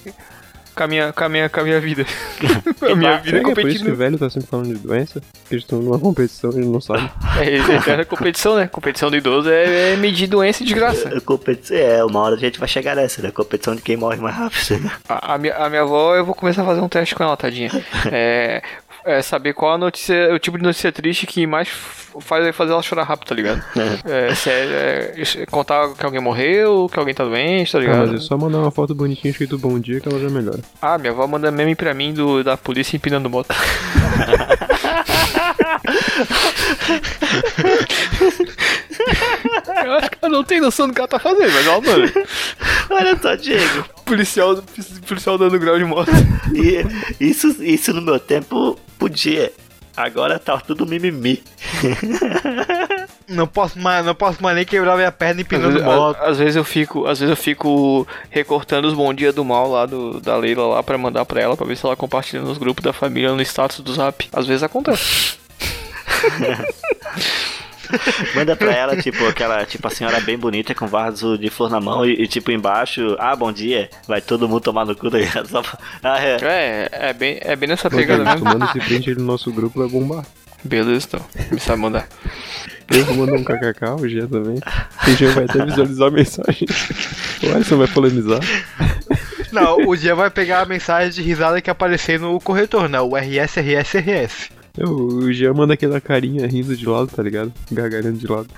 Com 0.77 0.83
a 0.83 0.87
minha, 0.87 1.11
com 1.11 1.25
a 1.25 1.29
minha, 1.31 1.49
com 1.49 1.61
a 1.61 1.65
minha 1.65 1.81
vida. 1.81 2.05
a 2.87 2.95
minha 2.95 3.17
vida 3.17 3.39
é 3.39 3.45
que 3.45 3.51
é 3.51 3.55
por 3.55 3.67
isso 3.67 3.83
que 3.83 3.91
o 3.91 3.95
competindo. 3.95 3.97
velho 3.97 4.19
tá 4.19 4.29
sempre 4.29 4.47
falando 4.49 4.75
de 4.75 4.75
doença? 4.75 5.23
Porque 5.23 5.55
eles 5.55 5.65
estão 5.65 5.81
numa 5.81 5.99
competição 5.99 6.51
e 6.53 6.59
não 6.59 6.81
sabe. 6.83 7.11
É, 7.37 7.97
é, 7.97 8.01
é 8.01 8.05
competição, 8.05 8.57
né? 8.57 8.67
Competição 8.67 9.11
do 9.11 9.17
idoso 9.17 9.51
é, 9.51 9.93
é 9.93 9.97
medir 9.97 10.27
doença 10.27 10.63
e 10.63 10.67
desgraça. 10.67 11.09
A 11.09 11.21
competição, 11.21 11.77
é, 11.77 12.05
uma 12.05 12.21
hora 12.21 12.35
a 12.35 12.39
gente 12.39 12.59
vai 12.59 12.69
chegar 12.69 12.97
nessa, 12.97 13.23
né? 13.23 13.31
Competição 13.31 13.75
de 13.75 13.83
quem 13.83 13.97
morre 13.97 14.17
mais 14.17 14.35
rápido. 14.35 14.81
né? 14.81 14.91
A, 15.09 15.35
a 15.35 15.39
minha, 15.39 15.55
a 15.55 15.69
minha 15.69 15.83
avó, 15.83 16.15
eu 16.15 16.25
vou 16.25 16.35
começar 16.35 16.63
a 16.63 16.67
fazer 16.67 16.81
um 16.81 16.89
teste 16.89 17.15
com 17.15 17.23
ela, 17.25 17.37
tadinha. 17.37 17.71
É, 18.13 18.63
é 19.07 19.23
saber 19.23 19.55
qual 19.55 19.75
a 19.75 19.79
notícia, 19.79 20.35
o 20.35 20.39
tipo 20.39 20.59
de 20.59 20.65
notícia 20.65 20.91
triste 20.93 21.27
que 21.27 21.47
mais 21.47 21.69
faz, 22.21 22.55
fazer 22.57 22.73
ela 22.73 22.83
chorar 22.83 23.05
rápido, 23.05 23.29
tá 23.29 23.35
ligado? 23.35 23.63
É, 24.05 24.35
sério, 24.35 24.73
é, 24.75 25.15
isso- 25.17 25.39
contar 25.51 25.95
que 25.95 26.05
alguém 26.05 26.21
morreu, 26.21 26.89
que 26.93 26.99
alguém 26.99 27.15
tá 27.15 27.25
doente, 27.25 27.73
tá 27.73 27.79
ligado? 27.79 28.13
mas 28.13 28.23
é 28.23 28.25
só 28.25 28.37
mandar 28.37 28.59
uma 28.59 28.71
foto 28.71 28.95
bonitinha 28.95 29.31
escrito 29.31 29.57
bom 29.59 29.79
dia 29.79 30.01
que 30.01 30.09
ela 30.09 30.19
já 30.19 30.29
melhora. 30.29 30.61
Ah, 30.83 30.99
minha 30.99 31.13
avó 31.13 31.27
manda 31.27 31.51
meme 31.51 31.75
pra 31.75 31.95
mim 31.95 32.13
do, 32.13 32.43
da 32.43 32.57
polícia 32.57 32.97
empinando 32.97 33.31
moto. 33.31 33.55
Eu 39.85 39.93
acho 39.95 40.11
que 40.11 40.19
ela 40.23 40.33
não 40.33 40.45
tem 40.45 40.61
noção 40.61 40.89
do 40.89 40.95
que 40.95 41.01
ela 41.01 41.09
tá 41.09 41.19
fazendo, 41.19 41.53
mas 41.53 41.67
ela 41.67 41.81
manda. 41.81 42.13
Olha 42.91 43.17
só, 43.21 43.35
Diego. 43.35 43.85
Policial, 44.05 44.63
policial 45.07 45.39
dando 45.39 45.59
grau 45.59 45.79
de 45.79 45.85
moto. 45.85 46.11
E 46.55 46.85
isso, 47.25 47.63
isso 47.63 47.93
no 47.93 48.03
meu 48.03 48.19
tempo 48.19 48.79
podia. 48.99 49.53
Agora 49.97 50.39
tá 50.39 50.59
tudo 50.61 50.85
mimimi. 50.87 51.43
Não 53.29 53.47
posso 53.47 53.79
mais, 53.79 54.05
não 54.05 54.15
posso 54.15 54.41
mais 54.43 54.55
nem 54.55 54.65
quebrar 54.65 54.95
minha 54.97 55.11
perna 55.11 55.41
Às 55.41 55.47
empinando 55.47 55.83
moto. 55.83 56.17
a- 56.21 56.29
às 56.29 56.39
vezes 56.39 56.55
eu 56.55 56.63
fico, 56.65 57.07
às 57.07 57.19
vezes 57.19 57.31
eu 57.31 57.37
fico 57.37 58.07
recortando 58.31 58.87
os 58.87 58.95
bom 58.95 59.13
dia 59.13 59.33
do 59.33 59.45
mal 59.45 59.69
lá 59.71 59.85
do, 59.87 60.21
da 60.21 60.37
Leila 60.37 60.67
lá 60.67 60.83
pra 60.83 60.97
mandar 60.99 61.25
pra 61.25 61.41
ela, 61.41 61.57
pra 61.57 61.67
ver 61.67 61.77
se 61.77 61.85
ela 61.85 61.97
compartilha 61.97 62.43
nos 62.43 62.59
grupos 62.59 62.85
da 62.85 62.93
família 62.93 63.33
no 63.33 63.41
status 63.43 63.81
do 63.81 63.93
Zap. 63.95 64.29
Às 64.33 64.47
vezes 64.47 64.63
acontece. 64.63 65.39
Manda 68.35 68.57
pra 68.57 68.73
ela, 68.73 68.97
tipo, 68.97 69.27
aquela, 69.27 69.65
tipo, 69.65 69.87
a 69.87 69.91
senhora 69.91 70.21
bem 70.21 70.37
bonita 70.39 70.75
com 70.75 70.87
vaso 70.87 71.37
de 71.39 71.51
flor 71.51 71.71
na 71.71 71.81
mão 71.81 72.05
e, 72.05 72.23
e, 72.23 72.27
tipo, 72.29 72.51
embaixo, 72.51 73.17
ah, 73.19 73.35
bom 73.37 73.53
dia, 73.53 73.89
vai 74.07 74.21
todo 74.21 74.49
mundo 74.49 74.61
tomar 74.61 74.85
no 74.85 74.95
cu, 74.97 75.11
tá 75.11 75.19
ligado? 75.19 75.49
Só 75.49 75.63
pra- 75.63 75.79
ah, 76.03 76.19
é. 76.21 76.37
É, 76.43 76.89
é 77.09 77.13
bem, 77.13 77.39
é 77.41 77.57
bem 77.57 77.69
nessa 77.69 77.89
pegada 77.91 78.25
mesmo. 78.25 78.45
manda 78.45 78.65
esse 78.67 78.79
print 78.81 79.15
no 79.15 79.25
nosso 79.25 79.53
grupo, 79.53 79.79
vai 79.81 79.89
bombar. 79.89 80.25
Beleza, 80.65 81.07
então. 81.09 81.21
Me 81.53 81.61
sabe 81.61 81.81
mandar. 81.81 82.09
Eu 82.91 83.05
vou 83.05 83.17
mandar 83.17 83.35
um 83.35 83.45
kkk, 83.45 83.85
o 84.01 84.09
Jean 84.09 84.27
também. 84.27 84.59
O 85.07 85.11
Jean 85.17 85.31
vai 85.33 85.45
até 85.45 85.65
visualizar 85.65 86.09
a 86.09 86.11
mensagem. 86.11 86.69
O 87.43 87.55
Alisson 87.55 87.77
vai 87.79 87.87
polemizar. 87.89 88.41
Não, 89.53 89.77
o 89.89 89.97
dia 89.97 90.15
vai 90.15 90.31
pegar 90.31 90.61
a 90.63 90.67
mensagem 90.67 91.11
de 91.13 91.23
risada 91.23 91.61
que 91.61 91.71
aparecer 91.71 92.19
no 92.19 92.39
corretor, 92.41 92.89
né? 92.89 93.01
O 93.01 93.17
RSRSRS. 93.17 94.51
Eu, 94.51 94.56
o 94.85 95.33
Jean 95.33 95.55
manda 95.55 95.75
aquela 95.75 96.01
carinha 96.01 96.47
rindo 96.47 96.77
de 96.77 96.87
lado, 96.87 97.09
tá 97.09 97.23
ligado? 97.23 97.53
Gargalhando 97.71 98.19
de 98.19 98.27
lado. 98.27 98.49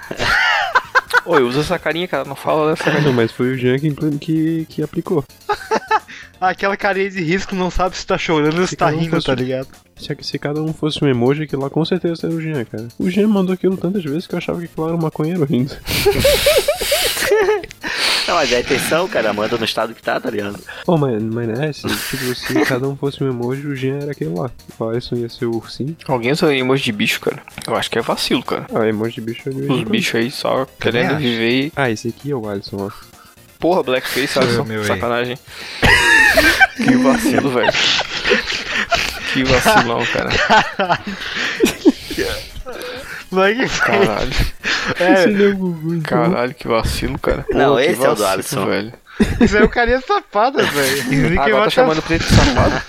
Oi, 1.26 1.42
usa 1.42 1.60
essa 1.60 1.78
carinha, 1.78 2.08
cara. 2.08 2.24
Não 2.24 2.34
fala 2.34 2.70
dessa 2.70 2.84
carinha. 2.84 3.02
Não, 3.02 3.12
mas 3.12 3.30
foi 3.30 3.52
o 3.52 3.56
Jean 3.58 3.78
que, 3.78 3.90
que, 4.18 4.66
que 4.68 4.82
aplicou. 4.82 5.24
Aquela 6.40 6.76
carinha 6.76 7.10
de 7.10 7.20
risco 7.22 7.54
não 7.54 7.68
sabe 7.70 7.96
se 7.96 8.06
tá 8.06 8.16
chorando 8.16 8.60
ou 8.60 8.66
se 8.66 8.76
tá 8.76 8.86
Fica 8.86 8.96
um 8.96 9.00
rindo, 9.00 9.16
tá 9.16 9.32
fosse- 9.32 9.34
ligado? 9.44 9.68
Se, 9.96 10.16
se 10.20 10.38
cada 10.38 10.62
um 10.62 10.72
fosse 10.72 11.02
um 11.04 11.08
emoji, 11.08 11.42
aquilo 11.42 11.62
lá 11.62 11.68
com 11.70 11.84
certeza 11.84 12.28
era 12.28 12.34
o 12.34 12.40
Jean, 12.40 12.64
cara. 12.64 12.86
O 12.98 13.10
Jean 13.10 13.26
mandou 13.26 13.52
aquilo 13.52 13.76
tantas 13.76 14.04
vezes 14.04 14.26
que 14.28 14.34
eu 14.34 14.38
achava 14.38 14.60
que 14.60 14.66
aquilo 14.66 14.86
era 14.86 14.96
um 14.96 15.00
maconheiro 15.00 15.44
rindo. 15.44 15.74
Não, 18.26 18.34
mas 18.34 18.52
é 18.52 18.56
a 18.56 18.60
intenção, 18.60 19.08
cara, 19.08 19.32
manda 19.32 19.56
no 19.56 19.64
estado 19.64 19.94
que 19.94 20.02
tá, 20.02 20.20
tá 20.20 20.30
ligado? 20.30 20.58
Pô, 20.84 20.98
mas, 20.98 21.22
mas 21.22 21.48
né, 21.48 21.72
se, 21.72 21.88
tipo, 21.88 22.34
se 22.34 22.54
cada 22.66 22.86
um 22.86 22.96
fosse 22.96 23.22
um 23.24 23.28
emoji, 23.28 23.66
o 23.66 23.74
Jean 23.74 24.00
era 24.00 24.12
aquele 24.12 24.34
lá. 24.34 24.50
O 24.78 24.84
Alisson 24.84 25.16
ia 25.16 25.28
ser 25.28 25.46
o 25.46 25.56
ursinho. 25.56 25.96
Alguém 26.06 26.32
usa 26.32 26.54
emoji 26.54 26.84
de 26.84 26.92
bicho, 26.92 27.20
cara. 27.20 27.42
Eu 27.66 27.74
acho 27.74 27.90
que 27.90 27.98
é 27.98 28.02
vacilo, 28.02 28.42
cara. 28.42 28.66
Ah, 28.74 28.86
emoji 28.86 29.14
de 29.14 29.20
bicho 29.22 29.48
ali. 29.48 29.66
Os 29.66 29.82
bichos 29.84 30.14
aí 30.14 30.30
só 30.30 30.66
querendo 30.78 31.12
acho. 31.12 31.20
viver 31.20 31.50
e... 31.50 31.72
Ah, 31.74 31.90
esse 31.90 32.08
aqui 32.08 32.30
é 32.30 32.34
o 32.34 32.48
Alisson, 32.48 32.76
ó. 32.86 32.90
Porra, 33.58 33.82
blackface, 33.82 34.38
Alisson. 34.38 34.64
meu. 34.64 34.84
Sacanagem. 34.84 35.38
que 36.76 36.96
vacilo, 36.96 37.50
velho. 37.50 37.72
Que 39.32 39.44
vacilão, 39.44 40.04
cara. 40.06 40.30
Que? 43.30 43.80
Caralho. 43.80 44.30
É, 44.98 45.24
é 45.24 45.52
Gugu. 45.52 46.00
Caralho, 46.00 46.54
que 46.54 46.66
vacilo, 46.66 47.18
cara. 47.18 47.44
Não, 47.50 47.76
que 47.76 47.82
esse 47.82 48.02
é 48.02 48.08
o 48.08 48.14
do 48.14 48.22
vacilo, 48.22 48.62
Alisson. 48.62 48.66
velho. 48.66 48.92
isso 49.42 49.56
é 49.58 49.62
o 49.62 49.68
carinha 49.68 50.00
safada, 50.00 50.62
velho. 50.62 51.36
Agora 51.42 51.64
tá 51.64 51.70
chamando 51.70 51.98
o 51.98 52.02
preto 52.02 52.24
de 52.24 52.34
safado. 52.34 52.82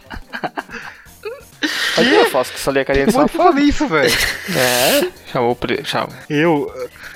Mas 1.96 2.12
eu 2.12 2.24
faço 2.30 2.52
que 2.52 2.60
só 2.60 2.70
li 2.72 2.80
a 2.80 2.84
carinha 2.84 3.06
de 3.06 3.12
Como 3.12 3.24
é 3.24 3.28
que 3.28 3.32
safado. 3.36 3.52
falei 3.52 3.68
isso, 3.68 3.86
velho? 3.86 4.12
É, 4.56 5.08
chamou 5.32 5.52
o 5.52 5.56
preto. 5.56 5.86
Chama. 5.86 6.08
Eu. 6.28 6.70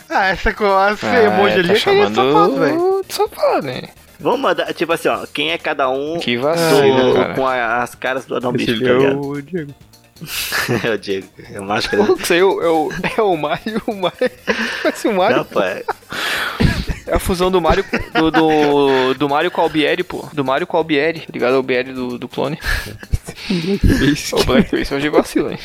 Ah, 0.08 0.28
essa 0.28 0.52
coisa 0.54 0.96
Ah, 1.02 1.22
emoji 1.22 1.54
tá 1.54 1.60
ali 1.60 1.72
é 1.72 1.80
carinha 1.80 2.06
safado, 2.14 2.56
velho. 2.60 3.02
de 3.06 3.14
safado, 3.14 3.66
né? 3.66 3.82
Vamos 4.20 4.40
mandar, 4.40 4.72
tipo 4.74 4.92
assim, 4.92 5.08
ó, 5.08 5.26
quem 5.32 5.50
é 5.50 5.58
cada 5.58 5.88
um 5.90 6.18
Que 6.20 6.36
do- 6.36 6.42
vacilo, 6.42 7.14
cara. 7.14 7.34
com 7.34 7.46
a- 7.46 7.82
as 7.82 7.94
caras 7.94 8.24
do 8.26 8.36
Adão 8.36 8.52
Esse 8.54 8.66
Bicho, 8.66 8.84
tá 8.84 8.90
é 8.90 8.92
ligado? 8.98 9.20
o 9.28 9.42
Diego. 9.42 9.74
É 10.84 10.90
o 10.90 10.98
Diego, 10.98 11.26
é 11.52 11.60
o 11.60 11.64
máscara. 11.64 12.02
Isso 12.18 12.32
aí 12.32 12.40
é 12.40 12.44
o, 12.44 12.62
é 12.62 12.68
o, 12.68 12.90
é 13.18 13.22
o 13.22 13.36
Mario, 13.36 13.82
o 13.86 13.94
Mario. 13.94 14.30
Parece 14.82 15.08
o 15.08 15.14
Mario. 15.14 15.36
Não, 15.38 15.44
pô, 15.44 15.60
é, 15.62 15.82
É 17.06 17.14
a 17.14 17.18
fusão 17.18 17.50
do 17.50 17.60
Mario 17.60 17.84
do, 18.14 18.30
do, 18.30 19.14
do 19.14 19.28
Mario 19.28 19.50
com 19.50 19.60
o 19.60 19.64
Albieri, 19.64 20.04
pô. 20.04 20.28
Do 20.32 20.44
Mario 20.44 20.66
com 20.66 20.76
o 20.76 20.78
Albieri, 20.78 21.24
ligado 21.32 21.52
ao 21.52 21.58
Albieri 21.58 21.92
do, 21.92 22.18
do 22.18 22.28
clone. 22.28 22.58
o 24.32 24.44
Blackface 24.44 24.94
hoje 24.94 25.08
vacila, 25.08 25.52
hein? 25.52 25.58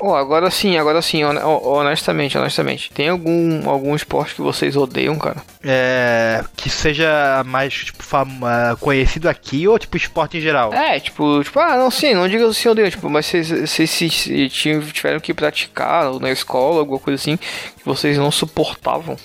Ó, 0.00 0.14
agora 0.14 0.50
sim, 0.50 0.76
agora 0.76 1.00
sim, 1.02 1.24
hon- 1.24 1.60
honestamente, 1.64 2.36
honestamente. 2.36 2.90
Tem 2.92 3.08
algum, 3.08 3.68
algum 3.68 3.94
esporte 3.96 4.34
que 4.34 4.42
vocês 4.42 4.76
odeiam, 4.76 5.16
cara? 5.18 5.36
É. 5.64 6.44
Que 6.56 6.68
seja 6.68 7.42
mais, 7.46 7.72
tipo, 7.72 8.04
ah, 8.44 8.76
conhecido 8.78 9.28
aqui 9.28 9.66
ou, 9.66 9.78
tipo, 9.78 9.96
esporte 9.96 10.38
em 10.38 10.40
geral? 10.40 10.72
É, 10.72 11.00
tipo, 11.00 11.42
tipo, 11.42 11.58
ah, 11.60 11.76
não, 11.76 11.90
sim, 11.90 12.14
não 12.14 12.28
diga 12.28 12.52
se 12.52 12.68
odeiam, 12.68 12.90
tipo, 12.90 13.08
mas 13.08 13.26
vocês, 13.26 13.50
vocês 13.50 13.90
se, 13.90 14.48
tiveram 14.48 15.20
que 15.20 15.34
praticar 15.34 16.06
ou 16.08 16.20
na 16.20 16.30
escola, 16.30 16.80
alguma 16.80 16.98
coisa 16.98 17.20
assim, 17.20 17.36
que 17.36 17.84
vocês 17.84 18.18
não 18.18 18.30
suportavam. 18.30 19.16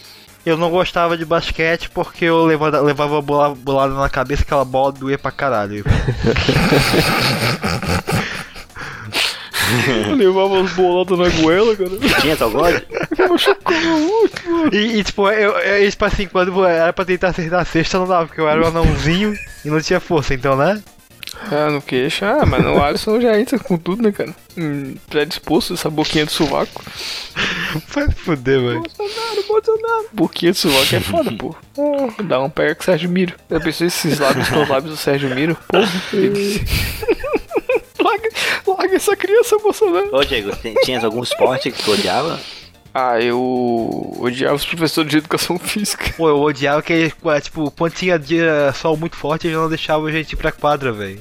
Eu 0.44 0.58
não 0.58 0.72
gostava 0.72 1.16
de 1.16 1.24
basquete 1.24 1.88
porque 1.92 2.26
eu 2.26 2.44
levava, 2.46 2.80
levava 2.82 3.22
bolada 3.22 3.94
na 3.94 4.10
cabeça, 4.10 4.42
aquela 4.42 4.66
bola 4.66 4.92
doía 4.92 5.18
pra 5.18 5.30
caralho. 5.32 5.84
Levava 10.16 10.62
os 10.62 10.72
bolados 10.74 11.18
na 11.18 11.30
goela, 11.42 11.76
cara. 11.76 11.90
tinha 12.22 12.38
tal 12.38 12.52
God? 12.52 12.82
E, 14.72 15.00
e, 15.00 15.04
tipo, 15.04 15.30
eu, 15.30 15.52
eu, 15.52 15.90
tipo 15.90 16.06
assim, 16.06 16.28
quando 16.28 16.66
era 16.66 16.92
pra 16.94 17.06
tentar 17.06 17.30
acertar 17.30 17.62
a 17.62 17.66
cesta, 17.66 18.00
não 18.00 18.08
dava, 18.08 18.28
porque 18.28 18.42
eu 18.42 18.50
era 18.50 18.62
um 18.62 18.68
anãozinho 18.68 19.34
e 19.64 19.70
não 19.70 19.82
tinha 19.82 20.00
força, 20.00 20.34
então, 20.34 20.56
né? 20.56 20.82
Ah, 21.50 21.70
no 21.70 21.82
queixo. 21.82 22.26
Ah, 22.26 22.46
mas 22.46 22.64
no 22.64 22.82
Alisson 22.82 23.20
já 23.22 23.40
entra 23.40 23.58
com 23.58 23.78
tudo, 23.78 24.04
né, 24.04 24.12
cara? 24.12 24.36
Hum, 24.58 24.96
predisposto, 25.10 25.74
essa 25.74 25.90
boquinha 25.90 26.26
de 26.26 26.32
sovaco. 26.32 26.84
Vai 27.94 28.06
se 28.08 28.16
fuder, 28.16 28.60
velho. 28.60 28.82
Bolsonaro, 28.82 29.48
Bolsonaro. 29.48 30.06
Boquinha 30.12 30.52
de 30.52 30.58
sovaco 30.58 30.96
é 30.96 31.00
foda, 31.00 31.32
pô. 31.32 31.56
Ah, 31.78 32.24
dá 32.24 32.42
um 32.42 32.50
pé 32.50 32.76
com 32.76 32.82
o 32.82 32.86
Sérgio 32.86 33.10
Miro. 33.10 33.36
Eu 33.50 33.62
pensei 33.62 33.88
esses 33.88 34.20
lábios 34.20 34.50
com 34.50 34.62
os 34.62 34.70
lábios 34.70 34.94
do 34.94 34.98
Sérgio 34.98 35.34
Miro. 35.34 35.58
Porra, 35.68 35.88
larga, 38.12 38.30
larga 38.68 38.96
essa 38.96 39.16
criança, 39.16 39.58
Bolsonaro. 39.60 40.10
Ô, 40.16 40.24
Diego, 40.24 40.52
tinhas 40.84 41.04
algum 41.04 41.24
esporte 41.24 41.72
que 41.72 41.82
tu 41.84 41.92
odiava? 41.92 42.40
Ah, 42.94 43.20
eu 43.22 44.18
odiava 44.20 44.56
os 44.56 44.66
professores 44.66 45.10
de 45.10 45.18
educação 45.20 45.58
física. 45.58 46.14
Pô, 46.18 46.28
eu 46.28 46.40
odiava 46.42 46.82
que, 46.82 47.12
tipo, 47.42 47.72
quando 47.72 47.94
tinha 47.94 48.20
dia 48.20 48.74
sol 48.74 48.98
muito 48.98 49.16
forte, 49.16 49.48
eles 49.48 49.58
não 49.58 49.70
deixavam 49.70 50.08
a 50.08 50.12
gente 50.12 50.34
ir 50.34 50.36
pra 50.36 50.52
quadra, 50.52 50.92
velho. 50.92 51.20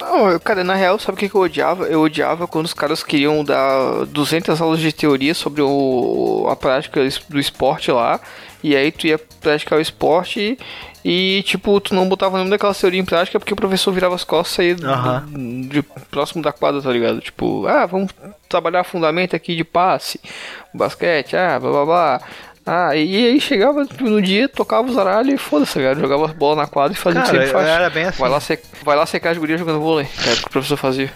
Não, 0.00 0.28
eu- 0.30 0.40
cara, 0.40 0.64
na 0.64 0.74
real, 0.74 0.98
sabe 0.98 1.16
o 1.16 1.18
que, 1.20 1.28
que 1.28 1.34
eu 1.36 1.42
odiava? 1.42 1.84
Eu 1.84 2.00
odiava 2.00 2.48
quando 2.48 2.64
os 2.66 2.74
caras 2.74 3.04
queriam 3.04 3.44
dar 3.44 4.04
200 4.06 4.60
aulas 4.60 4.80
de 4.80 4.90
teoria 4.92 5.32
sobre 5.34 5.62
o, 5.62 6.48
a 6.50 6.56
prática 6.56 7.00
do 7.28 7.38
esporte 7.38 7.92
lá. 7.92 8.18
E 8.60 8.74
aí 8.74 8.90
tu 8.90 9.06
ia 9.06 9.18
praticar 9.18 9.78
o 9.78 9.82
esporte 9.82 10.40
e, 10.40 10.58
e, 11.04 11.42
tipo, 11.44 11.80
tu 11.80 11.94
não 11.94 12.08
botava 12.08 12.36
nenhuma 12.36 12.50
daquela 12.50 12.74
teoria 12.74 13.00
em 13.00 13.04
prática 13.04 13.38
porque 13.38 13.52
o 13.52 13.56
professor 13.56 13.92
virava 13.92 14.14
as 14.14 14.24
costas 14.24 14.52
e 14.52 14.74
saía 14.74 14.76
Aham. 14.88 15.24
de 15.68 15.82
próximo 16.10 16.42
da 16.42 16.52
quadra, 16.52 16.80
tá 16.80 16.90
ligado? 16.90 17.20
Tipo, 17.20 17.66
ah, 17.66 17.86
vamos 17.86 18.12
trabalhar 18.48 18.84
fundamento 18.84 19.34
aqui 19.34 19.56
de 19.56 19.64
passe, 19.64 20.20
basquete, 20.72 21.36
ah, 21.36 21.58
blá 21.58 21.70
blá 21.70 21.84
blá. 21.84 22.20
Ah, 22.64 22.94
e 22.94 23.26
aí 23.26 23.40
chegava 23.40 23.84
tipo, 23.84 24.04
no 24.04 24.22
dia, 24.22 24.48
tocava 24.48 24.88
os 24.88 24.96
aralhos 24.96 25.34
e 25.34 25.36
foda-se, 25.36 25.80
tá? 25.80 25.94
Jogava 25.94 26.26
as 26.26 26.32
bolas 26.32 26.58
na 26.58 26.66
quadra 26.68 26.92
e 26.96 27.00
fazia 27.00 27.20
o 27.20 27.24
que 27.24 27.30
Cara, 27.30 27.42
sempre 27.46 27.52
faz. 27.52 27.68
era 27.68 27.90
bem 27.90 28.04
assim. 28.04 28.20
Vai 28.20 28.30
lá, 28.30 28.38
sec... 28.40 28.62
vai 28.84 28.96
lá 28.96 29.04
secar 29.04 29.30
as 29.30 29.38
gurias 29.38 29.58
jogando 29.58 29.80
vôlei. 29.80 30.06
Era 30.24 30.34
o 30.34 30.36
que 30.36 30.46
o 30.46 30.50
professor 30.50 30.76
fazia. 30.76 31.10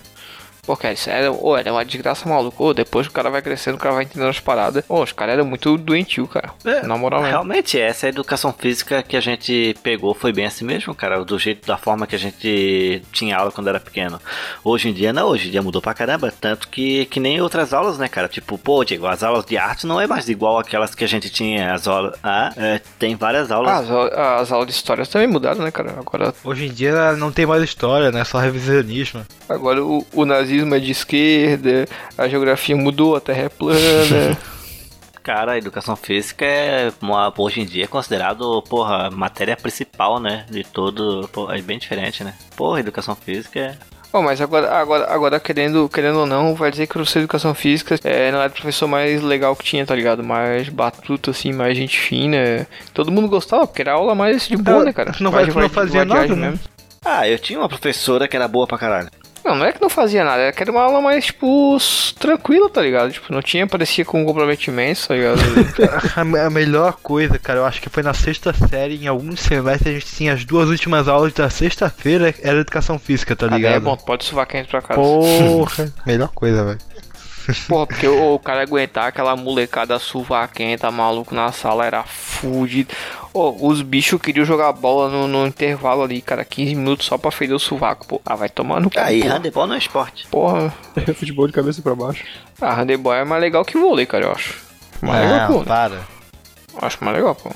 Cara, 0.75 0.95
isso 0.95 1.11
era, 1.11 1.31
ô, 1.31 1.57
era 1.57 1.71
uma 1.73 1.85
desgraça 1.85 2.29
maluca. 2.29 2.63
Ô, 2.63 2.73
depois 2.73 3.07
o 3.07 3.11
cara 3.13 3.29
vai 3.31 3.43
crescendo, 3.43 3.75
o 3.75 3.79
cara 3.79 3.95
vai 3.95 4.05
entendendo 4.05 4.29
as 4.31 4.41
paradas. 4.41 4.83
Ô, 4.89 5.03
os 5.03 5.13
caras 5.13 5.35
eram 5.35 5.45
muito 5.45 5.77
doentio, 5.77 6.27
cara. 6.27 6.51
Na 6.85 6.97
moral 6.97 7.21
mesmo. 7.21 7.33
Realmente, 7.33 7.79
essa 7.79 8.09
educação 8.09 8.53
física 8.53 9.03
que 9.03 9.17
a 9.17 9.21
gente 9.21 9.77
pegou 9.83 10.15
foi 10.15 10.33
bem 10.33 10.47
assim 10.47 10.65
mesmo, 10.65 10.95
cara. 10.95 11.23
Do 11.25 11.39
jeito, 11.39 11.67
da 11.67 11.77
forma 11.77 12.07
que 12.07 12.17
a 12.17 12.19
gente 12.19 13.03
tinha 13.13 13.37
aula 13.37 13.53
quando 13.53 13.69
era 13.69 13.79
pequeno. 13.79 14.19
Hoje 14.65 14.89
em 14.89 14.93
dia, 14.93 15.13
não. 15.13 15.29
Hoje 15.29 15.49
em 15.49 15.51
dia 15.51 15.63
mudou 15.63 15.83
pra 15.83 15.93
caramba. 15.95 16.33
Tanto 16.33 16.69
que, 16.69 17.05
que 17.07 17.21
nem 17.21 17.41
outras 17.41 17.75
aulas, 17.75 17.99
né, 17.99 18.09
cara? 18.09 18.29
Tipo, 18.29 18.57
pô, 18.57 18.85
Diego, 18.85 19.07
as 19.07 19.23
aulas 19.23 19.45
de 19.45 19.59
arte 19.59 19.87
não 19.87 20.01
é 20.01 20.07
mais 20.07 20.29
igual 20.29 20.59
aquelas 20.59 20.95
que 20.95 21.05
a 21.05 21.09
gente 21.09 21.29
tinha. 21.29 21.75
As 21.75 21.87
aulas. 21.87 22.19
Ah, 22.23 22.53
é, 22.57 22.81
tem 22.99 23.15
várias 23.15 23.51
aulas. 23.51 23.71
Ah, 23.71 23.79
as, 24.37 24.43
as 24.43 24.53
aulas 24.53 24.69
de 24.69 24.73
história 24.73 25.05
também 25.05 25.27
mudaram, 25.29 25.63
né, 25.63 25.71
cara? 25.71 25.91
Agora, 25.99 26.35
Hoje 26.45 26.67
em 26.67 26.73
dia 26.73 27.13
não 27.17 27.31
tem 27.31 27.45
mais 27.45 27.63
história, 27.63 28.11
né? 28.11 28.25
Só 28.25 28.39
revisionismo. 28.39 29.27
agora 29.49 29.85
o, 29.85 30.07
o 30.13 30.25
nazismo 30.25 30.56
nazismo 30.57 30.75
é 30.75 30.79
de 30.81 30.91
esquerda, 30.91 31.87
a 32.17 32.29
geografia 32.29 32.77
mudou, 32.77 33.17
a 33.17 33.21
terra 33.21 33.43
é 33.43 33.49
plana. 33.49 34.37
Cara, 35.23 35.53
a 35.53 35.59
educação 35.59 35.97
física 35.97 36.45
é, 36.45 36.93
uma, 37.03 37.33
hoje 37.37 37.61
em 37.61 37.65
dia 37.67 37.85
é 37.85 37.89
considerado, 37.89 38.63
porra, 38.63 39.11
matéria 39.11 39.57
principal, 39.57 40.21
né? 40.21 40.47
De 40.49 40.63
todo. 40.63 41.29
Porra, 41.33 41.59
é 41.59 41.61
bem 41.61 41.79
diferente, 41.79 42.23
né? 42.23 42.33
Porra, 42.57 42.79
educação 42.79 43.17
física 43.17 43.59
é. 43.59 43.75
Bom, 44.13 44.23
mas 44.23 44.41
agora, 44.41 44.71
agora, 44.71 45.13
agora 45.13 45.41
querendo, 45.41 45.89
querendo 45.89 46.21
ou 46.21 46.27
não, 46.27 46.55
vai 46.55 46.71
dizer 46.71 46.87
que 46.87 46.93
o 46.93 46.95
professor 46.95 47.19
de 47.19 47.25
educação 47.25 47.53
física 47.55 47.99
é, 48.05 48.31
não 48.31 48.39
era 48.39 48.49
o 48.49 48.53
professor 48.53 48.87
mais 48.87 49.21
legal 49.21 49.57
que 49.57 49.65
tinha, 49.65 49.85
tá 49.85 49.97
ligado? 49.97 50.23
Mais 50.23 50.69
batuto, 50.69 51.33
assim, 51.33 51.53
mais 51.53 51.77
gente 51.77 51.99
fina. 51.99 52.65
Todo 52.95 53.11
mundo 53.11 53.27
gostava, 53.29 53.67
porque 53.67 53.83
era 53.83 53.95
aula 53.95 54.15
mais 54.15 54.47
de 54.47 54.57
boa, 54.57 54.79
Não, 54.79 54.85
né, 54.85 54.93
cara? 54.93 55.13
não 55.21 55.33
vai- 55.33 55.47
não 55.47 55.69
fazia 55.69 56.05
nada, 56.05 56.37
né? 56.37 56.55
Ah, 57.05 57.29
eu 57.29 57.39
tinha 57.39 57.59
uma 57.59 57.69
professora 57.69 58.27
que 58.27 58.37
era 58.37 58.49
boa 58.49 58.67
pra 58.67 58.79
caralho. 58.79 59.09
Não, 59.47 59.55
não 59.55 59.65
é 59.67 59.73
que 59.73 59.81
não 59.81 59.89
fazia 59.89 60.25
nada, 60.25 60.43
era 60.43 60.53
que 60.53 60.63
era 60.63 60.73
uma 60.73 60.83
aula 60.83 61.01
mais, 61.01 61.27
tipo, 61.27 61.79
tranquila, 62.19 62.69
tá 62.69 62.83
ligado? 62.83 63.13
Tipo, 63.13 63.33
não 63.33 63.41
tinha, 63.41 63.67
parecia 63.67 64.05
com 64.05 64.23
um 64.23 64.25
comprometimento, 64.25 65.07
tá 65.07 65.15
ligado? 65.15 65.39
A, 66.17 66.47
a 66.47 66.51
melhor 66.51 66.95
coisa, 67.03 67.39
cara, 67.39 67.61
eu 67.61 67.65
acho 67.65 67.81
que 67.81 67.89
foi 67.89 68.03
na 68.03 68.13
sexta 68.13 68.53
série, 68.53 68.97
em 69.05 69.07
alguns 69.07 69.41
semestres, 69.41 69.89
a 69.95 69.99
gente 70.01 70.07
tinha 70.17 70.33
as 70.33 70.45
duas 70.45 70.69
últimas 70.69 71.07
aulas 71.07 71.33
da 71.33 71.49
sexta-feira, 71.49 72.35
era 72.43 72.59
educação 72.61 72.99
física, 72.99 73.37
tá 73.37 73.47
Ah, 73.47 73.51
ligado? 73.57 73.75
é 73.75 73.81
bom, 73.81 73.97
pode 73.97 74.25
suvar 74.25 74.47
quente 74.47 74.69
pra 74.69 74.83
casa. 74.83 75.01
Porra, 75.01 75.93
melhor 76.05 76.29
coisa, 76.35 76.65
velho. 76.65 76.79
Porra, 77.69 77.87
porque 77.87 78.09
o, 78.09 78.35
o 78.35 78.39
cara 78.41 78.63
aguentar 78.63 79.07
aquela 79.07 79.37
molecada 79.37 79.99
suvaquenta, 80.01 80.91
maluco 80.91 81.33
na 81.33 81.53
sala 81.53 81.87
era 81.87 82.03
fudido. 82.03 82.93
Ô, 83.37 83.67
os 83.69 83.83
bichos 83.83 84.21
queriam 84.21 84.47
jogar 84.47 84.73
bola 84.73 85.11
no, 85.11 85.29
no 85.29 85.47
intervalo 85.47 86.03
ali, 86.03 86.23
cara, 86.23 86.45
15 86.45 86.75
minutos 86.75 87.07
só 87.07 87.19
pra 87.19 87.31
ferir 87.31 87.53
o 87.55 87.59
sovaco, 87.59 88.07
pô. 88.07 88.21
Ah, 88.25 88.35
vai 88.35 88.49
tomar 88.49 88.81
no 88.81 88.89
cu, 88.89 88.97
porra. 88.97 89.35
handebol 89.35 89.67
não 89.67 89.75
é 89.75 89.79
esporte. 89.79 90.27
Porra. 90.29 90.73
Futebol 91.15 91.47
de 91.47 91.53
cabeça 91.53 91.83
pra 91.83 91.95
baixo. 91.95 92.25
Ah, 92.61 92.73
handebol 92.75 93.13
é 93.13 93.25
mais 93.25 93.43
legal 93.43 93.65
que 93.65 93.77
vôlei, 93.79 94.07
cara, 94.07 94.25
eu 94.27 94.33
acho. 94.33 94.59
Mais 95.03 95.21
legal 95.21 95.37
que 95.39 95.43
Não, 95.43 95.53
vôlei. 95.53 95.67
para. 95.69 96.01
Acho 96.81 97.05
mais 97.05 97.17
legal, 97.17 97.35
pô. 97.35 97.51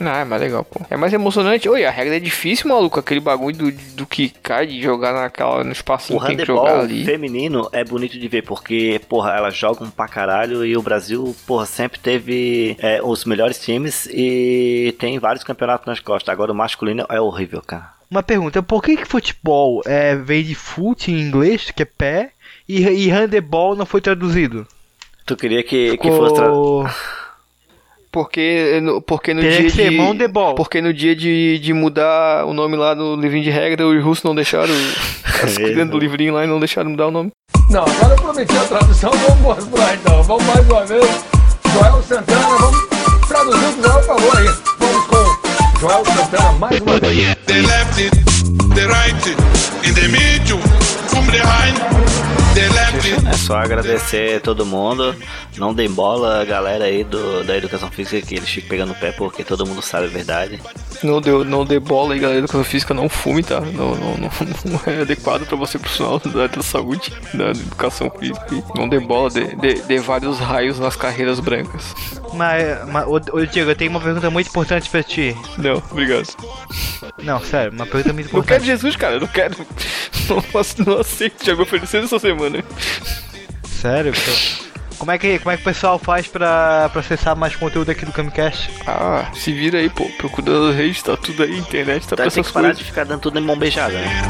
Não, 0.00 0.10
é 0.14 0.24
mais 0.24 0.40
legal, 0.42 0.64
pô. 0.64 0.80
É 0.88 0.96
mais 0.96 1.12
emocionante. 1.12 1.68
Oi, 1.68 1.84
a 1.84 1.90
regra 1.90 2.16
é 2.16 2.20
difícil, 2.20 2.68
maluco. 2.68 2.98
Aquele 3.00 3.20
bagulho 3.20 3.56
do, 3.56 3.72
do 3.72 4.06
que 4.06 4.28
cai 4.28 4.66
de 4.66 4.80
jogar 4.82 5.12
naquela, 5.12 5.62
no 5.64 5.72
espacinho 5.72 6.18
O 6.18 6.20
que 6.22 6.28
tem 6.28 6.36
que 6.36 6.44
jogar 6.44 6.80
ali. 6.80 7.04
feminino 7.04 7.68
é 7.72 7.84
bonito 7.84 8.18
de 8.18 8.28
ver, 8.28 8.42
porque, 8.42 9.00
porra, 9.08 9.32
elas 9.36 9.56
jogam 9.56 9.90
pra 9.90 10.08
caralho 10.08 10.64
e 10.64 10.76
o 10.76 10.82
Brasil, 10.82 11.34
porra, 11.46 11.66
sempre 11.66 11.98
teve 11.98 12.76
é, 12.80 13.00
os 13.02 13.24
melhores 13.24 13.58
times 13.60 14.06
e 14.12 14.94
tem 14.98 15.18
vários 15.18 15.44
campeonatos 15.44 15.86
nas 15.86 16.00
costas. 16.00 16.32
Agora 16.32 16.52
o 16.52 16.54
masculino 16.54 17.04
é 17.08 17.20
horrível, 17.20 17.60
cara. 17.60 17.90
Uma 18.10 18.22
pergunta, 18.22 18.62
por 18.62 18.82
que 18.82 18.96
que 18.96 19.04
futebol 19.04 19.82
é, 19.84 20.16
vem 20.16 20.42
de 20.42 20.54
foot 20.54 21.10
em 21.12 21.20
inglês, 21.20 21.70
que 21.70 21.82
é 21.82 21.86
pé, 21.86 22.30
e, 22.66 22.80
e 22.82 23.10
handebol 23.10 23.76
não 23.76 23.84
foi 23.84 24.00
traduzido? 24.00 24.66
Tu 25.26 25.36
queria 25.36 25.62
que, 25.62 25.98
que 25.98 26.10
fosse. 26.10 26.34
tra- 26.34 26.46
Ficou... 26.46 26.86
Porque 28.10 28.80
no, 28.82 29.02
porque 29.02 29.34
no 29.34 29.40
Teria 29.42 29.70
dia 29.70 29.90
de. 29.90 29.96
mão 29.96 30.14
de 30.14 30.26
bola. 30.28 30.54
Porque 30.54 30.80
no 30.80 30.92
dia 30.94 31.14
de, 31.14 31.58
de 31.58 31.72
mudar 31.74 32.44
o 32.46 32.52
nome 32.54 32.76
lá 32.76 32.94
no 32.94 33.16
livrinho 33.16 33.44
de 33.44 33.50
regra, 33.50 33.86
os 33.86 34.02
russos 34.02 34.24
não 34.24 34.34
deixaram. 34.34 34.72
As 35.42 35.56
mesmo? 35.56 35.64
crianças 35.66 35.90
do 35.90 35.98
livrinho 35.98 36.34
lá 36.34 36.44
e 36.44 36.46
não 36.48 36.58
deixaram 36.58 36.90
mudar 36.90 37.06
o 37.08 37.10
nome. 37.10 37.30
Não, 37.70 37.82
agora 37.82 38.14
eu 38.14 38.16
prometi 38.16 38.56
a 38.56 38.64
tradução, 38.64 39.10
vamos 39.12 39.40
mostrar 39.40 39.94
então. 39.94 40.22
Vamos 40.22 40.44
mais 40.44 40.68
uma 40.68 40.84
vez. 40.86 41.24
Joel 41.72 42.02
Santana, 42.02 42.58
vamos 42.58 42.88
traduzir 43.28 43.66
o 43.66 43.72
que 43.74 43.80
o 43.80 43.82
Joel 43.82 44.02
falou 44.02 44.32
aí. 44.36 44.48
Vamos 44.78 45.06
com 45.06 45.80
Joel 45.80 46.04
Santana 46.06 46.52
mais 46.52 46.80
uma 46.80 46.98
vez. 46.98 47.36
The 47.46 47.60
left 47.60 48.02
it, 48.02 48.16
the 48.74 48.86
right 48.86 49.28
it, 49.28 49.88
in 49.88 49.94
the 49.94 50.08
middle, 50.08 50.58
from 51.08 51.26
behind. 51.26 51.76
É 53.28 53.32
só 53.34 53.56
agradecer 53.56 54.40
todo 54.40 54.66
mundo. 54.66 55.14
Não 55.56 55.72
dê 55.72 55.88
bola 55.88 56.40
a 56.40 56.44
galera 56.44 56.84
aí 56.84 57.04
do, 57.04 57.44
da 57.44 57.56
educação 57.56 57.90
física 57.90 58.26
que 58.26 58.34
eles 58.34 58.48
ficam 58.48 58.68
pegando 58.68 58.92
o 58.92 58.94
pé 58.94 59.12
porque 59.12 59.44
todo 59.44 59.66
mundo 59.66 59.82
sabe 59.82 60.06
a 60.06 60.10
verdade. 60.10 60.60
Não 61.02 61.20
dê, 61.20 61.30
não 61.44 61.64
dê 61.64 61.78
bola 61.78 62.14
aí, 62.14 62.20
galera. 62.20 62.38
Educação 62.38 62.64
física 62.64 62.92
não 62.92 63.08
fume, 63.08 63.42
tá? 63.42 63.60
Não, 63.60 63.94
não, 63.94 64.16
não, 64.16 64.30
não 64.64 64.80
é 64.86 65.02
adequado 65.02 65.46
pra 65.46 65.56
você 65.56 65.78
profissional 65.78 66.18
da 66.18 66.46
da 66.46 66.62
saúde, 66.62 67.12
da 67.34 67.50
educação 67.50 68.10
física. 68.10 68.46
Não 68.74 68.88
dê 68.88 68.98
bola, 68.98 69.30
dê, 69.30 69.54
dê, 69.56 69.74
dê 69.74 69.98
vários 69.98 70.38
raios 70.38 70.78
nas 70.78 70.96
carreiras 70.96 71.40
brancas. 71.40 71.94
Mas, 72.38 72.88
mas 72.88 73.04
ô, 73.06 73.16
ô, 73.32 73.44
Diego, 73.46 73.70
eu 73.70 73.76
tenho 73.76 73.90
uma 73.90 74.00
pergunta 74.00 74.30
muito 74.30 74.48
importante 74.48 74.88
pra 74.88 75.02
ti. 75.02 75.36
Não, 75.58 75.82
obrigado. 75.90 76.26
Não, 77.22 77.40
sério, 77.40 77.72
uma 77.72 77.84
pergunta 77.84 78.12
muito 78.12 78.32
Não 78.32 78.42
quero 78.42 78.62
importante. 78.62 78.64
Jesus, 78.66 78.96
cara. 78.96 79.14
eu 79.16 79.20
Não 79.20 79.26
quero. 79.26 79.56
Não, 80.30 80.40
faço- 80.42 80.84
não 80.86 80.98
aceito. 81.00 81.44
Já 81.44 81.54
me 81.56 81.62
ofereceram 81.62 82.04
essa 82.04 82.18
semana. 82.18 82.62
Sério, 83.80 84.12
pô. 84.12 84.68
Como 84.98 85.10
é, 85.12 85.16
que, 85.18 85.38
como 85.38 85.52
é 85.52 85.56
que 85.56 85.62
o 85.62 85.64
pessoal 85.64 85.98
faz 85.98 86.26
pra, 86.26 86.88
pra 86.90 87.00
acessar 87.00 87.34
mais 87.36 87.54
conteúdo 87.56 87.90
aqui 87.90 88.04
do 88.04 88.12
Camcast? 88.12 88.68
Ah, 88.86 89.26
se 89.32 89.52
vira 89.52 89.78
aí, 89.78 89.88
pô. 89.88 90.04
Procura 90.18 90.58
nas 90.66 90.74
redes, 90.76 91.02
tá 91.02 91.16
tudo 91.16 91.44
aí. 91.44 91.56
Internet 91.58 92.06
tá 92.06 92.16
pra 92.16 92.26
Então 92.26 92.30
tem 92.34 92.40
essas 92.40 92.46
que 92.48 92.52
parar 92.52 92.66
coisas. 92.66 92.78
de 92.78 92.84
ficar 92.84 93.04
dando 93.04 93.20
tudo 93.20 93.38
em 93.38 93.42
mão 93.42 93.56
beijada, 93.56 93.94
né? 93.94 94.22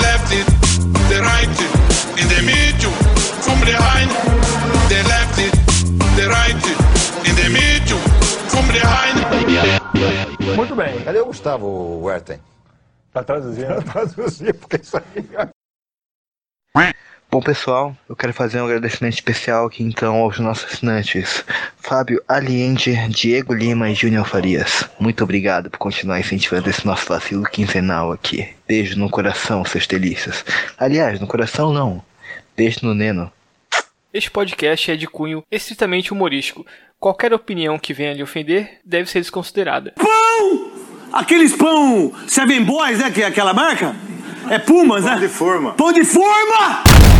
left 0.00 0.32
it, 0.32 0.46
right 1.20 1.48
it, 1.50 2.22
in 2.22 2.28
the 2.28 2.42
middle, 2.42 2.92
from 3.60 3.66
behind. 3.66 4.10
The 4.88 5.02
left 5.08 5.38
it, 5.38 5.52
the 6.16 6.28
right 6.28 6.56
it, 6.56 6.80
in 7.28 7.34
the 7.36 7.48
middle, 7.50 7.98
from 8.48 8.66
behind. 8.68 9.16
Muito 10.56 10.74
bem. 10.74 11.02
Cadê 11.04 11.20
o 11.20 11.26
Gustavo 11.26 12.00
Werten? 12.02 12.40
Pra 13.12 13.22
traduzir. 13.22 13.66
Pra 13.66 14.06
traduzir, 14.06 14.54
porque 14.54 14.76
isso 14.76 14.96
aí. 14.96 15.50
Bom, 17.30 17.40
pessoal, 17.40 17.96
eu 18.08 18.16
quero 18.16 18.32
fazer 18.32 18.60
um 18.60 18.64
agradecimento 18.64 19.14
especial 19.14 19.66
aqui 19.66 19.84
então 19.84 20.16
aos 20.16 20.40
nossos 20.40 20.64
assinantes 20.64 21.44
Fábio 21.76 22.20
Aliende, 22.26 22.92
Diego 23.08 23.54
Lima 23.54 23.88
e 23.88 23.94
Júnior 23.94 24.26
Farias. 24.26 24.88
Muito 24.98 25.22
obrigado 25.22 25.70
por 25.70 25.78
continuar 25.78 26.18
incentivando 26.18 26.68
esse 26.68 26.84
nosso 26.84 27.06
vacilo 27.06 27.44
quinzenal 27.44 28.10
aqui. 28.10 28.48
Beijo 28.66 28.98
no 28.98 29.08
coração, 29.08 29.64
seus 29.64 29.86
delícias. 29.86 30.44
Aliás, 30.76 31.20
no 31.20 31.26
coração 31.28 31.72
não. 31.72 32.02
Beijo 32.56 32.80
no 32.82 32.94
Neno. 32.94 33.30
Este 34.12 34.28
podcast 34.28 34.90
é 34.90 34.96
de 34.96 35.06
cunho 35.06 35.44
estritamente 35.48 36.12
humorístico. 36.12 36.66
Qualquer 36.98 37.32
opinião 37.32 37.78
que 37.78 37.94
venha 37.94 38.12
lhe 38.12 38.22
ofender 38.24 38.80
deve 38.84 39.08
ser 39.08 39.20
desconsiderada. 39.20 39.94
Aqueles 41.12 41.54
pão 41.54 42.12
Seven 42.26 42.64
Boys, 42.64 42.98
né? 42.98 43.08
Que 43.12 43.22
é 43.22 43.26
aquela 43.26 43.54
marca? 43.54 43.94
É 44.50 44.58
Pumas, 44.58 45.04
né? 45.04 45.12
Pão 45.12 45.20
de 45.20 45.28
forma. 45.28 45.72
Pão 45.74 45.92
de 45.92 46.04
forma! 46.04 47.19